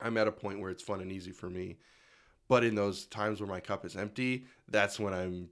I'm 0.00 0.16
at 0.16 0.28
a 0.28 0.32
point 0.32 0.60
where 0.60 0.70
it's 0.70 0.82
fun 0.82 1.00
and 1.00 1.12
easy 1.12 1.32
for 1.32 1.48
me. 1.50 1.78
But 2.48 2.64
in 2.64 2.74
those 2.74 3.06
times 3.06 3.40
where 3.40 3.48
my 3.48 3.60
cup 3.60 3.84
is 3.86 3.96
empty, 3.96 4.46
that's 4.68 5.00
when 5.00 5.14
I'm 5.14 5.48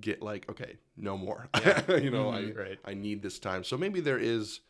get 0.00 0.22
like, 0.22 0.48
okay, 0.50 0.76
no 0.96 1.16
more. 1.16 1.48
you 1.88 2.10
know, 2.10 2.30
Mhm, 2.30 2.56
I 2.56 2.60
right. 2.60 2.78
I 2.84 2.94
need 2.94 3.22
this 3.22 3.38
time. 3.38 3.64
So 3.64 3.76
maybe 3.76 4.00
there 4.00 4.18
is 4.18 4.60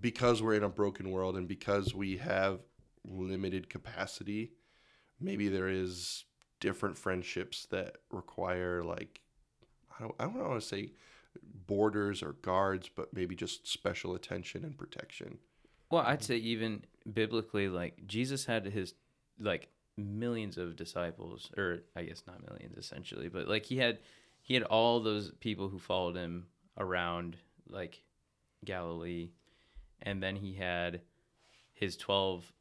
because 0.00 0.42
we're 0.42 0.54
in 0.54 0.64
a 0.64 0.68
broken 0.68 1.10
world 1.10 1.36
and 1.36 1.48
because 1.48 1.94
we 1.94 2.18
have 2.18 2.60
limited 3.04 3.68
capacity, 3.70 4.52
maybe 5.20 5.48
there 5.48 5.68
is 5.68 6.24
different 6.60 6.98
friendships 6.98 7.66
that 7.70 7.96
require 8.10 8.82
like 8.84 9.20
I 9.98 10.02
don't 10.02 10.14
I 10.20 10.24
don't 10.24 10.38
want 10.48 10.60
to 10.60 10.66
say 10.66 10.92
borders 11.66 12.22
or 12.22 12.32
guards, 12.34 12.88
but 12.94 13.12
maybe 13.14 13.34
just 13.36 13.66
special 13.68 14.14
attention 14.14 14.64
and 14.64 14.76
protection. 14.78 15.38
Well, 15.90 16.04
I'd 16.06 16.22
say 16.22 16.36
even 16.36 16.84
biblically, 17.10 17.68
like 17.68 18.06
Jesus 18.06 18.44
had 18.44 18.66
his 18.66 18.94
like 19.40 19.68
millions 19.96 20.58
of 20.58 20.76
disciples, 20.76 21.50
or 21.56 21.80
I 21.96 22.02
guess 22.02 22.22
not 22.26 22.46
millions 22.48 22.76
essentially, 22.76 23.28
but 23.28 23.48
like 23.48 23.64
he 23.66 23.78
had 23.78 23.98
he 24.42 24.54
had 24.54 24.62
all 24.64 25.00
those 25.00 25.32
people 25.40 25.68
who 25.68 25.78
followed 25.78 26.16
him 26.16 26.46
around 26.76 27.36
like 27.68 28.02
Galilee, 28.64 29.30
and 30.02 30.22
then 30.22 30.36
he 30.36 30.54
had 30.54 31.00
his 31.72 31.96
twelve 31.96 32.52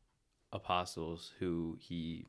apostles 0.53 1.33
who 1.39 1.77
he 1.79 2.25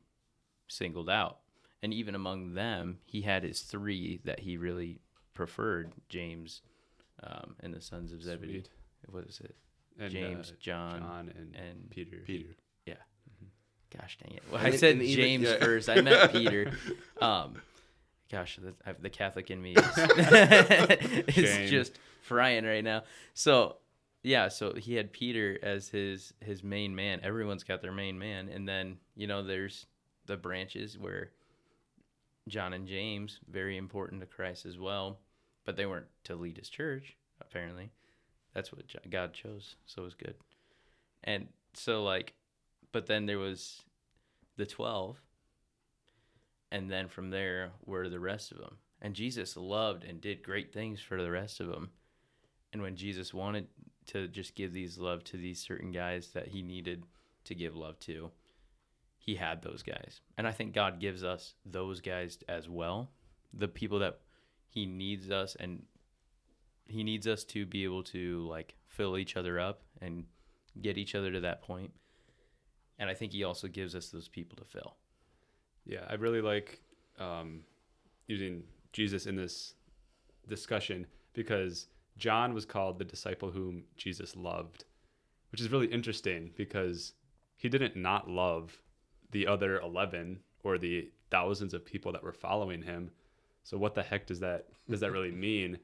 singled 0.67 1.09
out, 1.09 1.39
and 1.81 1.93
even 1.93 2.13
among 2.13 2.53
them, 2.53 2.99
he 3.05 3.21
had 3.21 3.43
his 3.43 3.61
three 3.61 4.19
that 4.25 4.41
he 4.41 4.57
really 4.57 4.99
preferred: 5.33 5.91
James, 6.09 6.61
um, 7.23 7.55
and 7.61 7.73
the 7.73 7.81
sons 7.81 8.11
of 8.11 8.21
Zebedee. 8.21 8.53
Sweet. 8.53 8.69
What 9.07 9.23
is 9.23 9.39
it? 9.39 9.55
And, 9.99 10.11
James, 10.11 10.51
uh, 10.51 10.55
John, 10.59 10.99
John 11.01 11.33
and, 11.35 11.55
and 11.55 11.89
Peter. 11.89 12.17
Peter. 12.25 12.55
Gosh 13.97 14.17
dang 14.23 14.35
it! 14.35 14.43
Well, 14.51 14.61
I 14.63 14.75
said 14.75 14.97
even- 15.01 15.15
James 15.15 15.43
yeah. 15.45 15.57
first. 15.57 15.89
I 15.89 16.01
meant 16.01 16.31
Peter. 16.31 16.71
Um, 17.19 17.55
gosh, 18.31 18.59
the, 18.61 18.75
I- 18.85 18.93
the 18.99 19.09
Catholic 19.09 19.49
in 19.49 19.59
me 19.61 19.73
is, 19.75 19.97
is 21.35 21.69
just 21.71 21.97
frying 22.21 22.65
right 22.65 22.83
now. 22.83 23.01
So 23.33 23.77
yeah, 24.21 24.49
so 24.49 24.73
he 24.75 24.93
had 24.93 25.11
Peter 25.11 25.57
as 25.63 25.87
his 25.89 26.33
his 26.39 26.63
main 26.63 26.95
man. 26.95 27.21
Everyone's 27.23 27.63
got 27.63 27.81
their 27.81 27.91
main 27.91 28.19
man, 28.19 28.49
and 28.49 28.67
then 28.69 28.97
you 29.15 29.25
know 29.25 29.41
there's 29.43 29.87
the 30.27 30.37
branches 30.37 30.95
where 30.95 31.31
John 32.47 32.73
and 32.73 32.87
James 32.87 33.39
very 33.49 33.75
important 33.75 34.21
to 34.21 34.27
Christ 34.27 34.67
as 34.67 34.77
well, 34.77 35.17
but 35.65 35.77
they 35.77 35.87
weren't 35.87 36.07
to 36.25 36.35
lead 36.35 36.57
his 36.57 36.69
church. 36.69 37.15
Apparently, 37.41 37.89
that's 38.53 38.71
what 38.71 38.83
God 39.09 39.33
chose, 39.33 39.75
so 39.85 40.01
it 40.01 40.05
was 40.05 40.15
good. 40.15 40.35
And 41.23 41.47
so 41.73 42.03
like, 42.03 42.33
but 42.91 43.05
then 43.05 43.25
there 43.25 43.39
was 43.39 43.83
the 44.57 44.65
twelve, 44.65 45.21
and 46.71 46.89
then 46.89 47.07
from 47.07 47.29
there 47.29 47.71
were 47.85 48.09
the 48.09 48.19
rest 48.19 48.51
of 48.51 48.57
them. 48.57 48.77
And 49.01 49.15
Jesus 49.15 49.55
loved 49.55 50.03
and 50.03 50.19
did 50.19 50.43
great 50.43 50.73
things 50.73 50.99
for 50.99 51.21
the 51.21 51.31
rest 51.31 51.59
of 51.59 51.67
them. 51.67 51.91
And 52.73 52.81
when 52.81 52.95
Jesus 52.95 53.33
wanted 53.33 53.67
to 54.07 54.27
just 54.27 54.55
give 54.55 54.73
these 54.73 54.97
love 54.97 55.23
to 55.25 55.37
these 55.37 55.61
certain 55.61 55.91
guys 55.91 56.29
that 56.33 56.47
he 56.49 56.61
needed 56.61 57.03
to 57.45 57.55
give 57.55 57.75
love 57.75 57.99
to, 58.01 58.31
he 59.17 59.35
had 59.35 59.61
those 59.61 59.83
guys. 59.83 60.21
And 60.37 60.47
I 60.47 60.51
think 60.51 60.73
God 60.73 60.99
gives 60.99 61.23
us 61.23 61.55
those 61.65 62.01
guys 62.01 62.37
as 62.47 62.67
well. 62.67 63.11
The 63.53 63.67
people 63.67 63.99
that 63.99 64.19
he 64.67 64.85
needs 64.85 65.31
us 65.31 65.55
and 65.59 65.83
he 66.89 67.03
needs 67.03 67.27
us 67.27 67.43
to 67.45 67.65
be 67.65 67.83
able 67.83 68.03
to 68.03 68.47
like 68.47 68.75
fill 68.87 69.17
each 69.17 69.37
other 69.37 69.59
up 69.59 69.81
and 70.01 70.25
get 70.81 70.97
each 70.97 71.15
other 71.15 71.31
to 71.31 71.39
that 71.41 71.61
point. 71.61 71.91
And 72.97 73.09
I 73.09 73.13
think 73.13 73.31
he 73.31 73.43
also 73.43 73.67
gives 73.67 73.95
us 73.95 74.09
those 74.09 74.27
people 74.27 74.57
to 74.57 74.65
fill. 74.65 74.95
Yeah, 75.85 76.05
I 76.09 76.15
really 76.15 76.41
like 76.41 76.81
um, 77.19 77.61
using 78.27 78.63
Jesus 78.91 79.25
in 79.25 79.35
this 79.35 79.75
discussion 80.47 81.07
because 81.33 81.87
John 82.17 82.53
was 82.53 82.65
called 82.65 82.99
the 82.99 83.05
disciple 83.05 83.51
whom 83.51 83.83
Jesus 83.95 84.35
loved, 84.35 84.83
which 85.51 85.61
is 85.61 85.71
really 85.71 85.87
interesting 85.87 86.51
because 86.57 87.13
he 87.55 87.69
didn't 87.69 87.95
not 87.95 88.29
love 88.29 88.81
the 89.31 89.47
other 89.47 89.79
11 89.79 90.39
or 90.63 90.77
the 90.77 91.09
thousands 91.29 91.73
of 91.73 91.85
people 91.85 92.11
that 92.11 92.23
were 92.23 92.33
following 92.33 92.81
him. 92.81 93.11
So 93.63 93.77
what 93.77 93.95
the 93.95 94.03
heck 94.03 94.25
does 94.27 94.39
that 94.39 94.65
does 94.89 94.99
that 94.99 95.11
really 95.11 95.31
mean? 95.47 95.79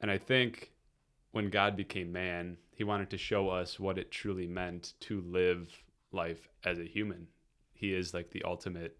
And 0.00 0.10
I 0.10 0.18
think 0.18 0.72
when 1.32 1.50
God 1.50 1.76
became 1.76 2.12
man, 2.12 2.56
he 2.70 2.84
wanted 2.84 3.10
to 3.10 3.18
show 3.18 3.48
us 3.48 3.78
what 3.78 3.98
it 3.98 4.10
truly 4.10 4.46
meant 4.46 4.94
to 5.00 5.20
live 5.20 5.82
life 6.12 6.48
as 6.64 6.78
a 6.78 6.84
human. 6.84 7.26
He 7.74 7.94
is 7.94 8.14
like 8.14 8.30
the 8.30 8.42
ultimate 8.44 8.96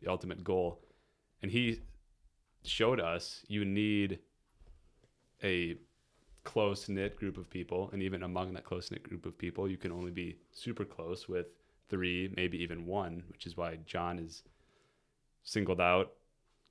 the 0.00 0.10
ultimate 0.10 0.44
goal. 0.44 0.82
And 1.42 1.50
he 1.50 1.80
showed 2.64 3.00
us 3.00 3.44
you 3.48 3.64
need 3.64 4.18
a 5.42 5.76
close 6.44 6.88
knit 6.88 7.16
group 7.16 7.36
of 7.36 7.50
people 7.50 7.90
and 7.92 8.02
even 8.02 8.22
among 8.22 8.52
that 8.52 8.64
close 8.64 8.90
knit 8.90 9.02
group 9.02 9.26
of 9.26 9.36
people 9.36 9.68
you 9.68 9.76
can 9.76 9.90
only 9.90 10.12
be 10.12 10.36
super 10.52 10.84
close 10.84 11.28
with 11.28 11.46
three 11.88 12.32
maybe 12.36 12.56
even 12.62 12.86
one 12.86 13.24
which 13.28 13.46
is 13.46 13.56
why 13.56 13.76
john 13.84 14.18
is 14.18 14.44
singled 15.42 15.80
out 15.80 16.12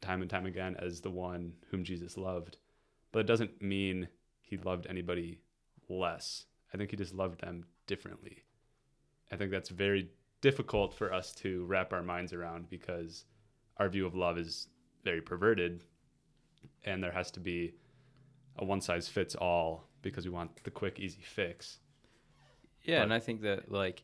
time 0.02 0.22
and 0.22 0.30
time 0.30 0.46
again 0.46 0.78
as 0.80 1.02
the 1.02 1.10
one 1.10 1.52
whom 1.70 1.84
jesus 1.84 2.18
loved 2.18 2.58
but 3.16 3.22
it 3.22 3.28
doesn't 3.28 3.62
mean 3.62 4.10
he 4.42 4.58
loved 4.58 4.88
anybody 4.90 5.40
less. 5.88 6.48
I 6.74 6.78
think 6.78 6.92
he 6.92 6.98
just 6.98 7.14
loved 7.14 7.40
them 7.40 7.64
differently. 7.88 8.44
I 9.32 9.38
think 9.38 9.52
that's 9.52 9.70
very 9.70 10.10
difficult 10.42 10.94
for 10.94 11.14
us 11.14 11.32
to 11.36 11.64
wrap 11.64 11.94
our 11.94 12.04
minds 12.04 12.34
around 12.34 12.70
because 12.70 13.24
our 13.78 13.88
view 13.88 14.06
of 14.06 14.16
love 14.16 14.38
is 14.38 14.68
very 15.06 15.22
perverted 15.22 15.86
and 16.84 17.02
there 17.02 17.14
has 17.14 17.32
to 17.32 17.40
be 17.40 17.76
a 18.58 18.66
one 18.66 18.82
size 18.82 19.08
fits 19.08 19.34
all 19.34 19.88
because 20.02 20.26
we 20.26 20.32
want 20.32 20.62
the 20.66 20.70
quick 20.72 21.00
easy 21.00 21.22
fix. 21.22 21.80
Yeah, 22.84 23.00
But- 23.00 23.04
and 23.04 23.14
I 23.14 23.22
think 23.22 23.44
that 23.44 23.72
like 23.72 24.04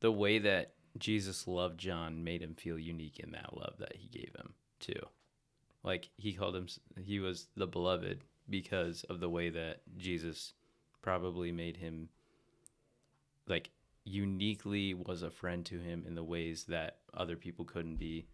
the 0.00 0.12
way 0.12 0.38
that 0.40 0.74
Jesus 0.98 1.48
loved 1.48 1.80
John 1.80 2.22
made 2.22 2.42
him 2.42 2.54
feel 2.54 2.78
unique 2.78 3.18
in 3.18 3.30
that 3.30 3.56
love 3.56 3.76
that 3.78 3.96
he 3.96 4.08
gave 4.08 4.34
him 4.36 4.52
too. 4.78 5.00
Like 5.82 6.10
he 6.18 6.34
called 6.34 6.54
him 6.54 6.66
he 7.02 7.18
was 7.18 7.48
the 7.56 7.66
beloved 7.66 8.22
because 8.48 9.04
of 9.04 9.20
the 9.20 9.30
way 9.30 9.50
that 9.50 9.82
Jesus 9.96 10.54
probably 11.00 11.52
made 11.52 11.76
him 11.76 12.08
like 13.46 13.70
uniquely 14.04 14.94
was 14.94 15.22
a 15.22 15.30
friend 15.30 15.64
to 15.66 15.78
him 15.78 16.04
in 16.06 16.14
the 16.14 16.24
ways 16.24 16.64
that 16.64 16.98
other 17.14 17.36
people 17.36 17.64
couldn't 17.64 17.96
be. 17.96 18.26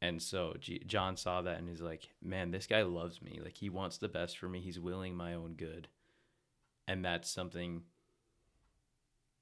And 0.00 0.20
so 0.20 0.54
G- 0.58 0.82
John 0.86 1.16
saw 1.16 1.42
that 1.42 1.58
and 1.58 1.68
he's 1.68 1.80
like, 1.80 2.08
"Man, 2.20 2.50
this 2.50 2.66
guy 2.66 2.82
loves 2.82 3.22
me. 3.22 3.40
Like 3.42 3.56
he 3.56 3.70
wants 3.70 3.98
the 3.98 4.08
best 4.08 4.38
for 4.38 4.48
me. 4.48 4.60
He's 4.60 4.80
willing 4.80 5.14
my 5.14 5.34
own 5.34 5.54
good." 5.54 5.88
And 6.88 7.04
that's 7.04 7.30
something 7.30 7.84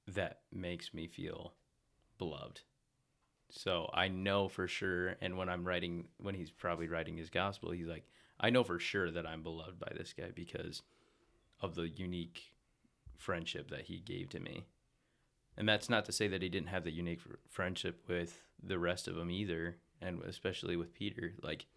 that 0.07 0.41
makes 0.51 0.93
me 0.93 1.07
feel 1.07 1.53
beloved. 2.17 2.61
So 3.49 3.89
I 3.93 4.07
know 4.07 4.47
for 4.47 4.67
sure, 4.67 5.15
and 5.21 5.37
when 5.37 5.49
I'm 5.49 5.65
writing, 5.65 6.07
when 6.17 6.35
he's 6.35 6.51
probably 6.51 6.87
writing 6.87 7.17
his 7.17 7.29
gospel, 7.29 7.71
he's 7.71 7.87
like, 7.87 8.05
I 8.41 8.49
know 8.49 8.63
for 8.63 8.79
sure 8.79 9.11
that 9.11 9.27
I'm 9.27 9.43
beloved 9.43 9.79
by 9.79 9.93
this 9.95 10.13
guy 10.17 10.31
because 10.33 10.81
of 11.61 11.75
the 11.75 11.87
unique 11.87 12.53
friendship 13.15 13.69
that 13.69 13.83
he 13.83 13.99
gave 13.99 14.29
to 14.29 14.39
me. 14.39 14.65
And 15.55 15.69
that's 15.69 15.89
not 15.89 16.05
to 16.05 16.11
say 16.11 16.27
that 16.27 16.41
he 16.41 16.49
didn't 16.49 16.69
have 16.69 16.83
the 16.83 16.91
unique 16.91 17.19
friendship 17.47 18.03
with 18.07 18.41
the 18.61 18.79
rest 18.79 19.07
of 19.07 19.15
them 19.15 19.29
either, 19.29 19.77
and 20.01 20.23
especially 20.23 20.75
with 20.75 20.95
Peter. 20.95 21.33
Like, 21.43 21.67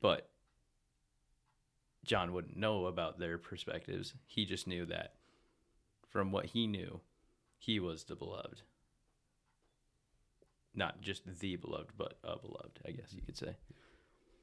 but 0.00 0.28
John 2.04 2.32
wouldn't 2.32 2.56
know 2.56 2.86
about 2.86 3.18
their 3.18 3.36
perspectives. 3.36 4.14
He 4.24 4.44
just 4.44 4.68
knew 4.68 4.86
that 4.86 5.14
from 6.08 6.30
what 6.30 6.46
he 6.46 6.68
knew, 6.68 7.00
he 7.58 7.80
was 7.80 8.04
the 8.04 8.14
beloved. 8.14 8.62
Not 10.74 11.00
just 11.00 11.22
the 11.40 11.56
beloved, 11.56 11.92
but 11.96 12.18
a 12.22 12.38
beloved, 12.38 12.78
I 12.86 12.92
guess 12.92 13.12
you 13.12 13.22
could 13.22 13.36
say. 13.36 13.56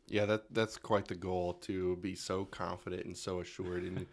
Yeah, 0.07 0.25
that 0.25 0.53
that's 0.53 0.77
quite 0.77 1.07
the 1.07 1.15
goal 1.15 1.53
to 1.61 1.95
be 1.97 2.15
so 2.15 2.45
confident 2.45 3.05
and 3.05 3.17
so 3.17 3.39
assured 3.39 3.83
in 3.83 4.05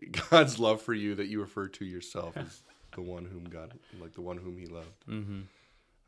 God's 0.30 0.58
love 0.58 0.82
for 0.82 0.94
you 0.94 1.14
that 1.14 1.28
you 1.28 1.40
refer 1.40 1.68
to 1.68 1.84
yourself 1.84 2.36
as 2.36 2.62
the 2.94 3.02
one 3.02 3.24
whom 3.24 3.44
God, 3.44 3.74
like 4.00 4.14
the 4.14 4.20
one 4.20 4.36
whom 4.36 4.58
He 4.58 4.66
loved. 4.66 5.06
Mm-hmm. 5.08 5.40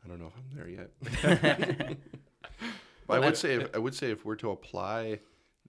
I 0.03 0.07
don't 0.07 0.19
know 0.19 0.27
if 0.27 0.33
I'm 0.35 0.55
there 0.55 0.67
yet. 0.67 1.97
but 3.07 3.13
I 3.17 3.19
would 3.19 3.37
say, 3.37 3.55
if, 3.55 3.75
I 3.75 3.77
would 3.77 3.93
say, 3.93 4.11
if 4.11 4.25
we're 4.25 4.35
to 4.37 4.49
apply 4.49 5.19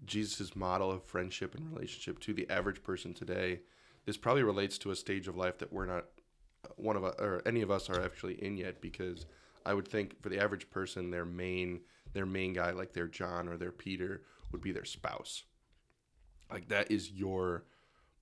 Jesus' 0.06 0.56
model 0.56 0.90
of 0.90 1.04
friendship 1.04 1.54
and 1.54 1.70
relationship 1.72 2.18
to 2.20 2.32
the 2.32 2.48
average 2.48 2.82
person 2.82 3.12
today, 3.12 3.60
this 4.06 4.16
probably 4.16 4.42
relates 4.42 4.78
to 4.78 4.90
a 4.90 4.96
stage 4.96 5.28
of 5.28 5.36
life 5.36 5.58
that 5.58 5.72
we're 5.72 5.86
not 5.86 6.06
one 6.76 6.96
of 6.96 7.04
us 7.04 7.14
or 7.18 7.42
any 7.44 7.60
of 7.60 7.70
us 7.70 7.90
are 7.90 8.02
actually 8.02 8.42
in 8.42 8.56
yet. 8.56 8.80
Because 8.80 9.26
I 9.66 9.74
would 9.74 9.88
think 9.88 10.20
for 10.22 10.28
the 10.28 10.40
average 10.40 10.70
person, 10.70 11.10
their 11.10 11.24
main 11.24 11.80
their 12.12 12.26
main 12.26 12.52
guy, 12.52 12.72
like 12.72 12.92
their 12.92 13.06
John 13.08 13.48
or 13.48 13.56
their 13.56 13.72
Peter, 13.72 14.22
would 14.50 14.60
be 14.60 14.72
their 14.72 14.84
spouse. 14.84 15.44
Like 16.50 16.68
that 16.68 16.90
is 16.90 17.10
your 17.10 17.64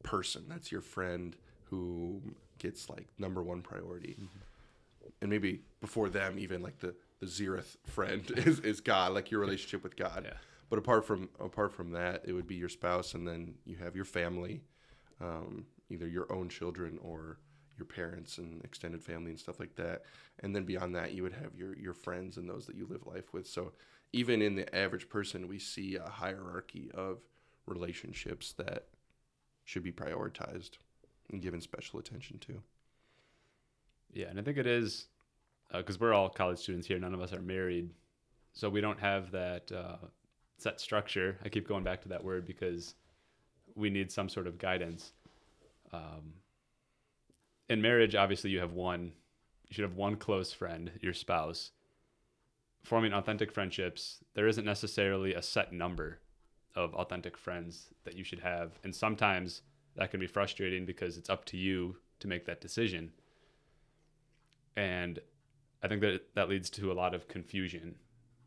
person. 0.03 0.45
That's 0.49 0.70
your 0.70 0.80
friend 0.82 1.36
who 1.64 2.20
gets 2.59 2.88
like 2.91 3.09
number 3.18 3.43
one 3.43 3.62
priority 3.62 4.18
and 5.22 5.30
maybe 5.30 5.62
before 5.80 6.09
them 6.11 6.38
even 6.38 6.62
like 6.62 6.78
the 6.80 6.95
the 7.20 7.26
zeroth 7.26 7.76
friend 7.86 8.30
is, 8.36 8.61
is 8.61 8.80
god 8.82 9.12
like 9.14 9.30
your 9.30 9.41
relationship 9.41 9.82
with 9.82 9.97
god 9.97 10.24
Yeah. 10.26 10.36
but 10.68 10.78
apart 10.78 11.07
from 11.07 11.30
apart 11.38 11.72
from 11.72 11.93
that 11.93 12.22
it 12.26 12.32
would 12.34 12.47
be 12.47 12.57
your 12.57 12.68
spouse 12.68 13.14
and 13.14 13.26
then 13.26 13.55
you 13.64 13.76
have 13.76 13.97
your 13.97 14.05
family 14.05 14.62
um, 15.22 15.64
either 15.88 16.07
your 16.07 16.30
own 16.32 16.49
children 16.51 16.99
or 17.03 17.38
your 17.81 17.87
parents 17.87 18.39
and 18.39 18.64
extended 18.64 19.03
family 19.03 19.33
and 19.33 19.41
stuff 19.41 19.59
like 19.59 19.74
that 19.76 20.03
and 20.41 20.55
then 20.55 20.64
beyond 20.64 20.95
that 20.95 21.12
you 21.12 21.24
would 21.24 21.33
have 21.33 21.57
your 21.57 21.76
your 21.76 21.95
friends 21.95 22.37
and 22.37 22.49
those 22.49 22.66
that 22.66 22.76
you 22.76 22.87
live 22.87 23.07
life 23.07 23.33
with 23.33 23.47
so 23.49 23.72
even 24.12 24.43
in 24.43 24.55
the 24.55 24.76
average 24.76 25.09
person 25.09 25.49
we 25.49 25.59
see 25.59 25.97
a 25.97 26.09
hierarchy 26.09 26.91
of 26.95 27.18
relationships 27.66 28.55
that 28.59 28.87
should 29.64 29.83
be 29.83 29.93
prioritized 29.93 30.72
and 31.31 31.43
given 31.43 31.61
special 31.61 31.99
attention 31.99 32.39
to 32.39 32.62
Yeah, 34.12 34.26
and 34.28 34.39
I 34.39 34.43
think 34.43 34.59
it 34.59 34.66
is 34.66 35.07
because 35.72 36.01
we're 36.01 36.12
all 36.14 36.28
college 36.28 36.59
students 36.59 36.87
here. 36.87 36.99
None 36.99 37.14
of 37.14 37.20
us 37.20 37.33
are 37.33 37.43
married, 37.43 37.91
so 38.53 38.68
we 38.68 38.81
don't 38.81 39.01
have 39.01 39.31
that 39.33 39.70
uh, 39.72 39.97
set 40.59 40.81
structure. 40.81 41.39
I 41.45 41.49
keep 41.49 41.68
going 41.68 41.85
back 41.85 42.03
to 42.03 42.09
that 42.11 42.24
word 42.24 42.47
because 42.47 42.95
we 43.76 43.91
need 43.91 44.11
some 44.11 44.28
sort 44.28 44.49
of 44.49 44.59
guidance. 44.59 45.12
Um, 45.93 46.35
in 47.71 47.81
marriage, 47.81 48.14
obviously, 48.14 48.51
you 48.51 48.61
have 48.61 48.75
one. 48.75 49.12
You 49.68 49.75
should 49.75 49.85
have 49.85 49.97
one 49.97 50.16
close 50.16 50.53
friend, 50.53 50.91
your 51.01 51.14
spouse. 51.14 51.71
Forming 52.85 53.14
authentic 53.14 53.51
friendships, 53.51 54.23
there 54.35 54.47
isn't 54.49 54.66
necessarily 54.66 55.33
a 55.33 55.41
set 55.43 55.73
number 55.73 56.18
of 56.75 56.95
authentic 56.95 57.39
friends 57.39 57.89
that 58.05 58.14
you 58.14 58.25
should 58.25 58.41
have, 58.41 58.79
and 58.85 58.95
sometimes 58.95 59.62
that 59.97 60.11
can 60.11 60.21
be 60.21 60.27
frustrating 60.27 60.85
because 60.85 61.16
it's 61.16 61.31
up 61.31 61.47
to 61.47 61.57
you 61.57 61.97
to 62.18 62.29
make 62.29 62.45
that 62.45 62.61
decision 62.61 63.12
and 64.77 65.18
I 65.83 65.89
think 65.89 66.01
that 66.03 66.35
that 66.35 66.49
leads 66.49 66.71
to 66.71 66.93
a 66.93 66.95
lot 66.95 67.14
of 67.14 67.29
confusion. 67.29 67.97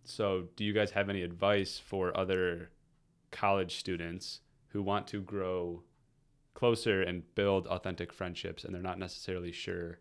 So, 0.03 0.45
do 0.55 0.63
you 0.63 0.73
guys 0.73 0.91
have 0.91 1.09
any 1.09 1.21
advice 1.21 1.79
for 1.79 2.15
other 2.17 2.69
college 3.31 3.77
students 3.77 4.41
who 4.69 4.81
want 4.81 5.07
to 5.07 5.21
grow 5.21 5.83
closer 6.63 7.01
and 7.01 7.23
build 7.35 7.67
authentic 7.67 8.13
friendships 8.13 8.63
and 8.63 8.73
they're 8.73 8.81
not 8.81 8.97
necessarily 8.97 9.51
sure 9.51 9.99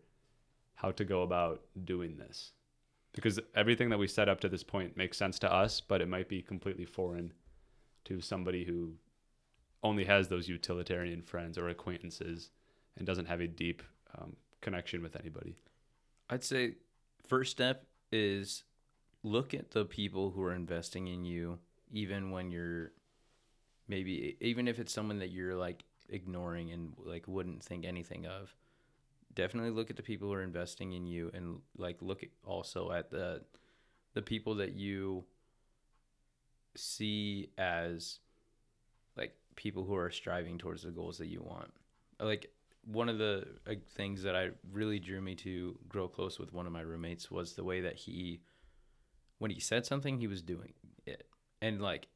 how 0.75 0.91
to 0.91 1.03
go 1.03 1.21
about 1.21 1.61
doing 1.83 2.15
this? 2.15 2.53
Because 3.11 3.37
everything 3.53 3.89
that 3.89 3.97
we 3.97 4.07
set 4.07 4.29
up 4.29 4.39
to 4.39 4.47
this 4.47 4.63
point 4.63 4.95
makes 4.95 5.17
sense 5.17 5.37
to 5.39 5.53
us, 5.53 5.81
but 5.81 5.99
it 5.99 6.07
might 6.07 6.29
be 6.29 6.41
completely 6.41 6.85
foreign 6.85 7.33
to 8.05 8.21
somebody 8.21 8.63
who 8.63 8.93
only 9.83 10.05
has 10.05 10.29
those 10.29 10.47
utilitarian 10.47 11.21
friends 11.21 11.57
or 11.57 11.67
acquaintances 11.67 12.51
and 12.95 13.05
doesn't 13.05 13.25
have 13.25 13.41
a 13.41 13.47
deep 13.47 13.83
um, 14.17 14.37
connection 14.61 15.03
with 15.03 15.17
anybody. 15.17 15.57
I'd 16.29 16.45
say 16.45 16.75
first 17.27 17.51
step 17.51 17.87
is 18.09 18.63
look 19.21 19.53
at 19.53 19.71
the 19.71 19.83
people 19.83 20.31
who 20.31 20.41
are 20.41 20.55
investing 20.55 21.09
in 21.09 21.25
you 21.25 21.59
even 21.91 22.31
when 22.31 22.51
you're 22.51 22.93
maybe 23.89 24.37
even 24.39 24.69
if 24.69 24.79
it's 24.79 24.93
someone 24.93 25.19
that 25.19 25.29
you're 25.29 25.55
like 25.55 25.83
ignoring 26.09 26.71
and 26.71 26.93
like 26.97 27.27
wouldn't 27.27 27.63
think 27.63 27.85
anything 27.85 28.25
of. 28.25 28.55
Definitely 29.33 29.71
look 29.71 29.89
at 29.89 29.95
the 29.95 30.03
people 30.03 30.27
who 30.27 30.33
are 30.33 30.43
investing 30.43 30.93
in 30.93 31.07
you 31.07 31.31
and 31.33 31.59
like 31.77 31.97
look 32.01 32.23
also 32.45 32.91
at 32.91 33.09
the 33.09 33.41
the 34.13 34.21
people 34.21 34.55
that 34.55 34.73
you 34.73 35.23
see 36.75 37.49
as 37.57 38.19
like 39.17 39.35
people 39.55 39.83
who 39.83 39.95
are 39.95 40.11
striving 40.11 40.57
towards 40.57 40.83
the 40.83 40.91
goals 40.91 41.17
that 41.17 41.27
you 41.27 41.41
want. 41.41 41.71
Like 42.19 42.51
one 42.85 43.09
of 43.09 43.17
the 43.17 43.47
uh, 43.67 43.75
things 43.95 44.23
that 44.23 44.35
I 44.35 44.49
really 44.71 44.99
drew 44.99 45.21
me 45.21 45.35
to 45.35 45.77
grow 45.87 46.07
close 46.07 46.39
with 46.39 46.53
one 46.53 46.67
of 46.67 46.73
my 46.73 46.81
roommates 46.81 47.31
was 47.31 47.53
the 47.53 47.63
way 47.63 47.81
that 47.81 47.95
he 47.95 48.41
when 49.39 49.51
he 49.51 49.59
said 49.59 49.85
something 49.85 50.17
he 50.17 50.27
was 50.27 50.41
doing 50.41 50.73
it. 51.05 51.27
And 51.61 51.81
like 51.81 52.07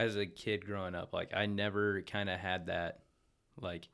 as 0.00 0.16
a 0.16 0.24
kid 0.26 0.64
growing 0.64 0.94
up 0.94 1.12
like 1.12 1.30
I 1.34 1.46
never 1.46 2.00
kind 2.02 2.30
of 2.30 2.40
had 2.40 2.66
that 2.66 3.00
like 3.60 3.88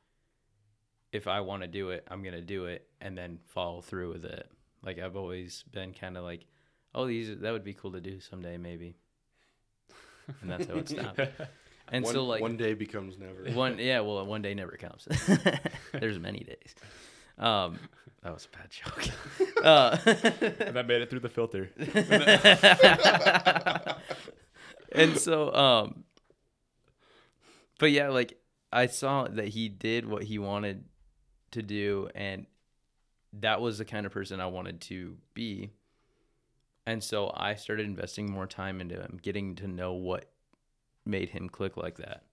if 1.11 1.27
I 1.27 1.39
want 1.41 1.61
to 1.61 1.67
do 1.67 1.89
it, 1.91 2.05
I'm 2.09 2.21
going 2.21 2.35
to 2.35 2.41
do 2.41 2.65
it 2.65 2.87
and 2.99 3.17
then 3.17 3.39
follow 3.45 3.81
through 3.81 4.11
with 4.11 4.25
it. 4.25 4.49
Like 4.83 4.99
I've 4.99 5.15
always 5.15 5.63
been 5.71 5.93
kind 5.93 6.17
of 6.17 6.23
like, 6.23 6.45
oh, 6.93 7.07
these 7.07 7.39
that 7.39 7.51
would 7.51 7.63
be 7.63 7.73
cool 7.73 7.93
to 7.93 8.01
do 8.01 8.19
someday 8.19 8.57
maybe. 8.57 8.95
And 10.41 10.51
that's 10.51 10.67
how 10.67 10.75
it 10.75 10.89
stopped. 10.95 11.19
And 11.89 12.03
one, 12.03 12.13
so 12.13 12.25
like 12.25 12.41
one 12.41 12.57
day 12.57 12.73
becomes 12.73 13.17
never. 13.17 13.49
one 13.57 13.77
yeah, 13.79 14.01
well, 14.01 14.25
one 14.25 14.41
day 14.41 14.53
never 14.53 14.77
comes. 14.77 15.07
There's 15.93 16.19
many 16.19 16.39
days. 16.39 16.75
Um, 17.37 17.79
that 18.23 18.33
was 18.33 18.47
a 18.51 18.57
bad 18.57 18.69
joke. 18.69 19.63
Uh, 19.63 19.97
And 20.67 20.77
I 20.77 20.81
made 20.81 21.01
it 21.01 21.09
through 21.09 21.21
the 21.21 21.29
filter. 21.29 21.69
And 24.91 25.17
so 25.17 25.53
um 25.53 26.03
but 27.79 27.91
yeah 27.91 28.09
like 28.09 28.39
i 28.71 28.85
saw 28.85 29.27
that 29.27 29.49
he 29.49 29.69
did 29.69 30.07
what 30.07 30.23
he 30.23 30.39
wanted 30.39 30.85
to 31.51 31.61
do 31.61 32.09
and 32.15 32.45
that 33.33 33.61
was 33.61 33.77
the 33.77 33.85
kind 33.85 34.05
of 34.05 34.11
person 34.11 34.39
i 34.39 34.45
wanted 34.45 34.81
to 34.81 35.17
be. 35.33 35.71
And 36.85 37.03
so 37.03 37.31
i 37.35 37.55
started 37.55 37.85
investing 37.85 38.31
more 38.31 38.47
time 38.47 38.79
into 38.81 38.95
him 38.95 39.19
getting 39.21 39.55
to 39.55 39.67
know 39.67 39.93
what 39.93 40.29
made 41.05 41.29
him 41.29 41.49
click 41.49 41.77
like 41.77 41.97
that. 41.97 42.23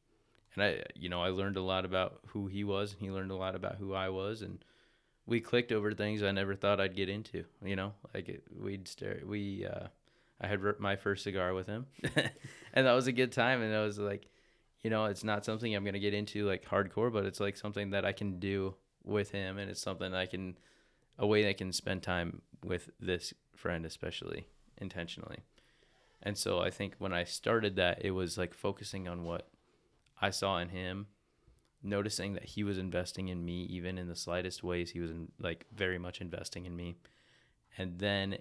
And 0.54 0.64
i 0.64 0.82
you 0.94 1.08
know 1.08 1.22
i 1.22 1.28
learned 1.28 1.56
a 1.56 1.62
lot 1.62 1.84
about 1.84 2.20
who 2.28 2.46
he 2.46 2.64
was 2.64 2.92
and 2.92 3.00
he 3.02 3.10
learned 3.10 3.32
a 3.32 3.36
lot 3.36 3.54
about 3.54 3.76
who 3.76 3.94
i 3.94 4.08
was 4.08 4.42
and 4.42 4.64
we 5.26 5.40
clicked 5.40 5.72
over 5.72 5.92
things 5.92 6.22
i 6.22 6.30
never 6.30 6.54
thought 6.54 6.80
i'd 6.80 6.96
get 6.96 7.08
into 7.08 7.44
you 7.64 7.76
know? 7.76 7.92
Like 8.14 8.28
it, 8.28 8.44
we'd 8.56 8.86
stare 8.88 9.20
we 9.26 9.66
uh 9.66 9.88
I 10.40 10.46
had 10.46 10.60
my 10.78 10.96
first 10.96 11.24
cigar 11.24 11.54
with 11.54 11.66
him, 11.66 11.86
and 12.72 12.86
that 12.86 12.92
was 12.92 13.06
a 13.06 13.12
good 13.12 13.32
time. 13.32 13.62
And 13.62 13.74
I 13.74 13.82
was 13.82 13.98
like, 13.98 14.28
you 14.82 14.90
know, 14.90 15.06
it's 15.06 15.24
not 15.24 15.44
something 15.44 15.74
I'm 15.74 15.84
gonna 15.84 15.98
get 15.98 16.14
into 16.14 16.46
like 16.46 16.64
hardcore, 16.64 17.12
but 17.12 17.24
it's 17.24 17.40
like 17.40 17.56
something 17.56 17.90
that 17.90 18.04
I 18.04 18.12
can 18.12 18.38
do 18.38 18.74
with 19.04 19.30
him, 19.30 19.58
and 19.58 19.70
it's 19.70 19.80
something 19.80 20.14
I 20.14 20.26
can, 20.26 20.58
a 21.18 21.26
way 21.26 21.48
I 21.48 21.52
can 21.52 21.72
spend 21.72 22.02
time 22.02 22.42
with 22.64 22.90
this 23.00 23.32
friend, 23.54 23.86
especially 23.86 24.46
intentionally. 24.78 25.38
And 26.22 26.36
so 26.36 26.60
I 26.60 26.70
think 26.70 26.94
when 26.98 27.12
I 27.12 27.24
started 27.24 27.76
that, 27.76 28.04
it 28.04 28.12
was 28.12 28.38
like 28.38 28.54
focusing 28.54 29.06
on 29.06 29.24
what 29.24 29.48
I 30.20 30.30
saw 30.30 30.58
in 30.58 30.70
him, 30.70 31.06
noticing 31.82 32.32
that 32.32 32.44
he 32.44 32.64
was 32.64 32.78
investing 32.78 33.28
in 33.28 33.44
me, 33.44 33.64
even 33.64 33.98
in 33.98 34.08
the 34.08 34.16
slightest 34.16 34.64
ways. 34.64 34.90
He 34.90 35.00
was 35.00 35.10
in, 35.10 35.28
like 35.38 35.66
very 35.74 35.98
much 35.98 36.20
investing 36.20 36.64
in 36.64 36.74
me, 36.74 36.96
and 37.76 37.98
then 37.98 38.38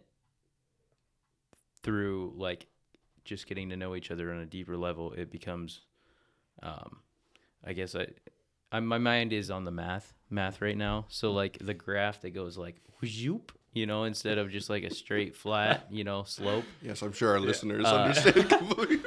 through 1.83 2.33
like 2.35 2.67
just 3.25 3.47
getting 3.47 3.69
to 3.69 3.77
know 3.77 3.95
each 3.95 4.11
other 4.11 4.31
on 4.31 4.39
a 4.39 4.45
deeper 4.45 4.75
level, 4.77 5.13
it 5.13 5.31
becomes, 5.31 5.81
um, 6.61 6.97
I 7.65 7.73
guess 7.73 7.95
I, 7.95 8.07
I 8.71 8.79
my 8.79 8.97
mind 8.97 9.33
is 9.33 9.51
on 9.51 9.65
the 9.65 9.71
math 9.71 10.13
math 10.29 10.61
right 10.61 10.77
now. 10.77 11.05
So 11.09 11.31
like 11.31 11.57
the 11.59 11.73
graph 11.73 12.21
that 12.21 12.31
goes 12.31 12.57
like 12.57 12.81
whoop, 13.01 13.51
you 13.73 13.85
know, 13.85 14.03
instead 14.05 14.37
of 14.37 14.49
just 14.51 14.69
like 14.69 14.83
a 14.83 14.93
straight 14.93 15.35
flat, 15.43 15.87
you 15.89 16.03
know, 16.03 16.23
slope. 16.23 16.65
Yes, 16.81 17.01
I'm 17.01 17.13
sure 17.13 17.31
our 17.31 17.39
listeners 17.39 17.85
Uh, 17.85 17.95
understand 17.95 18.49
completely. 18.49 18.97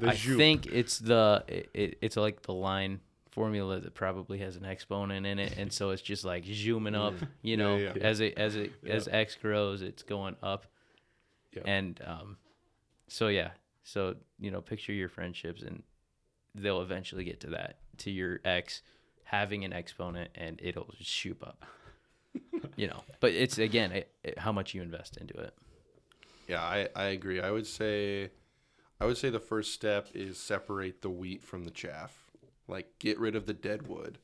The 0.00 0.08
I 0.08 0.14
Joop. 0.14 0.36
think 0.36 0.66
it's 0.66 0.98
the 0.98 1.44
it, 1.48 1.70
it, 1.74 1.98
it's 2.02 2.16
like 2.16 2.42
the 2.42 2.52
line 2.52 3.00
formula 3.30 3.80
that 3.80 3.94
probably 3.94 4.38
has 4.38 4.54
an 4.56 4.64
exponent 4.64 5.26
in 5.26 5.38
it, 5.40 5.56
and 5.58 5.72
so 5.72 5.90
it's 5.90 6.02
just 6.02 6.24
like 6.24 6.44
zooming 6.44 6.94
up, 6.94 7.14
you 7.42 7.56
know, 7.56 7.76
yeah, 7.76 7.92
yeah. 7.96 8.02
as 8.02 8.20
it 8.20 8.36
as 8.38 8.54
it 8.56 8.72
Yeah. 8.84 8.92
as 8.94 9.08
x 9.08 9.36
grows, 9.40 9.82
it's 9.82 10.02
going 10.04 10.36
up, 10.42 10.66
Yeah. 11.54 11.62
and 11.64 12.00
um, 12.06 12.36
so 13.08 13.28
yeah, 13.28 13.50
so 13.82 14.16
you 14.38 14.50
know, 14.50 14.60
picture 14.60 14.92
your 14.92 15.08
friendships, 15.08 15.62
and 15.62 15.82
they'll 16.54 16.82
eventually 16.82 17.24
get 17.24 17.40
to 17.40 17.48
that 17.50 17.78
to 17.98 18.10
your 18.10 18.40
ex 18.44 18.82
having 19.24 19.64
an 19.64 19.72
exponent, 19.72 20.30
and 20.34 20.60
it'll 20.62 20.92
shoot 21.00 21.38
up, 21.42 21.64
you 22.76 22.86
know. 22.86 23.02
But 23.20 23.32
it's 23.32 23.58
again 23.58 23.92
it, 23.92 24.12
it- 24.22 24.38
how 24.38 24.52
much 24.52 24.74
you 24.74 24.82
invest 24.82 25.16
into 25.16 25.34
it. 25.38 25.54
Yeah, 26.48 26.62
I, 26.62 26.88
I 26.94 27.04
agree. 27.06 27.40
I 27.40 27.50
would 27.50 27.66
say 27.66 28.30
I 29.00 29.06
would 29.06 29.16
say 29.16 29.30
the 29.30 29.40
first 29.40 29.72
step 29.72 30.08
is 30.14 30.38
separate 30.38 31.02
the 31.02 31.10
wheat 31.10 31.42
from 31.42 31.64
the 31.64 31.70
chaff. 31.70 32.26
Like 32.68 32.98
get 32.98 33.18
rid 33.18 33.36
of 33.36 33.46
the 33.46 33.52
dead 33.54 33.86
wood. 33.86 34.18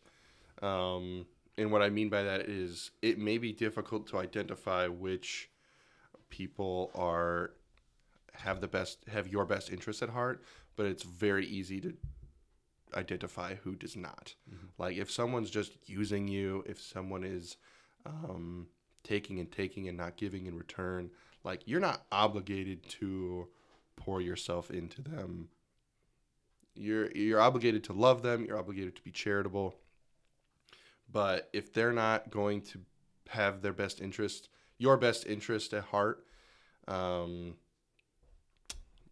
Um, 0.63 1.27
and 1.59 1.71
what 1.73 1.83
I 1.83 1.91
mean 1.91 2.09
by 2.09 2.23
that 2.23 2.43
is 2.49 2.91
it 3.03 3.19
may 3.19 3.37
be 3.39 3.53
difficult 3.53 4.07
to 4.09 4.19
identify 4.19 4.87
which 4.87 5.50
people 6.31 6.91
are 6.95 7.53
have 8.33 8.61
the 8.61 8.69
best 8.69 9.05
have 9.13 9.29
your 9.29 9.45
best 9.45 9.71
interest 9.71 10.03
at 10.03 10.11
heart, 10.11 10.43
but 10.77 10.87
it's 10.87 11.03
very 11.03 11.47
easy 11.47 11.81
to 11.81 11.95
identify 12.95 13.55
who 13.55 13.75
does 13.75 13.97
not. 13.97 14.35
Like 14.79 14.97
if 14.97 15.11
someone's 15.11 15.51
just 15.51 15.73
using 15.87 16.27
you, 16.29 16.65
if 16.67 16.81
someone 16.81 17.25
is 17.25 17.57
um, 18.07 18.69
taking 19.05 19.39
and 19.39 19.51
taking 19.51 19.89
and 19.89 19.97
not 19.97 20.17
giving 20.17 20.47
in 20.47 20.57
return, 20.57 21.11
like 21.45 21.63
you're 21.67 21.81
not 21.81 22.05
obligated 22.11 22.89
to 22.89 23.49
pour 23.97 24.21
yourself 24.21 24.71
into 24.71 25.03
them. 25.03 25.49
You're 26.75 27.11
you're 27.13 27.41
obligated 27.41 27.85
to 27.85 27.93
love 27.93 28.23
them. 28.23 28.45
You're 28.45 28.59
obligated 28.59 28.97
to 28.97 29.03
be 29.03 29.11
charitable. 29.11 29.75
But 31.13 31.51
if 31.53 31.73
they're 31.73 31.93
not 31.93 32.31
going 32.31 32.63
to 32.63 32.81
have 33.29 33.63
their 33.63 33.73
best 33.73 34.01
interest, 34.01 34.49
your 34.81 34.97
best 34.97 35.27
interest 35.27 35.75
at 35.75 35.85
heart, 35.85 36.25
um, 36.89 37.55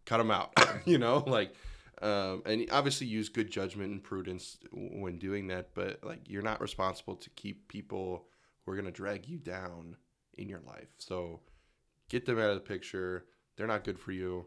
cut 0.06 0.16
them 0.16 0.30
out. 0.30 0.50
you 0.86 0.96
know, 0.96 1.22
like, 1.26 1.54
um, 2.00 2.42
and 2.46 2.66
obviously 2.72 3.06
use 3.06 3.28
good 3.28 3.50
judgment 3.50 3.92
and 3.92 4.02
prudence 4.02 4.56
when 4.72 5.18
doing 5.18 5.46
that. 5.48 5.74
But 5.74 6.02
like, 6.02 6.20
you're 6.26 6.42
not 6.42 6.62
responsible 6.62 7.16
to 7.16 7.30
keep 7.30 7.68
people 7.68 8.26
who 8.64 8.72
are 8.72 8.76
gonna 8.76 8.90
drag 8.90 9.28
you 9.28 9.38
down 9.38 9.96
in 10.38 10.48
your 10.48 10.60
life. 10.66 10.88
So 10.96 11.40
get 12.08 12.24
them 12.24 12.38
out 12.38 12.48
of 12.48 12.54
the 12.54 12.60
picture. 12.62 13.26
They're 13.56 13.66
not 13.66 13.84
good 13.84 14.00
for 14.00 14.12
you. 14.12 14.46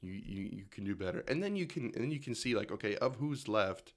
You 0.00 0.12
you, 0.12 0.42
you 0.52 0.64
can 0.70 0.84
do 0.84 0.94
better, 0.94 1.24
and 1.26 1.42
then 1.42 1.56
you 1.56 1.66
can 1.66 1.84
and 1.84 2.04
then 2.04 2.10
you 2.10 2.20
can 2.20 2.34
see 2.34 2.54
like 2.54 2.70
okay 2.70 2.94
of 2.96 3.16
who's 3.16 3.48
left. 3.48 3.94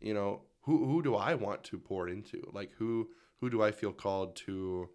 You 0.00 0.12
know 0.12 0.42
who 0.62 0.86
who 0.86 1.02
do 1.02 1.14
I 1.14 1.34
want 1.34 1.62
to 1.64 1.78
pour 1.78 2.08
into? 2.08 2.50
Like 2.52 2.72
who 2.78 3.10
who 3.40 3.48
do 3.48 3.62
I 3.62 3.70
feel 3.70 3.92
called 3.92 4.34
to 4.36 4.90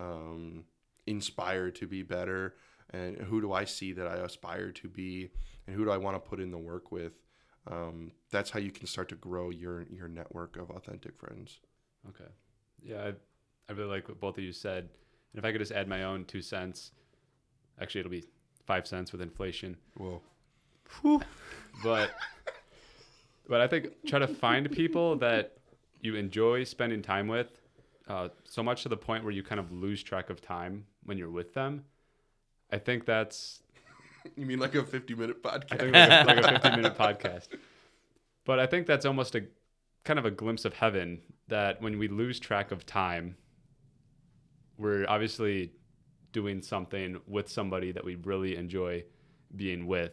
um, 0.00 0.64
inspire 1.06 1.70
to 1.72 1.86
be 1.86 2.02
better? 2.02 2.54
And 2.92 3.16
who 3.18 3.40
do 3.40 3.52
I 3.52 3.64
see 3.64 3.92
that 3.92 4.06
I 4.06 4.16
aspire 4.16 4.72
to 4.72 4.88
be? 4.88 5.30
And 5.66 5.76
who 5.76 5.84
do 5.84 5.90
I 5.90 5.96
want 5.96 6.16
to 6.16 6.20
put 6.30 6.40
in 6.40 6.50
the 6.50 6.58
work 6.58 6.90
with? 6.90 7.12
Um, 7.70 8.12
that's 8.30 8.50
how 8.50 8.58
you 8.58 8.70
can 8.70 8.86
start 8.86 9.08
to 9.10 9.14
grow 9.16 9.50
your 9.50 9.82
your 9.82 10.08
network 10.08 10.56
of 10.56 10.70
authentic 10.70 11.16
friends. 11.18 11.60
Okay. 12.08 12.30
Yeah, 12.82 13.02
I, 13.02 13.12
I 13.68 13.76
really 13.76 13.90
like 13.90 14.08
what 14.08 14.18
both 14.18 14.38
of 14.38 14.44
you 14.44 14.52
said. 14.52 14.88
And 15.32 15.38
if 15.38 15.44
I 15.44 15.52
could 15.52 15.60
just 15.60 15.72
add 15.72 15.86
my 15.86 16.04
own 16.04 16.24
two 16.24 16.42
cents, 16.42 16.92
actually, 17.80 18.00
it'll 18.00 18.10
be 18.10 18.24
five 18.66 18.86
cents 18.86 19.12
with 19.12 19.20
inflation. 19.20 19.76
Whoa. 19.96 20.22
But, 21.84 22.10
but 23.48 23.60
I 23.60 23.68
think 23.68 23.88
try 24.06 24.18
to 24.18 24.26
find 24.26 24.70
people 24.72 25.16
that 25.18 25.58
you 26.00 26.16
enjoy 26.16 26.64
spending 26.64 27.02
time 27.02 27.28
with, 27.28 27.59
uh, 28.10 28.28
so 28.44 28.62
much 28.62 28.82
to 28.82 28.88
the 28.88 28.96
point 28.96 29.22
where 29.24 29.32
you 29.32 29.42
kind 29.42 29.60
of 29.60 29.70
lose 29.70 30.02
track 30.02 30.30
of 30.30 30.40
time 30.40 30.84
when 31.04 31.16
you're 31.18 31.30
with 31.30 31.54
them. 31.54 31.84
I 32.72 32.78
think 32.78 33.04
that's 33.06 33.62
You 34.36 34.46
mean 34.46 34.58
like 34.58 34.74
a 34.74 34.84
50 34.84 35.14
minute 35.14 35.42
podcast? 35.42 35.72
I 35.72 35.76
podcast? 35.76 36.26
think 36.26 36.26
like 36.28 36.36
a, 36.36 36.40
like 36.40 36.56
a 36.56 36.60
50 36.60 36.76
minute 36.76 36.98
podcast. 36.98 37.48
But 38.44 38.58
I 38.58 38.66
think 38.66 38.86
that's 38.86 39.06
almost 39.06 39.34
a 39.34 39.42
kind 40.04 40.18
of 40.18 40.24
a 40.24 40.30
glimpse 40.30 40.64
of 40.64 40.74
heaven 40.74 41.20
that 41.48 41.80
when 41.82 41.98
we 41.98 42.08
lose 42.08 42.40
track 42.40 42.72
of 42.72 42.84
time, 42.86 43.36
we're 44.78 45.04
obviously 45.08 45.72
doing 46.32 46.62
something 46.62 47.20
with 47.26 47.48
somebody 47.48 47.92
that 47.92 48.04
we 48.04 48.14
really 48.16 48.56
enjoy 48.56 49.04
being 49.54 49.86
with. 49.86 50.12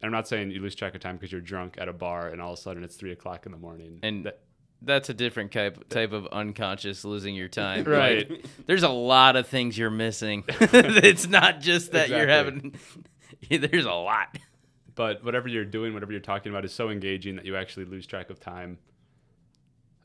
And 0.00 0.06
I'm 0.06 0.12
not 0.12 0.26
saying 0.28 0.50
you 0.50 0.60
lose 0.62 0.74
track 0.74 0.94
of 0.94 1.00
time 1.00 1.16
because 1.16 1.32
you're 1.32 1.40
drunk 1.40 1.76
at 1.78 1.88
a 1.88 1.92
bar 1.92 2.28
and 2.28 2.40
all 2.40 2.52
of 2.54 2.58
a 2.58 2.62
sudden 2.62 2.82
it's 2.82 2.96
three 2.96 3.12
o'clock 3.12 3.46
in 3.46 3.52
the 3.52 3.58
morning. 3.58 3.98
And 4.02 4.24
That- 4.24 4.40
that's 4.82 5.08
a 5.08 5.14
different 5.14 5.52
type 5.52 5.88
type 5.88 6.12
of 6.12 6.26
unconscious 6.28 7.04
losing 7.04 7.34
your 7.34 7.48
time. 7.48 7.84
Right. 7.90 8.30
Like, 8.30 8.44
there's 8.66 8.82
a 8.82 8.88
lot 8.88 9.36
of 9.36 9.46
things 9.46 9.76
you're 9.76 9.90
missing. 9.90 10.44
it's 10.48 11.28
not 11.28 11.60
just 11.60 11.92
that 11.92 12.08
you're 12.08 12.28
having 12.28 12.74
There's 13.50 13.84
a 13.84 13.92
lot. 13.92 14.38
but 14.94 15.24
whatever 15.24 15.48
you're 15.48 15.64
doing, 15.64 15.94
whatever 15.94 16.12
you're 16.12 16.20
talking 16.20 16.52
about, 16.52 16.64
is 16.64 16.72
so 16.72 16.88
engaging 16.90 17.36
that 17.36 17.44
you 17.44 17.56
actually 17.56 17.86
lose 17.86 18.06
track 18.06 18.30
of 18.30 18.38
time. 18.38 18.78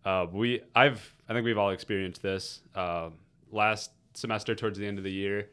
Uh, 0.03 0.27
we, 0.31 0.61
I've, 0.75 1.13
I 1.27 1.33
think 1.33 1.45
we've 1.45 1.57
all 1.57 1.71
experienced 1.71 2.21
this. 2.21 2.61
Uh, 2.73 3.09
last 3.51 3.91
semester, 4.13 4.55
towards 4.55 4.77
the 4.77 4.85
end 4.85 4.97
of 4.97 5.03
the 5.03 5.11
year, 5.11 5.49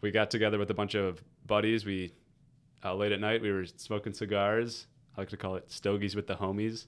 we 0.00 0.10
got 0.10 0.30
together 0.30 0.58
with 0.58 0.70
a 0.70 0.74
bunch 0.74 0.94
of 0.94 1.22
buddies. 1.46 1.84
We 1.84 2.12
uh, 2.84 2.94
late 2.94 3.12
at 3.12 3.20
night, 3.20 3.42
we 3.42 3.52
were 3.52 3.66
smoking 3.66 4.12
cigars. 4.12 4.86
I 5.20 5.22
like 5.22 5.28
to 5.28 5.36
call 5.36 5.56
it 5.56 5.70
stogies 5.70 6.16
with 6.16 6.26
the 6.26 6.34
homies. 6.34 6.86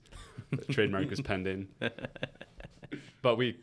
The 0.53 0.65
trademark 0.73 1.13
is 1.13 1.21
pending. 1.21 1.69
But 3.21 3.37
we 3.37 3.59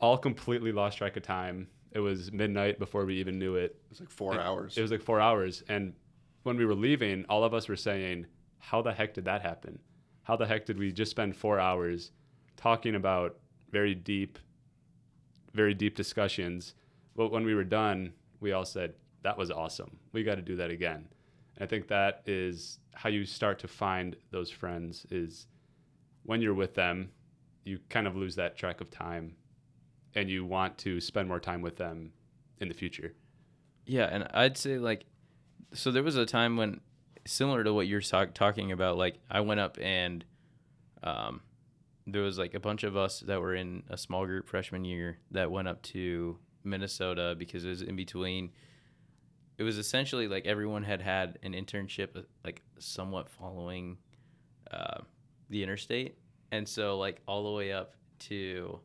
all 0.00 0.16
completely 0.16 0.70
lost 0.72 0.98
track 0.98 1.16
of 1.16 1.22
time. 1.24 1.66
It 1.90 1.98
was 1.98 2.30
midnight 2.32 2.78
before 2.78 3.04
we 3.04 3.16
even 3.16 3.36
knew 3.38 3.56
it. 3.56 3.64
It 3.64 3.90
was 3.90 4.00
like 4.00 4.10
four 4.10 4.34
It- 4.34 4.40
hours. 4.40 4.78
It 4.78 4.82
was 4.82 4.90
like 4.92 5.02
four 5.02 5.20
hours. 5.20 5.62
And 5.68 5.92
when 6.44 6.56
we 6.56 6.64
were 6.64 6.74
leaving, 6.76 7.24
all 7.28 7.42
of 7.44 7.52
us 7.52 7.68
were 7.68 7.76
saying, 7.76 8.26
How 8.60 8.80
the 8.80 8.92
heck 8.92 9.12
did 9.12 9.24
that 9.24 9.42
happen? 9.42 9.80
How 10.22 10.36
the 10.36 10.46
heck 10.46 10.66
did 10.66 10.78
we 10.78 10.92
just 10.92 11.10
spend 11.10 11.36
four 11.36 11.58
hours 11.58 12.12
talking 12.56 12.94
about 12.94 13.38
very 13.72 13.94
deep, 13.94 14.38
very 15.52 15.74
deep 15.74 15.96
discussions? 15.96 16.74
But 17.16 17.32
when 17.32 17.44
we 17.44 17.54
were 17.56 17.64
done, 17.64 18.12
we 18.40 18.52
all 18.52 18.64
said, 18.64 18.94
That 19.24 19.36
was 19.36 19.50
awesome. 19.50 19.98
We 20.12 20.22
got 20.22 20.36
to 20.36 20.42
do 20.42 20.56
that 20.56 20.70
again. 20.70 21.08
I 21.62 21.66
think 21.66 21.86
that 21.88 22.22
is 22.26 22.80
how 22.92 23.08
you 23.08 23.24
start 23.24 23.60
to 23.60 23.68
find 23.68 24.16
those 24.32 24.50
friends 24.50 25.06
is 25.10 25.46
when 26.24 26.42
you're 26.42 26.54
with 26.54 26.74
them, 26.74 27.12
you 27.62 27.78
kind 27.88 28.08
of 28.08 28.16
lose 28.16 28.34
that 28.34 28.56
track 28.56 28.80
of 28.80 28.90
time 28.90 29.36
and 30.16 30.28
you 30.28 30.44
want 30.44 30.76
to 30.78 31.00
spend 31.00 31.28
more 31.28 31.38
time 31.38 31.62
with 31.62 31.76
them 31.76 32.10
in 32.58 32.66
the 32.66 32.74
future. 32.74 33.14
Yeah, 33.86 34.08
and 34.10 34.26
I'd 34.34 34.58
say 34.58 34.78
like, 34.78 35.04
so 35.72 35.92
there 35.92 36.02
was 36.02 36.16
a 36.16 36.26
time 36.26 36.56
when, 36.56 36.80
similar 37.24 37.62
to 37.62 37.72
what 37.72 37.86
you're 37.86 38.00
talk- 38.00 38.34
talking 38.34 38.72
about, 38.72 38.98
like 38.98 39.20
I 39.30 39.40
went 39.40 39.60
up 39.60 39.78
and, 39.80 40.24
um, 41.04 41.42
there 42.08 42.22
was 42.22 42.38
like 42.38 42.54
a 42.54 42.60
bunch 42.60 42.82
of 42.82 42.96
us 42.96 43.20
that 43.20 43.40
were 43.40 43.54
in 43.54 43.84
a 43.88 43.96
small 43.96 44.26
group 44.26 44.48
freshman 44.48 44.84
year 44.84 45.18
that 45.30 45.52
went 45.52 45.68
up 45.68 45.80
to 45.82 46.38
Minnesota 46.64 47.36
because 47.38 47.64
it 47.64 47.68
was 47.68 47.82
in 47.82 47.94
between. 47.94 48.50
It 49.62 49.64
was 49.64 49.78
essentially 49.78 50.26
like 50.26 50.44
everyone 50.44 50.82
had 50.82 51.00
had 51.00 51.38
an 51.44 51.52
internship, 51.52 52.16
uh, 52.16 52.22
like 52.42 52.62
somewhat 52.80 53.28
following, 53.30 53.96
uh, 54.72 55.02
the 55.50 55.62
interstate, 55.62 56.18
and 56.50 56.68
so 56.68 56.98
like 56.98 57.20
all 57.28 57.44
the 57.44 57.50
way 57.52 57.70
up 57.70 57.94
to 58.26 58.80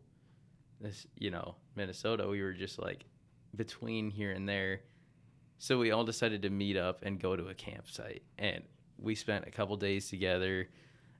this, 0.79 1.07
you 1.17 1.31
know, 1.31 1.55
Minnesota, 1.75 2.27
we 2.27 2.43
were 2.43 2.53
just 2.53 2.77
like 2.77 3.05
between 3.55 4.11
here 4.11 4.33
and 4.33 4.47
there. 4.47 4.81
So 5.57 5.79
we 5.79 5.89
all 5.89 6.03
decided 6.03 6.43
to 6.43 6.51
meet 6.51 6.77
up 6.77 6.99
and 7.01 7.19
go 7.19 7.35
to 7.35 7.47
a 7.47 7.55
campsite. 7.55 8.21
And 8.37 8.61
we 8.99 9.15
spent 9.15 9.47
a 9.47 9.49
couple 9.49 9.77
days 9.77 10.07
together. 10.11 10.69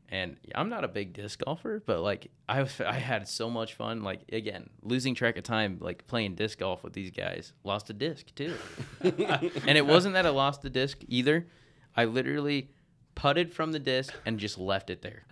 And 0.10 0.38
I'm 0.56 0.70
not 0.70 0.86
a 0.86 0.88
big 0.88 1.14
disc 1.14 1.44
golfer, 1.44 1.84
but 1.86 2.00
like 2.02 2.32
I 2.48 2.62
was, 2.62 2.80
I 2.80 2.94
had 2.94 3.28
so 3.28 3.50
much 3.50 3.74
fun. 3.74 4.04
Like 4.04 4.22
again, 4.32 4.70
losing 4.82 5.16
track 5.16 5.38
of 5.38 5.44
time, 5.44 5.80
like 5.82 6.08
playing 6.08 6.36
disc 6.36 6.60
golf 6.60 6.84
with 6.84 6.94
these 6.94 7.12
guys. 7.12 7.52
Lost 7.64 7.90
a 7.90 7.94
disc 7.94 8.34
too, 8.34 8.56
and 9.02 9.78
it 9.78 9.86
wasn't 9.86 10.14
that 10.14 10.26
I 10.26 10.30
lost 10.30 10.62
the 10.62 10.70
disc 10.70 11.00
either. 11.08 11.48
I 11.96 12.06
literally 12.06 12.70
putted 13.16 13.52
from 13.52 13.72
the 13.72 13.80
disc 13.80 14.14
and 14.26 14.40
just 14.40 14.60
left 14.60 14.92
it 14.92 15.02
there. 15.02 15.24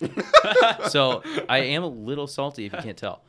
so 0.89 1.21
I 1.47 1.59
am 1.59 1.83
a 1.83 1.87
little 1.87 2.25
salty 2.25 2.65
if 2.65 2.73
you 2.73 2.79
can't 2.79 2.97
tell. 2.97 3.23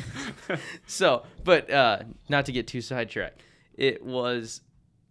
so, 0.86 1.24
but 1.44 1.68
uh, 1.70 1.98
not 2.28 2.46
to 2.46 2.52
get 2.52 2.68
too 2.68 2.80
sidetracked, 2.80 3.42
it 3.74 4.04
was 4.04 4.60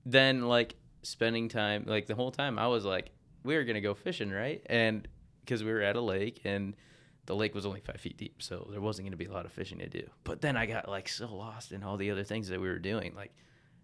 then 0.06 0.48
like 0.48 0.76
spending 1.04 1.50
time, 1.50 1.84
like 1.86 2.08
the 2.08 2.16
whole 2.16 2.32
time 2.32 2.58
I 2.58 2.68
was 2.68 2.86
like, 2.86 3.12
we 3.44 3.56
are 3.58 3.64
gonna 3.64 3.82
go 3.82 3.94
fishing, 3.94 4.32
right? 4.32 4.62
And 4.68 5.08
because 5.52 5.66
we 5.66 5.72
were 5.74 5.82
at 5.82 5.98
a 5.98 6.02
lake 6.02 6.40
and 6.46 6.78
the 7.26 7.36
lake 7.36 7.54
was 7.54 7.66
only 7.66 7.82
five 7.82 8.00
feet 8.00 8.16
deep, 8.16 8.42
so 8.42 8.70
there 8.72 8.80
wasn't 8.80 9.06
gonna 9.06 9.18
be 9.18 9.26
a 9.26 9.34
lot 9.34 9.46
of 9.46 9.52
fishing 9.52 9.80
to 9.80 9.90
do. 9.90 10.10
But 10.24 10.40
then 10.40 10.56
I 10.56 10.66
got 10.66 10.88
like 10.88 11.10
so 11.10 11.28
lost 11.28 11.74
in 11.74 11.84
all 11.84 11.98
the 11.98 12.10
other 12.10 12.24
things 12.24 12.48
that 12.48 12.62
we 12.62 12.70
were 12.70 12.80
doing, 12.80 13.14
like 13.16 13.34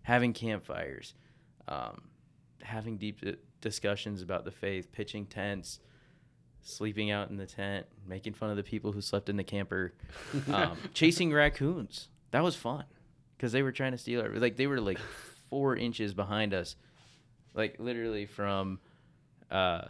having 0.01 0.31
campfires, 0.31 1.13
um, 1.67 2.03
having 2.61 2.95
deep 2.95 3.21
discussions 3.59 4.21
about 4.21 4.45
the 4.45 4.51
faith, 4.51 4.93
pitching 4.93 5.25
tents, 5.25 5.81
sleeping 6.61 7.11
out 7.11 7.29
in 7.31 7.35
the 7.35 7.45
tent, 7.45 7.85
making 8.07 8.33
fun 8.33 8.49
of 8.49 8.55
the 8.55 8.63
people 8.63 8.93
who 8.93 9.01
slept 9.01 9.27
in 9.27 9.35
the 9.35 9.43
camper, 9.43 9.93
um, 10.53 10.77
chasing 10.93 11.33
raccoons. 11.33 12.07
That 12.31 12.45
was 12.45 12.55
fun 12.55 12.85
because 13.35 13.51
they 13.51 13.61
were 13.61 13.73
trying 13.73 13.91
to 13.91 13.97
steal 13.97 14.21
our 14.21 14.29
like 14.29 14.55
they 14.55 14.67
were 14.67 14.79
like 14.79 14.99
four 15.49 15.75
inches 15.75 16.13
behind 16.13 16.53
us, 16.53 16.77
like 17.53 17.75
literally 17.77 18.25
from. 18.25 18.79
Uh, 19.51 19.87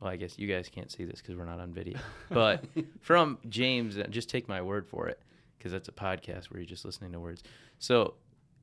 well, 0.00 0.10
I 0.10 0.16
guess 0.16 0.38
you 0.38 0.46
guys 0.46 0.68
can't 0.68 0.90
see 0.90 1.04
this 1.04 1.20
because 1.20 1.36
we're 1.36 1.44
not 1.46 1.60
on 1.60 1.72
video, 1.72 1.98
but 2.30 2.64
from 3.00 3.38
James, 3.48 3.96
uh, 3.98 4.06
just 4.10 4.28
take 4.28 4.48
my 4.48 4.60
word 4.62 4.86
for 4.86 5.08
it 5.08 5.20
because 5.58 5.72
that's 5.72 5.88
a 5.88 5.92
podcast 5.92 6.46
where 6.50 6.60
you're 6.60 6.68
just 6.68 6.84
listening 6.84 7.12
to 7.12 7.20
words. 7.20 7.42
So 7.78 8.14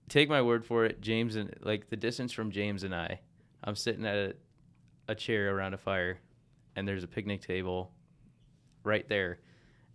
take 0.09 0.29
my 0.29 0.41
word 0.41 0.65
for 0.65 0.85
it, 0.85 1.01
James 1.01 1.35
and 1.35 1.53
like 1.61 1.89
the 1.89 1.95
distance 1.95 2.31
from 2.31 2.51
James 2.51 2.83
and 2.83 2.93
I, 2.93 3.19
I'm 3.63 3.75
sitting 3.75 4.05
at 4.05 4.15
a, 4.15 4.33
a 5.07 5.15
chair 5.15 5.55
around 5.55 5.73
a 5.73 5.77
fire, 5.77 6.19
and 6.75 6.87
there's 6.87 7.03
a 7.03 7.07
picnic 7.07 7.41
table 7.41 7.91
right 8.83 9.07
there, 9.09 9.39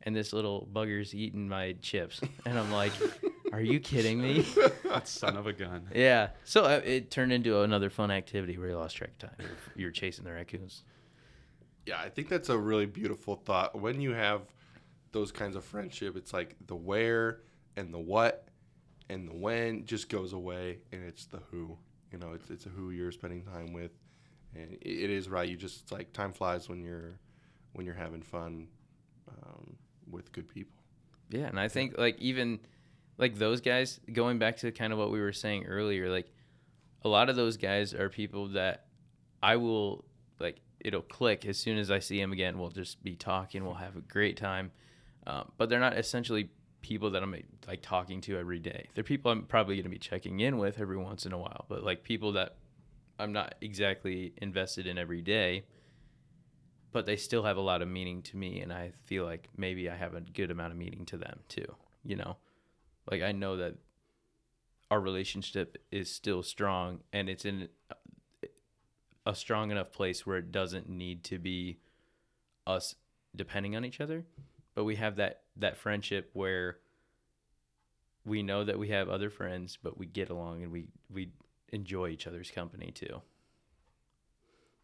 and 0.02 0.16
this 0.16 0.32
little 0.32 0.66
bugger's 0.72 1.14
eating 1.14 1.48
my 1.48 1.74
chips, 1.82 2.20
and 2.46 2.58
I'm 2.58 2.72
like, 2.72 2.92
"Are 3.52 3.60
you 3.60 3.78
kidding 3.80 4.20
me?" 4.20 4.46
That 4.84 5.06
son 5.08 5.36
of 5.36 5.46
a 5.46 5.52
gun. 5.52 5.88
yeah. 5.94 6.30
So 6.44 6.64
uh, 6.64 6.80
it 6.84 7.10
turned 7.10 7.32
into 7.32 7.60
another 7.62 7.90
fun 7.90 8.10
activity 8.10 8.56
where 8.58 8.68
you 8.70 8.76
lost 8.76 8.96
track 8.96 9.10
of 9.10 9.18
time. 9.18 9.36
You're, 9.38 9.48
you're 9.76 9.90
chasing 9.90 10.24
the 10.24 10.32
raccoons. 10.32 10.82
Yeah, 11.88 11.98
I 11.98 12.10
think 12.10 12.28
that's 12.28 12.50
a 12.50 12.58
really 12.58 12.84
beautiful 12.84 13.34
thought. 13.34 13.80
When 13.80 14.02
you 14.02 14.12
have 14.12 14.42
those 15.12 15.32
kinds 15.32 15.56
of 15.56 15.64
friendship, 15.64 16.18
it's 16.18 16.34
like 16.34 16.54
the 16.66 16.76
where 16.76 17.40
and 17.78 17.94
the 17.94 17.98
what 17.98 18.48
and 19.08 19.26
the 19.26 19.34
when 19.34 19.86
just 19.86 20.10
goes 20.10 20.34
away, 20.34 20.80
and 20.92 21.02
it's 21.02 21.24
the 21.24 21.38
who. 21.50 21.78
You 22.12 22.18
know, 22.18 22.32
it's 22.34 22.50
it's 22.50 22.66
a 22.66 22.68
who 22.68 22.90
you're 22.90 23.10
spending 23.10 23.42
time 23.42 23.72
with, 23.72 23.92
and 24.54 24.72
it, 24.72 24.86
it 24.86 25.10
is 25.10 25.30
right. 25.30 25.48
You 25.48 25.56
just 25.56 25.84
it's 25.84 25.92
like 25.92 26.12
time 26.12 26.34
flies 26.34 26.68
when 26.68 26.82
you're 26.82 27.18
when 27.72 27.86
you're 27.86 27.94
having 27.94 28.20
fun 28.20 28.68
um, 29.30 29.76
with 30.10 30.30
good 30.32 30.46
people. 30.46 30.82
Yeah, 31.30 31.46
and 31.46 31.58
I 31.58 31.68
think 31.68 31.96
like 31.96 32.18
even 32.18 32.60
like 33.16 33.36
those 33.36 33.62
guys 33.62 33.98
going 34.12 34.38
back 34.38 34.58
to 34.58 34.72
kind 34.72 34.92
of 34.92 34.98
what 34.98 35.10
we 35.10 35.20
were 35.20 35.32
saying 35.32 35.64
earlier, 35.64 36.10
like 36.10 36.30
a 37.02 37.08
lot 37.08 37.30
of 37.30 37.36
those 37.36 37.56
guys 37.56 37.94
are 37.94 38.10
people 38.10 38.48
that 38.48 38.88
I 39.42 39.56
will 39.56 40.04
like 40.38 40.60
it'll 40.88 41.02
click 41.02 41.46
as 41.46 41.58
soon 41.58 41.78
as 41.78 41.90
I 41.90 42.00
see 42.00 42.20
him 42.20 42.32
again. 42.32 42.58
We'll 42.58 42.70
just 42.70 43.02
be 43.04 43.14
talking. 43.14 43.64
We'll 43.64 43.74
have 43.74 43.96
a 43.96 44.00
great 44.00 44.36
time, 44.36 44.72
um, 45.26 45.52
but 45.56 45.68
they're 45.68 45.78
not 45.78 45.96
essentially 45.96 46.50
people 46.80 47.10
that 47.10 47.22
I'm 47.22 47.34
like 47.66 47.82
talking 47.82 48.20
to 48.22 48.38
every 48.38 48.58
day. 48.58 48.88
They're 48.94 49.04
people 49.04 49.30
I'm 49.30 49.44
probably 49.44 49.76
going 49.76 49.84
to 49.84 49.90
be 49.90 49.98
checking 49.98 50.40
in 50.40 50.58
with 50.58 50.78
every 50.80 50.96
once 50.96 51.26
in 51.26 51.32
a 51.32 51.38
while, 51.38 51.66
but 51.68 51.84
like 51.84 52.02
people 52.02 52.32
that 52.32 52.56
I'm 53.18 53.32
not 53.32 53.54
exactly 53.60 54.32
invested 54.38 54.86
in 54.86 54.98
every 54.98 55.22
day. 55.22 55.64
But 56.90 57.04
they 57.04 57.16
still 57.16 57.42
have 57.42 57.58
a 57.58 57.60
lot 57.60 57.82
of 57.82 57.88
meaning 57.88 58.22
to 58.22 58.36
me, 58.38 58.60
and 58.60 58.72
I 58.72 58.92
feel 59.04 59.26
like 59.26 59.48
maybe 59.56 59.90
I 59.90 59.94
have 59.94 60.14
a 60.14 60.22
good 60.22 60.50
amount 60.50 60.72
of 60.72 60.78
meaning 60.78 61.04
to 61.06 61.18
them 61.18 61.40
too. 61.46 61.74
You 62.02 62.16
know, 62.16 62.38
like 63.10 63.22
I 63.22 63.32
know 63.32 63.58
that 63.58 63.74
our 64.90 65.00
relationship 65.00 65.76
is 65.92 66.10
still 66.10 66.42
strong, 66.42 67.00
and 67.12 67.28
it's 67.28 67.44
in 67.44 67.68
a 69.28 69.34
strong 69.34 69.70
enough 69.70 69.92
place 69.92 70.26
where 70.26 70.38
it 70.38 70.50
doesn't 70.50 70.88
need 70.88 71.22
to 71.22 71.38
be 71.38 71.78
us 72.66 72.94
depending 73.36 73.76
on 73.76 73.84
each 73.84 74.00
other, 74.00 74.24
but 74.74 74.84
we 74.84 74.96
have 74.96 75.16
that 75.16 75.42
that 75.56 75.76
friendship 75.76 76.30
where 76.32 76.78
we 78.24 78.42
know 78.42 78.64
that 78.64 78.78
we 78.78 78.88
have 78.88 79.08
other 79.08 79.28
friends, 79.28 79.78
but 79.80 79.98
we 79.98 80.06
get 80.06 80.30
along 80.30 80.62
and 80.62 80.72
we 80.72 80.88
we 81.10 81.30
enjoy 81.72 82.08
each 82.08 82.26
other's 82.26 82.50
company 82.50 82.90
too. 82.90 83.20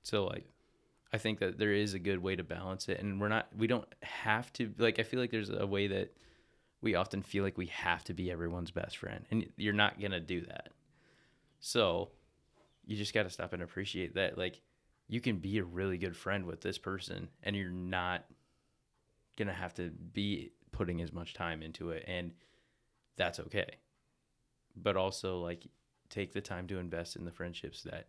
So 0.02 0.26
like 0.26 0.44
I 1.10 1.16
think 1.16 1.38
that 1.38 1.58
there 1.58 1.72
is 1.72 1.94
a 1.94 1.98
good 1.98 2.18
way 2.18 2.36
to 2.36 2.44
balance 2.44 2.88
it 2.90 3.00
and 3.00 3.18
we're 3.18 3.28
not 3.28 3.48
we 3.56 3.66
don't 3.66 3.88
have 4.02 4.52
to 4.54 4.74
like 4.76 4.98
I 4.98 5.04
feel 5.04 5.20
like 5.20 5.30
there's 5.30 5.48
a 5.48 5.66
way 5.66 5.86
that 5.86 6.14
we 6.82 6.96
often 6.96 7.22
feel 7.22 7.44
like 7.44 7.56
we 7.56 7.66
have 7.66 8.04
to 8.04 8.12
be 8.12 8.30
everyone's 8.30 8.70
best 8.70 8.98
friend 8.98 9.24
and 9.30 9.46
you're 9.56 9.72
not 9.72 9.98
going 9.98 10.12
to 10.12 10.20
do 10.20 10.42
that. 10.42 10.68
So 11.60 12.10
you 12.86 12.96
just 12.96 13.14
got 13.14 13.24
to 13.24 13.30
stop 13.30 13.52
and 13.52 13.62
appreciate 13.62 14.14
that 14.14 14.36
like 14.38 14.60
you 15.08 15.20
can 15.20 15.36
be 15.36 15.58
a 15.58 15.64
really 15.64 15.98
good 15.98 16.16
friend 16.16 16.46
with 16.46 16.60
this 16.60 16.78
person 16.78 17.28
and 17.42 17.54
you're 17.54 17.70
not 17.70 18.24
to 19.48 19.54
have 19.54 19.74
to 19.74 19.90
be 19.90 20.50
putting 20.72 21.00
as 21.00 21.12
much 21.12 21.34
time 21.34 21.62
into 21.62 21.90
it 21.90 22.04
and 22.06 22.32
that's 23.16 23.38
okay. 23.38 23.76
But 24.76 24.96
also 24.96 25.38
like 25.38 25.66
take 26.10 26.32
the 26.32 26.40
time 26.40 26.66
to 26.68 26.78
invest 26.78 27.16
in 27.16 27.24
the 27.24 27.30
friendships 27.32 27.82
that 27.82 28.06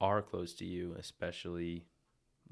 are 0.00 0.22
close 0.22 0.54
to 0.54 0.64
you, 0.64 0.94
especially 0.98 1.86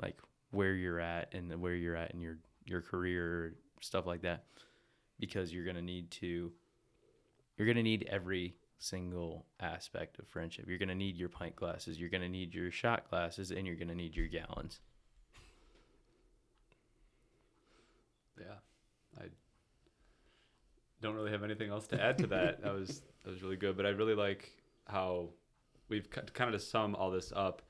like 0.00 0.18
where 0.50 0.74
you're 0.74 1.00
at 1.00 1.34
and 1.34 1.60
where 1.60 1.74
you're 1.74 1.96
at 1.96 2.12
in 2.12 2.20
your 2.20 2.38
your 2.64 2.80
career 2.80 3.54
stuff 3.80 4.06
like 4.06 4.22
that 4.22 4.44
because 5.20 5.52
you're 5.52 5.64
to 5.76 5.82
need 5.82 6.10
to 6.10 6.50
you're 7.56 7.66
to 7.76 7.82
need 7.82 8.08
every 8.10 8.56
single 8.78 9.46
aspect 9.60 10.18
of 10.18 10.26
friendship. 10.26 10.66
You're 10.68 10.78
going 10.78 10.88
to 10.88 10.94
need 10.94 11.16
your 11.16 11.28
pint 11.28 11.56
glasses, 11.56 11.98
you're 11.98 12.08
going 12.08 12.22
to 12.22 12.28
need 12.28 12.54
your 12.54 12.70
shot 12.70 13.08
glasses, 13.08 13.50
and 13.50 13.66
you're 13.66 13.76
going 13.76 13.88
to 13.88 13.94
need 13.94 14.16
your 14.16 14.26
gallons. 14.26 14.80
Yeah, 18.38 18.56
I 19.18 19.26
don't 21.00 21.14
really 21.14 21.30
have 21.30 21.44
anything 21.44 21.70
else 21.70 21.86
to 21.88 22.02
add 22.02 22.18
to 22.18 22.26
that. 22.28 22.62
that 22.62 22.74
was 22.74 23.02
that 23.24 23.30
was 23.30 23.42
really 23.42 23.56
good, 23.56 23.76
but 23.76 23.86
I 23.86 23.90
really 23.90 24.14
like 24.14 24.50
how 24.86 25.30
we've 25.88 26.08
kind 26.10 26.54
of 26.54 26.60
to 26.60 26.66
sum 26.66 26.94
all 26.94 27.10
this 27.10 27.32
up. 27.34 27.62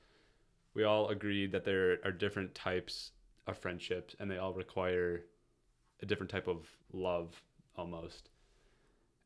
We 0.73 0.83
all 0.83 1.09
agreed 1.09 1.51
that 1.53 1.63
there 1.63 1.99
are 2.03 2.11
different 2.11 2.53
types 2.53 3.11
of 3.47 3.57
friendships, 3.57 4.15
and 4.19 4.29
they 4.29 4.37
all 4.37 4.53
require 4.53 5.23
a 6.01 6.05
different 6.05 6.29
type 6.29 6.47
of 6.47 6.67
love, 6.91 7.41
almost. 7.77 8.29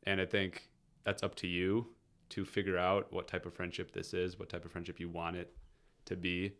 And 0.04 0.20
I 0.20 0.26
think 0.26 0.69
that's 1.04 1.22
up 1.22 1.34
to 1.36 1.46
you 1.46 1.86
to 2.30 2.44
figure 2.44 2.78
out 2.78 3.12
what 3.12 3.28
type 3.28 3.46
of 3.46 3.54
friendship 3.54 3.92
this 3.92 4.14
is, 4.14 4.38
what 4.38 4.48
type 4.48 4.64
of 4.64 4.72
friendship 4.72 5.00
you 5.00 5.08
want 5.08 5.36
it 5.36 5.52
to 6.06 6.16
be, 6.16 6.52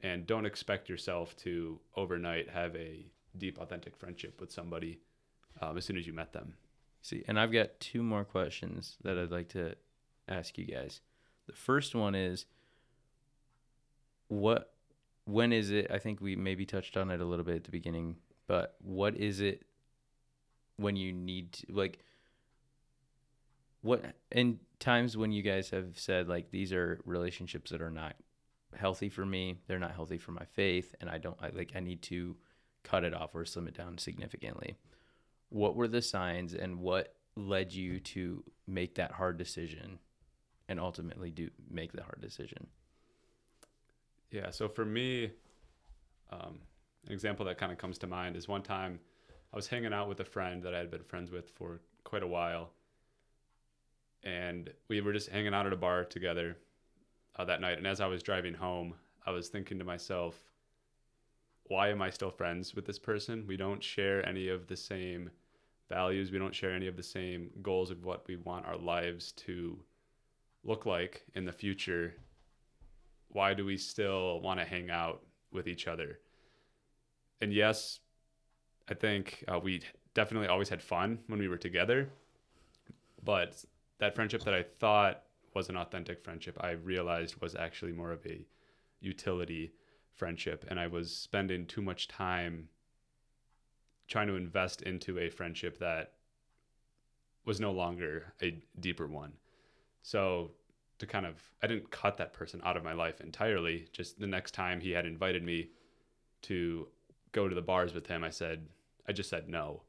and 0.00 0.26
don't 0.26 0.46
expect 0.46 0.88
yourself 0.88 1.36
to 1.36 1.78
overnight 1.96 2.48
have 2.48 2.74
a 2.76 3.06
deep, 3.36 3.58
authentic 3.58 3.96
friendship 3.96 4.40
with 4.40 4.50
somebody 4.50 4.98
um, 5.60 5.76
as 5.76 5.84
soon 5.84 5.96
as 5.96 6.06
you 6.06 6.12
met 6.12 6.32
them. 6.32 6.54
See, 7.02 7.22
and 7.28 7.38
I've 7.38 7.52
got 7.52 7.80
two 7.80 8.02
more 8.02 8.24
questions 8.24 8.96
that 9.02 9.18
I'd 9.18 9.30
like 9.30 9.48
to 9.50 9.74
ask 10.28 10.56
you 10.58 10.64
guys. 10.64 11.00
The 11.46 11.52
first 11.52 11.94
one 11.94 12.14
is 12.14 12.46
what 14.28 14.74
when 15.24 15.52
is 15.52 15.70
it 15.70 15.90
I 15.90 15.98
think 15.98 16.20
we 16.20 16.36
maybe 16.36 16.64
touched 16.64 16.96
on 16.96 17.10
it 17.10 17.20
a 17.20 17.24
little 17.24 17.44
bit 17.44 17.56
at 17.56 17.64
the 17.64 17.70
beginning, 17.70 18.16
but 18.46 18.76
what 18.82 19.16
is 19.16 19.40
it 19.40 19.64
when 20.76 20.96
you 20.96 21.12
need 21.12 21.52
to 21.52 21.66
like 21.70 21.98
what 23.82 24.04
in 24.30 24.58
times 24.78 25.16
when 25.16 25.32
you 25.32 25.42
guys 25.42 25.70
have 25.70 25.98
said 25.98 26.28
like 26.28 26.50
these 26.50 26.72
are 26.72 27.00
relationships 27.04 27.70
that 27.70 27.80
are 27.80 27.90
not 27.90 28.16
healthy 28.76 29.08
for 29.08 29.24
me, 29.24 29.58
they're 29.66 29.78
not 29.78 29.94
healthy 29.94 30.18
for 30.18 30.32
my 30.32 30.44
faith 30.44 30.94
and 31.00 31.10
I 31.10 31.18
don't 31.18 31.36
I, 31.40 31.50
like 31.50 31.72
I 31.74 31.80
need 31.80 32.02
to 32.02 32.36
cut 32.82 33.04
it 33.04 33.14
off 33.14 33.34
or 33.34 33.44
slim 33.44 33.68
it 33.68 33.76
down 33.76 33.98
significantly. 33.98 34.76
What 35.48 35.76
were 35.76 35.88
the 35.88 36.02
signs 36.02 36.54
and 36.54 36.80
what 36.80 37.14
led 37.36 37.72
you 37.72 38.00
to 38.00 38.44
make 38.66 38.94
that 38.96 39.12
hard 39.12 39.36
decision 39.38 39.98
and 40.68 40.78
ultimately 40.78 41.30
do 41.30 41.50
make 41.70 41.92
the 41.92 42.02
hard 42.02 42.20
decision? 42.20 42.68
Yeah. 44.30 44.50
So 44.50 44.68
for 44.68 44.84
me, 44.84 45.30
um, 46.30 46.60
an 47.06 47.12
example 47.12 47.44
that 47.46 47.58
kind 47.58 47.72
of 47.72 47.78
comes 47.78 47.98
to 47.98 48.06
mind 48.06 48.36
is 48.36 48.46
one 48.46 48.62
time 48.62 49.00
I 49.52 49.56
was 49.56 49.66
hanging 49.66 49.92
out 49.92 50.08
with 50.08 50.20
a 50.20 50.24
friend 50.24 50.62
that 50.62 50.74
I 50.74 50.78
had 50.78 50.90
been 50.90 51.02
friends 51.02 51.30
with 51.30 51.50
for 51.50 51.80
quite 52.04 52.22
a 52.22 52.26
while. 52.26 52.70
And 54.22 54.70
we 54.88 55.00
were 55.00 55.12
just 55.12 55.30
hanging 55.30 55.54
out 55.54 55.66
at 55.66 55.72
a 55.72 55.76
bar 55.76 56.04
together 56.04 56.56
uh, 57.36 57.44
that 57.46 57.60
night. 57.60 57.78
And 57.78 57.86
as 57.86 58.00
I 58.00 58.06
was 58.06 58.22
driving 58.22 58.54
home, 58.54 58.94
I 59.26 59.30
was 59.30 59.48
thinking 59.48 59.78
to 59.78 59.84
myself, 59.84 60.38
why 61.64 61.88
am 61.88 62.02
I 62.02 62.10
still 62.10 62.30
friends 62.30 62.74
with 62.74 62.84
this 62.84 62.98
person? 62.98 63.44
We 63.46 63.56
don't 63.56 63.82
share 63.82 64.26
any 64.28 64.48
of 64.48 64.66
the 64.66 64.76
same 64.76 65.30
values. 65.88 66.32
We 66.32 66.38
don't 66.38 66.54
share 66.54 66.72
any 66.72 66.86
of 66.86 66.96
the 66.96 67.02
same 67.02 67.50
goals 67.62 67.90
of 67.90 68.04
what 68.04 68.26
we 68.26 68.36
want 68.36 68.66
our 68.66 68.76
lives 68.76 69.32
to 69.32 69.78
look 70.64 70.84
like 70.84 71.24
in 71.34 71.44
the 71.44 71.52
future. 71.52 72.14
Why 73.28 73.54
do 73.54 73.64
we 73.64 73.76
still 73.76 74.40
want 74.40 74.58
to 74.60 74.66
hang 74.66 74.90
out 74.90 75.22
with 75.52 75.68
each 75.68 75.86
other? 75.86 76.18
And 77.40 77.52
yes, 77.52 78.00
I 78.88 78.94
think 78.94 79.44
uh, 79.48 79.58
we 79.58 79.82
definitely 80.14 80.48
always 80.48 80.68
had 80.68 80.82
fun 80.82 81.20
when 81.28 81.38
we 81.38 81.48
were 81.48 81.56
together. 81.56 82.10
But 83.24 83.64
that 84.00 84.14
friendship 84.14 84.42
that 84.44 84.54
I 84.54 84.62
thought 84.62 85.22
was 85.54 85.68
an 85.68 85.76
authentic 85.76 86.22
friendship, 86.24 86.56
I 86.60 86.70
realized 86.72 87.40
was 87.40 87.54
actually 87.54 87.92
more 87.92 88.12
of 88.12 88.24
a 88.26 88.46
utility 89.00 89.72
friendship. 90.14 90.64
And 90.68 90.80
I 90.80 90.86
was 90.86 91.14
spending 91.14 91.66
too 91.66 91.82
much 91.82 92.08
time 92.08 92.68
trying 94.08 94.26
to 94.26 94.34
invest 94.34 94.82
into 94.82 95.18
a 95.18 95.30
friendship 95.30 95.78
that 95.78 96.12
was 97.44 97.60
no 97.60 97.72
longer 97.72 98.32
a 98.42 98.62
deeper 98.80 99.06
one. 99.06 99.32
So 100.02 100.52
to 100.98 101.06
kind 101.06 101.26
of 101.26 101.36
I 101.62 101.66
didn't 101.66 101.90
cut 101.90 102.16
that 102.18 102.32
person 102.32 102.60
out 102.64 102.76
of 102.76 102.84
my 102.84 102.92
life 102.92 103.20
entirely. 103.20 103.88
Just 103.92 104.18
the 104.18 104.26
next 104.26 104.52
time 104.52 104.80
he 104.80 104.90
had 104.90 105.06
invited 105.06 105.42
me 105.42 105.70
to 106.42 106.88
go 107.32 107.48
to 107.48 107.54
the 107.54 107.62
bars 107.62 107.94
with 107.94 108.06
him, 108.06 108.24
I 108.24 108.30
said 108.30 108.66
I 109.08 109.12
just 109.12 109.30
said 109.30 109.48
no. 109.48 109.82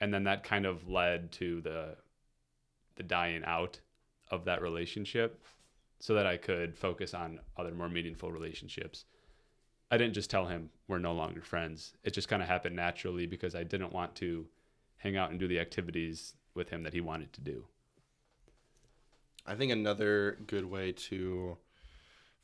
And 0.00 0.12
then 0.12 0.24
that 0.24 0.44
kind 0.44 0.66
of 0.66 0.88
led 0.88 1.30
to 1.32 1.60
the 1.60 1.96
the 2.96 3.02
dying 3.02 3.42
out 3.44 3.80
of 4.30 4.44
that 4.44 4.62
relationship 4.62 5.42
so 5.98 6.14
that 6.14 6.26
I 6.26 6.36
could 6.36 6.76
focus 6.76 7.14
on 7.14 7.40
other 7.56 7.72
more 7.72 7.88
meaningful 7.88 8.32
relationships. 8.32 9.04
I 9.90 9.98
didn't 9.98 10.14
just 10.14 10.30
tell 10.30 10.46
him 10.46 10.70
we're 10.88 10.98
no 10.98 11.12
longer 11.12 11.42
friends. 11.42 11.92
It 12.04 12.14
just 12.14 12.28
kind 12.28 12.42
of 12.42 12.48
happened 12.48 12.76
naturally 12.76 13.26
because 13.26 13.54
I 13.54 13.64
didn't 13.64 13.92
want 13.92 14.14
to 14.16 14.46
hang 14.98 15.16
out 15.16 15.30
and 15.30 15.40
do 15.40 15.48
the 15.48 15.58
activities 15.58 16.34
with 16.54 16.70
him 16.70 16.82
that 16.84 16.92
he 16.92 17.00
wanted 17.00 17.32
to 17.34 17.40
do. 17.40 17.64
I 19.46 19.54
think 19.54 19.72
another 19.72 20.38
good 20.46 20.64
way 20.64 20.92
to 20.92 21.56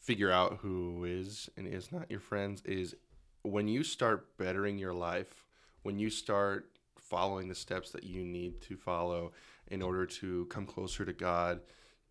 figure 0.01 0.31
out 0.31 0.59
who 0.63 1.05
is 1.05 1.49
and 1.57 1.67
is 1.67 1.93
not 1.93 2.11
your 2.11 2.21
friends 2.21 2.63
is 2.65 2.95
when 3.43 3.69
you 3.69 3.85
start 3.85 4.37
bettering 4.39 4.79
your 4.79 4.95
life, 4.95 5.45
when 5.83 5.99
you 5.99 6.11
start 6.11 6.71
following 6.99 7.49
the 7.49 7.55
steps 7.55 7.91
that 7.91 8.05
you 8.05 8.25
need 8.25 8.61
to 8.63 8.77
follow 8.77 9.33
in 9.69 9.83
order 9.83 10.07
to 10.07 10.47
come 10.47 10.67
closer 10.67 11.05
to 11.05 11.13
God, 11.13 11.61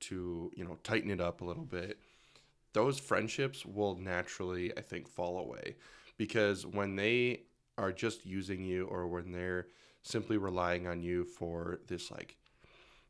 to, 0.01 0.51
you 0.55 0.63
know, 0.63 0.77
tighten 0.83 1.09
it 1.09 1.21
up 1.21 1.41
a 1.41 1.45
little 1.45 1.63
bit, 1.63 1.99
those 2.73 2.99
friendships 2.99 3.65
will 3.65 3.95
naturally, 3.95 4.77
I 4.77 4.81
think, 4.81 5.07
fall 5.07 5.39
away. 5.39 5.75
Because 6.17 6.65
when 6.65 6.95
they 6.95 7.43
are 7.77 7.91
just 7.91 8.25
using 8.25 8.63
you 8.63 8.85
or 8.85 9.07
when 9.07 9.31
they're 9.31 9.67
simply 10.03 10.37
relying 10.37 10.87
on 10.87 11.01
you 11.01 11.23
for 11.23 11.79
this 11.87 12.11
like 12.11 12.37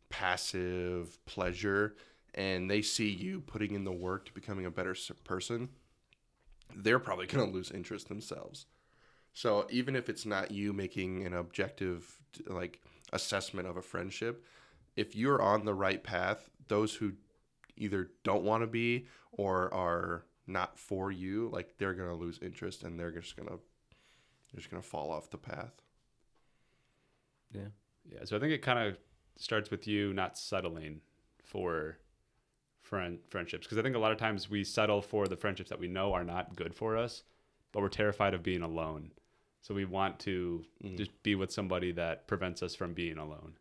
passive 0.09 1.17
pleasure 1.25 1.95
and 2.33 2.69
they 2.69 2.81
see 2.81 3.09
you 3.09 3.41
putting 3.41 3.73
in 3.73 3.83
the 3.83 3.91
work 3.91 4.25
to 4.25 4.33
becoming 4.33 4.65
a 4.65 4.71
better 4.71 4.95
person, 5.23 5.69
they're 6.75 6.99
probably 6.99 7.27
going 7.27 7.47
to 7.47 7.53
lose 7.53 7.71
interest 7.71 8.07
themselves. 8.07 8.65
So 9.33 9.67
even 9.69 9.95
if 9.95 10.09
it's 10.09 10.25
not 10.25 10.51
you 10.51 10.73
making 10.73 11.25
an 11.25 11.33
objective 11.33 12.19
like 12.47 12.81
assessment 13.14 13.68
of 13.68 13.78
a 13.78 13.82
friendship, 13.82 14.43
if 14.95 15.16
you're 15.16 15.41
on 15.41 15.66
the 15.66 15.74
right 15.74 16.03
path, 16.03 16.49
those 16.68 16.95
who 16.95 17.14
either 17.78 18.12
don't 18.24 18.43
want 18.43 18.64
to 18.64 18.68
be 18.68 19.08
or 19.32 19.74
are 19.74 20.26
not 20.47 20.78
for 20.78 21.12
you, 21.12 21.49
like 21.51 21.78
they're 21.78 21.93
gonna 21.93 22.16
lose 22.16 22.39
interest 22.41 22.84
and 22.84 22.99
they're 22.99 23.12
just 23.12 23.36
gonna 23.36 23.58
they're 24.51 24.60
just 24.60 24.70
gonna 24.70 24.82
fall 24.82 25.12
off 25.12 25.30
the 25.30 25.38
path. 25.38 25.82
Yeah. 27.51 27.70
Yeah. 28.10 28.20
So 28.26 28.38
I 28.38 28.39
think 28.39 28.53
it 28.53 28.62
kind 28.62 28.80
of 28.80 28.97
starts 29.38 29.72
with 29.72 29.88
you 29.88 30.14
not 30.14 30.38
settling 30.38 31.01
for 31.43 31.97
friend 32.82 33.20
friendships 33.30 33.66
because 33.66 33.78
I 33.78 33.82
think 33.82 33.95
a 33.95 33.99
lot 33.99 34.12
of 34.12 34.18
times 34.18 34.49
we 34.49 34.64
settle 34.64 35.01
for 35.01 35.28
the 35.28 35.36
friendships 35.36 35.70
that 35.70 35.80
we 35.80 35.88
know 35.88 36.14
are 36.14 36.24
not 36.24 36.56
good 36.56 36.74
for 36.74 36.95
us, 36.95 37.24
but 37.72 37.82
we're 37.82 37.89
terrified 37.89 38.34
of 38.34 38.43
being 38.43 38.62
alone. 38.62 39.12
So 39.66 39.74
we 39.74 39.86
want 39.86 40.20
to 40.20 40.63
mm. 40.84 40.95
just 40.95 41.09
be 41.24 41.34
with 41.34 41.51
somebody 41.51 41.91
that 41.93 42.28
prevents 42.28 42.61
us 42.61 42.76
from 42.76 42.93
being 42.93 43.18
alone. 43.18 43.53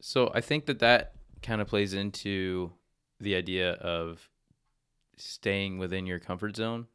So 0.00 0.30
I 0.32 0.40
think 0.40 0.66
that 0.66 0.78
that 0.78 1.14
kind 1.42 1.60
of 1.60 1.66
plays 1.66 1.94
into 1.94 2.70
the 3.18 3.34
idea 3.34 3.72
of 3.72 4.28
staying 5.16 5.78
within 5.78 6.06
your 6.06 6.20
comfort 6.20 6.54
zone 6.54 6.86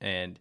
and 0.00 0.40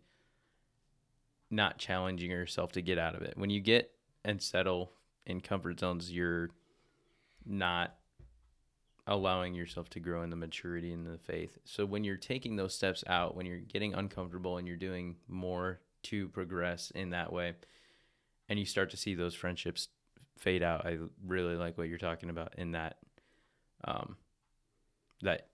not 1.51 1.78
challenging 1.78 2.32
yourself 2.32 2.72
to 2.72 2.82
get 2.82 2.97
out 2.97 3.15
of 3.15 3.22
it. 3.22 3.34
When 3.36 3.49
you 3.49 3.59
get 3.59 3.91
and 4.24 4.41
settle 4.41 4.93
in 5.26 5.41
comfort 5.41 5.82
zones, 5.82 6.09
you're 6.09 6.51
not 7.45 7.95
allowing 9.07 9.55
yourself 9.55 9.89
to 9.89 9.99
grow 9.99 10.22
in 10.22 10.30
the 10.30 10.38
maturity 10.38 10.93
and 10.93 11.05
the 11.05 11.17
faith. 11.17 11.57
So 11.65 11.86
when 11.86 12.05
you're 12.05 12.15
taking 12.15 12.55
those 12.55 12.74
steps 12.74 13.03
out, 13.07 13.36
when 13.36 13.45
you're 13.45 13.57
getting 13.57 13.93
uncomfortable 13.93 14.55
and 14.55 14.65
you're 14.65 14.78
doing 14.78 15.17
more 15.28 15.82
to 16.03 16.27
progress 16.29 16.91
in 16.91 17.11
that 17.11 17.31
way, 17.31 17.53
and 18.47 18.59
you 18.59 18.65
start 18.65 18.89
to 18.91 18.97
see 18.97 19.15
those 19.15 19.35
friendships 19.35 19.89
fade 20.37 20.63
out, 20.63 20.85
I 20.85 20.97
really 21.25 21.55
like 21.55 21.77
what 21.77 21.89
you're 21.89 21.97
talking 21.97 22.29
about 22.29 22.53
in 22.57 22.71
that 22.71 22.97
um, 23.83 24.15
that 25.21 25.47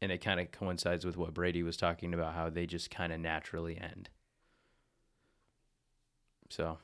and 0.00 0.12
it 0.12 0.18
kind 0.18 0.40
of 0.40 0.52
coincides 0.52 1.04
with 1.04 1.16
what 1.16 1.34
Brady 1.34 1.62
was 1.62 1.76
talking 1.76 2.14
about 2.14 2.34
how 2.34 2.50
they 2.50 2.66
just 2.66 2.90
kind 2.90 3.12
of 3.12 3.20
naturally 3.20 3.76
end. 3.76 4.08
So, 6.50 6.78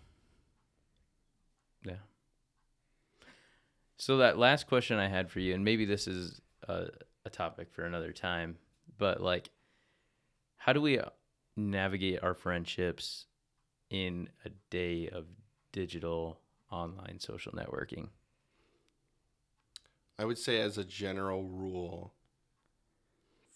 yeah. 1.84 1.94
So 3.96 4.18
that 4.18 4.36
last 4.36 4.66
question 4.66 4.98
I 4.98 5.08
had 5.08 5.30
for 5.30 5.38
you, 5.38 5.54
and 5.54 5.64
maybe 5.64 5.84
this 5.84 6.08
is 6.08 6.40
a, 6.68 6.88
a 7.24 7.30
topic 7.30 7.72
for 7.72 7.84
another 7.84 8.12
time, 8.12 8.56
but 8.98 9.22
like, 9.22 9.50
how 10.56 10.72
do 10.72 10.80
we 10.80 10.98
navigate 11.56 12.22
our 12.22 12.34
friendships 12.34 13.26
in 13.90 14.28
a 14.44 14.50
day 14.70 15.08
of 15.08 15.26
digital 15.72 16.40
online 16.70 17.18
social 17.18 17.52
networking? 17.52 18.08
I 20.18 20.24
would 20.24 20.38
say 20.38 20.60
as 20.60 20.78
a 20.78 20.84
general 20.84 21.44
rule, 21.44 22.12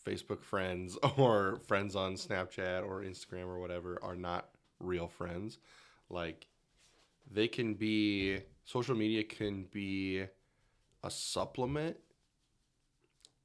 Facebook 0.05 0.43
friends 0.43 0.97
or 1.17 1.61
friends 1.67 1.95
on 1.97 2.15
Snapchat 2.15 2.85
or 2.85 3.03
Instagram 3.03 3.47
or 3.47 3.59
whatever 3.59 3.99
are 4.03 4.17
not 4.17 4.49
real 4.81 5.09
friends. 5.09 5.59
Like 6.11 6.47
they 7.31 7.49
can 7.49 7.75
be 7.75 8.41
social 8.65 8.95
media 8.95 9.25
can 9.25 9.65
be 9.71 10.25
a 11.03 11.11
supplement, 11.11 11.97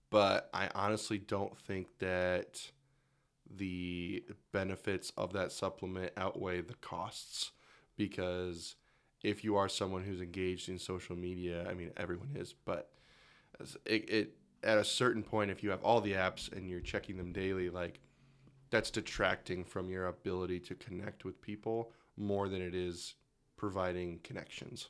but 0.09 0.49
I 0.53 0.69
honestly 0.73 1.17
don't 1.17 1.57
think 1.57 1.87
that 1.99 2.71
the 3.49 4.23
benefits 4.51 5.11
of 5.17 5.33
that 5.33 5.51
supplement 5.51 6.11
outweigh 6.17 6.61
the 6.61 6.75
costs 6.75 7.51
because 7.97 8.75
if 9.23 9.43
you 9.43 9.55
are 9.55 9.69
someone 9.69 10.03
who's 10.03 10.21
engaged 10.21 10.69
in 10.69 10.77
social 10.79 11.15
media, 11.15 11.65
I 11.69 11.73
mean 11.73 11.91
everyone 11.97 12.35
is, 12.35 12.53
but 12.53 12.91
it, 13.85 14.09
it 14.09 14.37
at 14.63 14.77
a 14.77 14.83
certain 14.83 15.23
point 15.23 15.51
if 15.51 15.63
you 15.63 15.69
have 15.69 15.83
all 15.83 16.01
the 16.01 16.13
apps 16.13 16.51
and 16.51 16.69
you're 16.69 16.79
checking 16.79 17.17
them 17.17 17.31
daily 17.31 17.69
like 17.69 17.99
that's 18.69 18.89
detracting 18.89 19.63
from 19.63 19.89
your 19.89 20.07
ability 20.07 20.59
to 20.59 20.75
connect 20.75 21.25
with 21.25 21.41
people 21.41 21.91
more 22.17 22.49
than 22.49 22.61
it 22.61 22.73
is 22.73 23.15
providing 23.55 24.19
connections. 24.23 24.89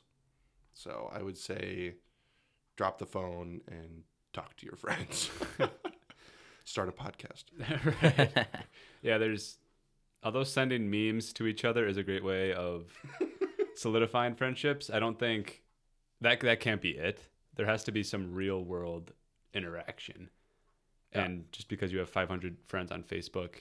So 0.72 1.10
I 1.14 1.22
would 1.22 1.36
say 1.36 1.96
drop 2.76 2.98
the 2.98 3.06
phone 3.06 3.60
and 3.68 4.04
talk 4.32 4.56
to 4.56 4.66
your 4.66 4.76
friends. 4.76 5.30
Start 6.64 6.88
a 6.88 6.92
podcast. 6.92 7.44
right. 8.02 8.46
Yeah, 9.02 9.18
there's 9.18 9.58
although 10.22 10.44
sending 10.44 10.90
memes 10.90 11.32
to 11.34 11.46
each 11.46 11.64
other 11.64 11.86
is 11.86 11.96
a 11.96 12.02
great 12.02 12.24
way 12.24 12.52
of 12.52 12.90
solidifying 13.74 14.34
friendships. 14.34 14.90
I 14.90 14.98
don't 14.98 15.18
think 15.18 15.62
that 16.20 16.40
that 16.40 16.60
can't 16.60 16.80
be 16.80 16.92
it. 16.92 17.20
There 17.56 17.66
has 17.66 17.84
to 17.84 17.92
be 17.92 18.02
some 18.02 18.34
real 18.34 18.64
world 18.64 19.12
interaction. 19.52 20.30
Yeah. 21.12 21.24
And 21.24 21.52
just 21.52 21.68
because 21.68 21.92
you 21.92 21.98
have 21.98 22.08
500 22.08 22.56
friends 22.66 22.90
on 22.90 23.02
Facebook, 23.02 23.56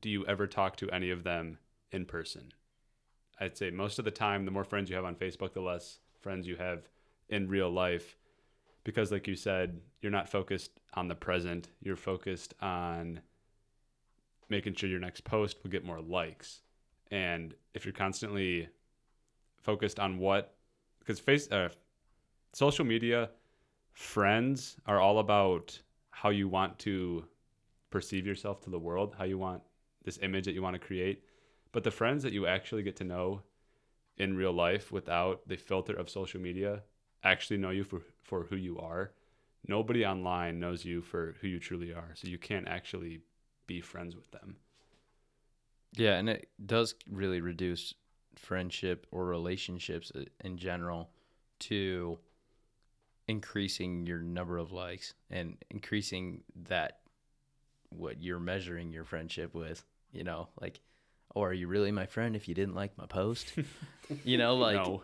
do 0.00 0.08
you 0.10 0.24
ever 0.26 0.46
talk 0.46 0.76
to 0.76 0.90
any 0.90 1.10
of 1.10 1.24
them 1.24 1.58
in 1.90 2.04
person? 2.04 2.52
I'd 3.40 3.56
say 3.56 3.70
most 3.70 3.98
of 3.98 4.04
the 4.04 4.10
time, 4.10 4.44
the 4.44 4.50
more 4.50 4.64
friends 4.64 4.90
you 4.90 4.96
have 4.96 5.04
on 5.04 5.16
Facebook, 5.16 5.54
the 5.54 5.60
less 5.60 5.98
friends 6.20 6.46
you 6.46 6.56
have 6.56 6.88
in 7.28 7.48
real 7.48 7.70
life. 7.70 8.16
Because, 8.84 9.10
like 9.10 9.26
you 9.26 9.34
said, 9.34 9.80
you're 10.00 10.12
not 10.12 10.28
focused 10.28 10.70
on 10.92 11.08
the 11.08 11.14
present, 11.14 11.68
you're 11.80 11.96
focused 11.96 12.54
on 12.60 13.20
making 14.48 14.74
sure 14.74 14.88
your 14.88 15.00
next 15.00 15.24
post 15.24 15.56
will 15.62 15.70
get 15.70 15.84
more 15.84 16.00
likes. 16.00 16.60
And 17.10 17.54
if 17.72 17.84
you're 17.84 17.94
constantly 17.94 18.68
focused 19.62 19.98
on 19.98 20.18
what, 20.18 20.54
because 20.98 21.18
face, 21.18 21.50
uh, 21.50 21.70
social 22.52 22.84
media, 22.84 23.30
friends 23.92 24.76
are 24.86 25.00
all 25.00 25.18
about 25.18 25.78
how 26.10 26.28
you 26.30 26.48
want 26.48 26.78
to 26.80 27.24
perceive 27.90 28.26
yourself 28.26 28.60
to 28.62 28.70
the 28.70 28.78
world, 28.78 29.14
how 29.16 29.24
you 29.24 29.38
want 29.38 29.62
this 30.04 30.18
image 30.22 30.44
that 30.44 30.52
you 30.52 30.62
want 30.62 30.74
to 30.74 30.86
create. 30.86 31.24
But 31.72 31.84
the 31.84 31.90
friends 31.90 32.22
that 32.22 32.32
you 32.32 32.46
actually 32.46 32.82
get 32.82 32.96
to 32.96 33.04
know 33.04 33.42
in 34.18 34.36
real 34.36 34.52
life 34.52 34.92
without 34.92 35.48
the 35.48 35.56
filter 35.56 35.94
of 35.94 36.08
social 36.08 36.40
media 36.40 36.82
actually 37.24 37.56
know 37.56 37.70
you 37.70 37.84
for, 37.84 38.02
for 38.22 38.44
who 38.44 38.56
you 38.56 38.78
are. 38.78 39.12
Nobody 39.66 40.04
online 40.04 40.60
knows 40.60 40.84
you 40.84 41.00
for 41.02 41.36
who 41.40 41.48
you 41.48 41.58
truly 41.58 41.92
are. 41.92 42.10
So 42.14 42.28
you 42.28 42.38
can't 42.38 42.68
actually 42.68 43.20
be 43.66 43.80
friends 43.80 44.14
with 44.14 44.30
them. 44.30 44.56
Yeah, 45.96 46.16
and 46.16 46.28
it 46.28 46.48
does 46.64 46.94
really 47.10 47.40
reduce 47.40 47.94
friendship 48.36 49.06
or 49.10 49.24
relationships 49.24 50.12
uh, 50.14 50.24
in 50.42 50.58
general 50.58 51.10
to 51.60 52.18
increasing 53.26 54.04
your 54.04 54.18
number 54.18 54.58
of 54.58 54.72
likes 54.72 55.14
and 55.30 55.56
increasing 55.70 56.42
that 56.68 56.98
what 57.90 58.20
you're 58.20 58.40
measuring 58.40 58.92
your 58.92 59.04
friendship 59.04 59.54
with, 59.54 59.84
you 60.12 60.24
know, 60.24 60.48
like 60.60 60.80
oh, 61.34 61.42
are 61.42 61.52
you 61.52 61.66
really 61.66 61.90
my 61.90 62.06
friend 62.06 62.36
if 62.36 62.48
you 62.48 62.54
didn't 62.54 62.74
like 62.74 62.96
my 62.96 63.06
post? 63.06 63.52
you 64.24 64.38
know, 64.38 64.56
like 64.56 64.76
no. 64.76 65.02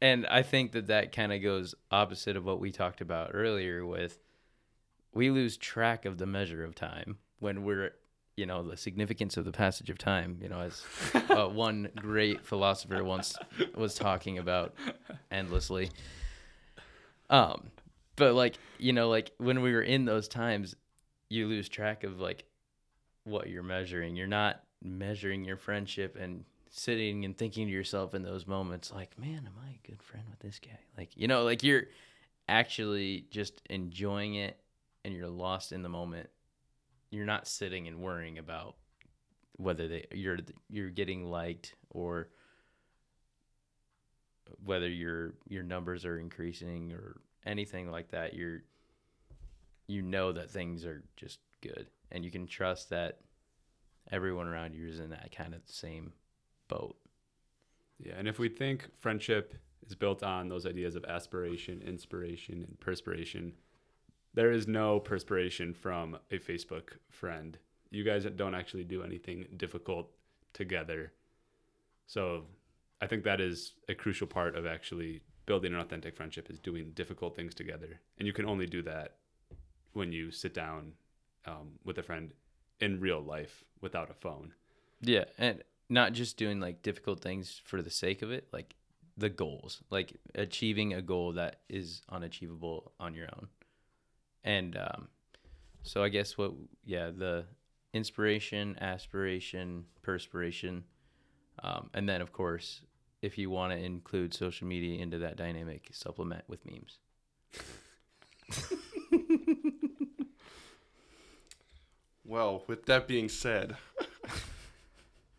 And 0.00 0.26
I 0.26 0.42
think 0.42 0.72
that 0.72 0.86
that 0.86 1.12
kind 1.12 1.32
of 1.32 1.42
goes 1.42 1.74
opposite 1.90 2.36
of 2.36 2.44
what 2.44 2.60
we 2.60 2.70
talked 2.70 3.00
about 3.00 3.30
earlier 3.34 3.84
with 3.84 4.18
we 5.12 5.30
lose 5.30 5.56
track 5.56 6.04
of 6.04 6.18
the 6.18 6.26
measure 6.26 6.64
of 6.64 6.74
time 6.74 7.18
when 7.40 7.64
we're 7.64 7.92
you 8.36 8.46
know 8.46 8.62
the 8.62 8.76
significance 8.76 9.36
of 9.36 9.44
the 9.44 9.52
passage 9.52 9.90
of 9.90 9.98
time 9.98 10.38
you 10.40 10.48
know 10.48 10.60
as 10.60 10.84
uh, 11.30 11.46
one 11.48 11.88
great 11.96 12.46
philosopher 12.46 13.02
once 13.02 13.36
was 13.74 13.94
talking 13.94 14.38
about 14.38 14.74
endlessly. 15.30 15.90
Um 17.30 17.70
but 18.16 18.34
like 18.34 18.56
you 18.78 18.92
know 18.92 19.08
like 19.08 19.32
when 19.38 19.62
we 19.62 19.72
were 19.72 19.82
in 19.82 20.04
those 20.04 20.28
times 20.28 20.76
you 21.28 21.46
lose 21.46 21.68
track 21.68 22.04
of 22.04 22.20
like 22.20 22.44
what 23.24 23.48
you're 23.48 23.62
measuring. 23.62 24.16
You're 24.16 24.26
not 24.26 24.62
measuring 24.82 25.44
your 25.44 25.56
friendship 25.56 26.16
and 26.18 26.44
sitting 26.78 27.24
and 27.24 27.36
thinking 27.36 27.66
to 27.66 27.72
yourself 27.72 28.14
in 28.14 28.22
those 28.22 28.46
moments 28.46 28.92
like 28.92 29.18
man 29.18 29.42
am 29.46 29.52
i 29.66 29.70
a 29.70 29.88
good 29.88 30.02
friend 30.02 30.24
with 30.30 30.40
this 30.40 30.58
guy? 30.58 30.78
Like 30.96 31.16
you 31.16 31.28
know 31.28 31.44
like 31.44 31.62
you're 31.62 31.84
actually 32.48 33.26
just 33.30 33.60
enjoying 33.68 34.34
it 34.34 34.58
and 35.04 35.14
you're 35.14 35.28
lost 35.28 35.72
in 35.72 35.82
the 35.82 35.88
moment. 35.88 36.28
You're 37.10 37.26
not 37.26 37.46
sitting 37.46 37.86
and 37.88 38.00
worrying 38.00 38.38
about 38.38 38.76
whether 39.56 39.88
they 39.88 40.06
you're 40.12 40.38
you're 40.68 40.90
getting 40.90 41.24
liked 41.24 41.74
or 41.90 42.28
whether 44.64 44.88
your 44.88 45.34
your 45.48 45.62
numbers 45.62 46.04
are 46.04 46.18
increasing 46.18 46.92
or 46.92 47.20
anything 47.44 47.90
like 47.90 48.10
that. 48.10 48.34
You're 48.34 48.62
you 49.86 50.02
know 50.02 50.32
that 50.32 50.50
things 50.50 50.84
are 50.84 51.02
just 51.16 51.38
good 51.60 51.88
and 52.10 52.24
you 52.24 52.30
can 52.30 52.46
trust 52.46 52.90
that 52.90 53.18
everyone 54.10 54.46
around 54.46 54.74
you 54.74 54.86
is 54.86 55.00
in 55.00 55.10
that 55.10 55.34
kind 55.34 55.54
of 55.54 55.60
same 55.66 56.12
boat 56.68 56.96
Yeah, 57.98 58.14
and 58.16 58.28
if 58.28 58.38
we 58.38 58.48
think 58.48 58.88
friendship 58.98 59.54
is 59.86 59.94
built 59.94 60.22
on 60.22 60.48
those 60.48 60.66
ideas 60.66 60.96
of 60.96 61.04
aspiration, 61.04 61.82
inspiration, 61.84 62.64
and 62.68 62.78
perspiration, 62.80 63.54
there 64.34 64.52
is 64.52 64.68
no 64.68 65.00
perspiration 65.00 65.74
from 65.74 66.18
a 66.30 66.38
Facebook 66.38 66.90
friend. 67.10 67.58
You 67.90 68.04
guys 68.04 68.24
don't 68.36 68.54
actually 68.54 68.84
do 68.84 69.02
anything 69.02 69.46
difficult 69.56 70.10
together. 70.52 71.12
So 72.06 72.44
I 73.00 73.06
think 73.06 73.24
that 73.24 73.40
is 73.40 73.74
a 73.88 73.94
crucial 73.94 74.26
part 74.26 74.56
of 74.56 74.66
actually 74.66 75.22
building 75.46 75.72
an 75.72 75.80
authentic 75.80 76.14
friendship 76.14 76.50
is 76.50 76.58
doing 76.58 76.90
difficult 76.94 77.34
things 77.34 77.54
together. 77.54 78.00
And 78.18 78.26
you 78.26 78.32
can 78.32 78.44
only 78.44 78.66
do 78.66 78.82
that 78.82 79.16
when 79.94 80.12
you 80.12 80.30
sit 80.30 80.52
down 80.52 80.92
um, 81.46 81.70
with 81.84 81.98
a 81.98 82.02
friend 82.02 82.32
in 82.80 83.00
real 83.00 83.20
life 83.20 83.64
without 83.80 84.10
a 84.10 84.14
phone. 84.14 84.52
Yeah, 85.00 85.24
and 85.38 85.62
not 85.88 86.12
just 86.12 86.36
doing 86.36 86.60
like 86.60 86.82
difficult 86.82 87.20
things 87.20 87.60
for 87.64 87.82
the 87.82 87.90
sake 87.90 88.22
of 88.22 88.30
it, 88.30 88.48
like 88.52 88.74
the 89.16 89.28
goals, 89.28 89.82
like 89.90 90.14
achieving 90.34 90.94
a 90.94 91.02
goal 91.02 91.32
that 91.32 91.60
is 91.68 92.02
unachievable 92.10 92.92
on 93.00 93.14
your 93.14 93.28
own. 93.36 93.48
And 94.44 94.76
um, 94.76 95.08
so 95.82 96.02
I 96.02 96.08
guess 96.08 96.38
what, 96.38 96.52
yeah, 96.84 97.10
the 97.10 97.44
inspiration, 97.92 98.76
aspiration, 98.80 99.86
perspiration, 100.02 100.84
um, 101.62 101.90
and 101.94 102.08
then 102.08 102.20
of 102.20 102.32
course, 102.32 102.82
if 103.20 103.36
you 103.36 103.50
want 103.50 103.72
to 103.72 103.78
include 103.78 104.32
social 104.32 104.68
media 104.68 105.02
into 105.02 105.18
that 105.18 105.36
dynamic, 105.36 105.88
supplement 105.92 106.44
with 106.46 106.60
memes. 106.64 106.98
Well, 112.28 112.62
with 112.66 112.84
that 112.84 113.08
being 113.08 113.30
said, 113.30 113.78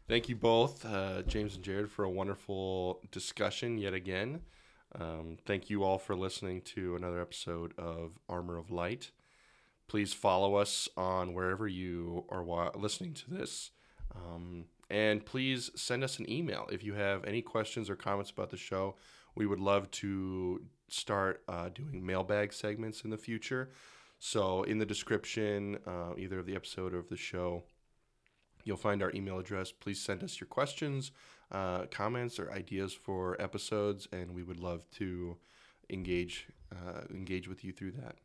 thank 0.10 0.28
you 0.28 0.36
both, 0.36 0.84
uh, 0.86 1.22
James 1.22 1.56
and 1.56 1.64
Jared, 1.64 1.92
for 1.92 2.04
a 2.04 2.10
wonderful 2.10 3.00
discussion 3.12 3.78
yet 3.78 3.94
again. 3.94 4.42
Um, 5.00 5.38
thank 5.46 5.70
you 5.70 5.84
all 5.84 6.00
for 6.00 6.16
listening 6.16 6.62
to 6.62 6.96
another 6.96 7.22
episode 7.22 7.74
of 7.78 8.18
Armor 8.28 8.58
of 8.58 8.72
Light. 8.72 9.12
Please 9.88 10.12
follow 10.12 10.56
us 10.56 10.90
on 10.98 11.36
wherever 11.36 11.68
you 11.68 12.26
are 12.30 12.44
wa- 12.44 12.72
listening 12.76 13.14
to 13.14 13.30
this. 13.30 13.70
Um, 14.16 14.66
and 14.90 15.24
please 15.24 15.70
send 15.76 16.04
us 16.04 16.18
an 16.18 16.30
email 16.30 16.68
if 16.72 16.84
you 16.84 16.96
have 16.96 17.24
any 17.26 17.44
questions 17.44 17.88
or 17.88 17.96
comments 17.96 18.32
about 18.32 18.50
the 18.50 18.58
show. 18.58 18.96
We 19.36 19.46
would 19.46 19.60
love 19.60 19.92
to 19.92 20.64
start 20.88 21.44
uh, 21.48 21.70
doing 21.70 22.04
mailbag 22.04 22.52
segments 22.52 23.04
in 23.04 23.12
the 23.12 23.18
future. 23.18 23.70
So, 24.18 24.64
in 24.64 24.80
the 24.80 24.86
description, 24.86 25.78
uh, 25.86 26.14
either 26.18 26.40
of 26.40 26.48
the 26.48 26.56
episode 26.56 26.96
or 26.96 26.98
of 26.98 27.10
the 27.10 27.16
show, 27.16 27.64
you'll 28.64 28.78
find 28.78 29.02
our 29.02 29.12
email 29.14 29.40
address. 29.40 29.72
Please 29.72 30.00
send 30.02 30.24
us 30.24 30.40
your 30.40 30.48
questions, 30.48 31.12
uh, 31.52 31.86
comments, 31.86 32.40
or 32.40 32.52
ideas 32.52 32.94
for 32.94 33.40
episodes, 33.42 34.08
and 34.12 34.34
we 34.34 34.44
would 34.44 34.60
love 34.60 34.90
to 34.92 35.38
engage 35.90 36.48
uh, 36.72 37.02
engage 37.10 37.48
with 37.48 37.64
you 37.64 37.72
through 37.72 37.92
that. 37.92 38.16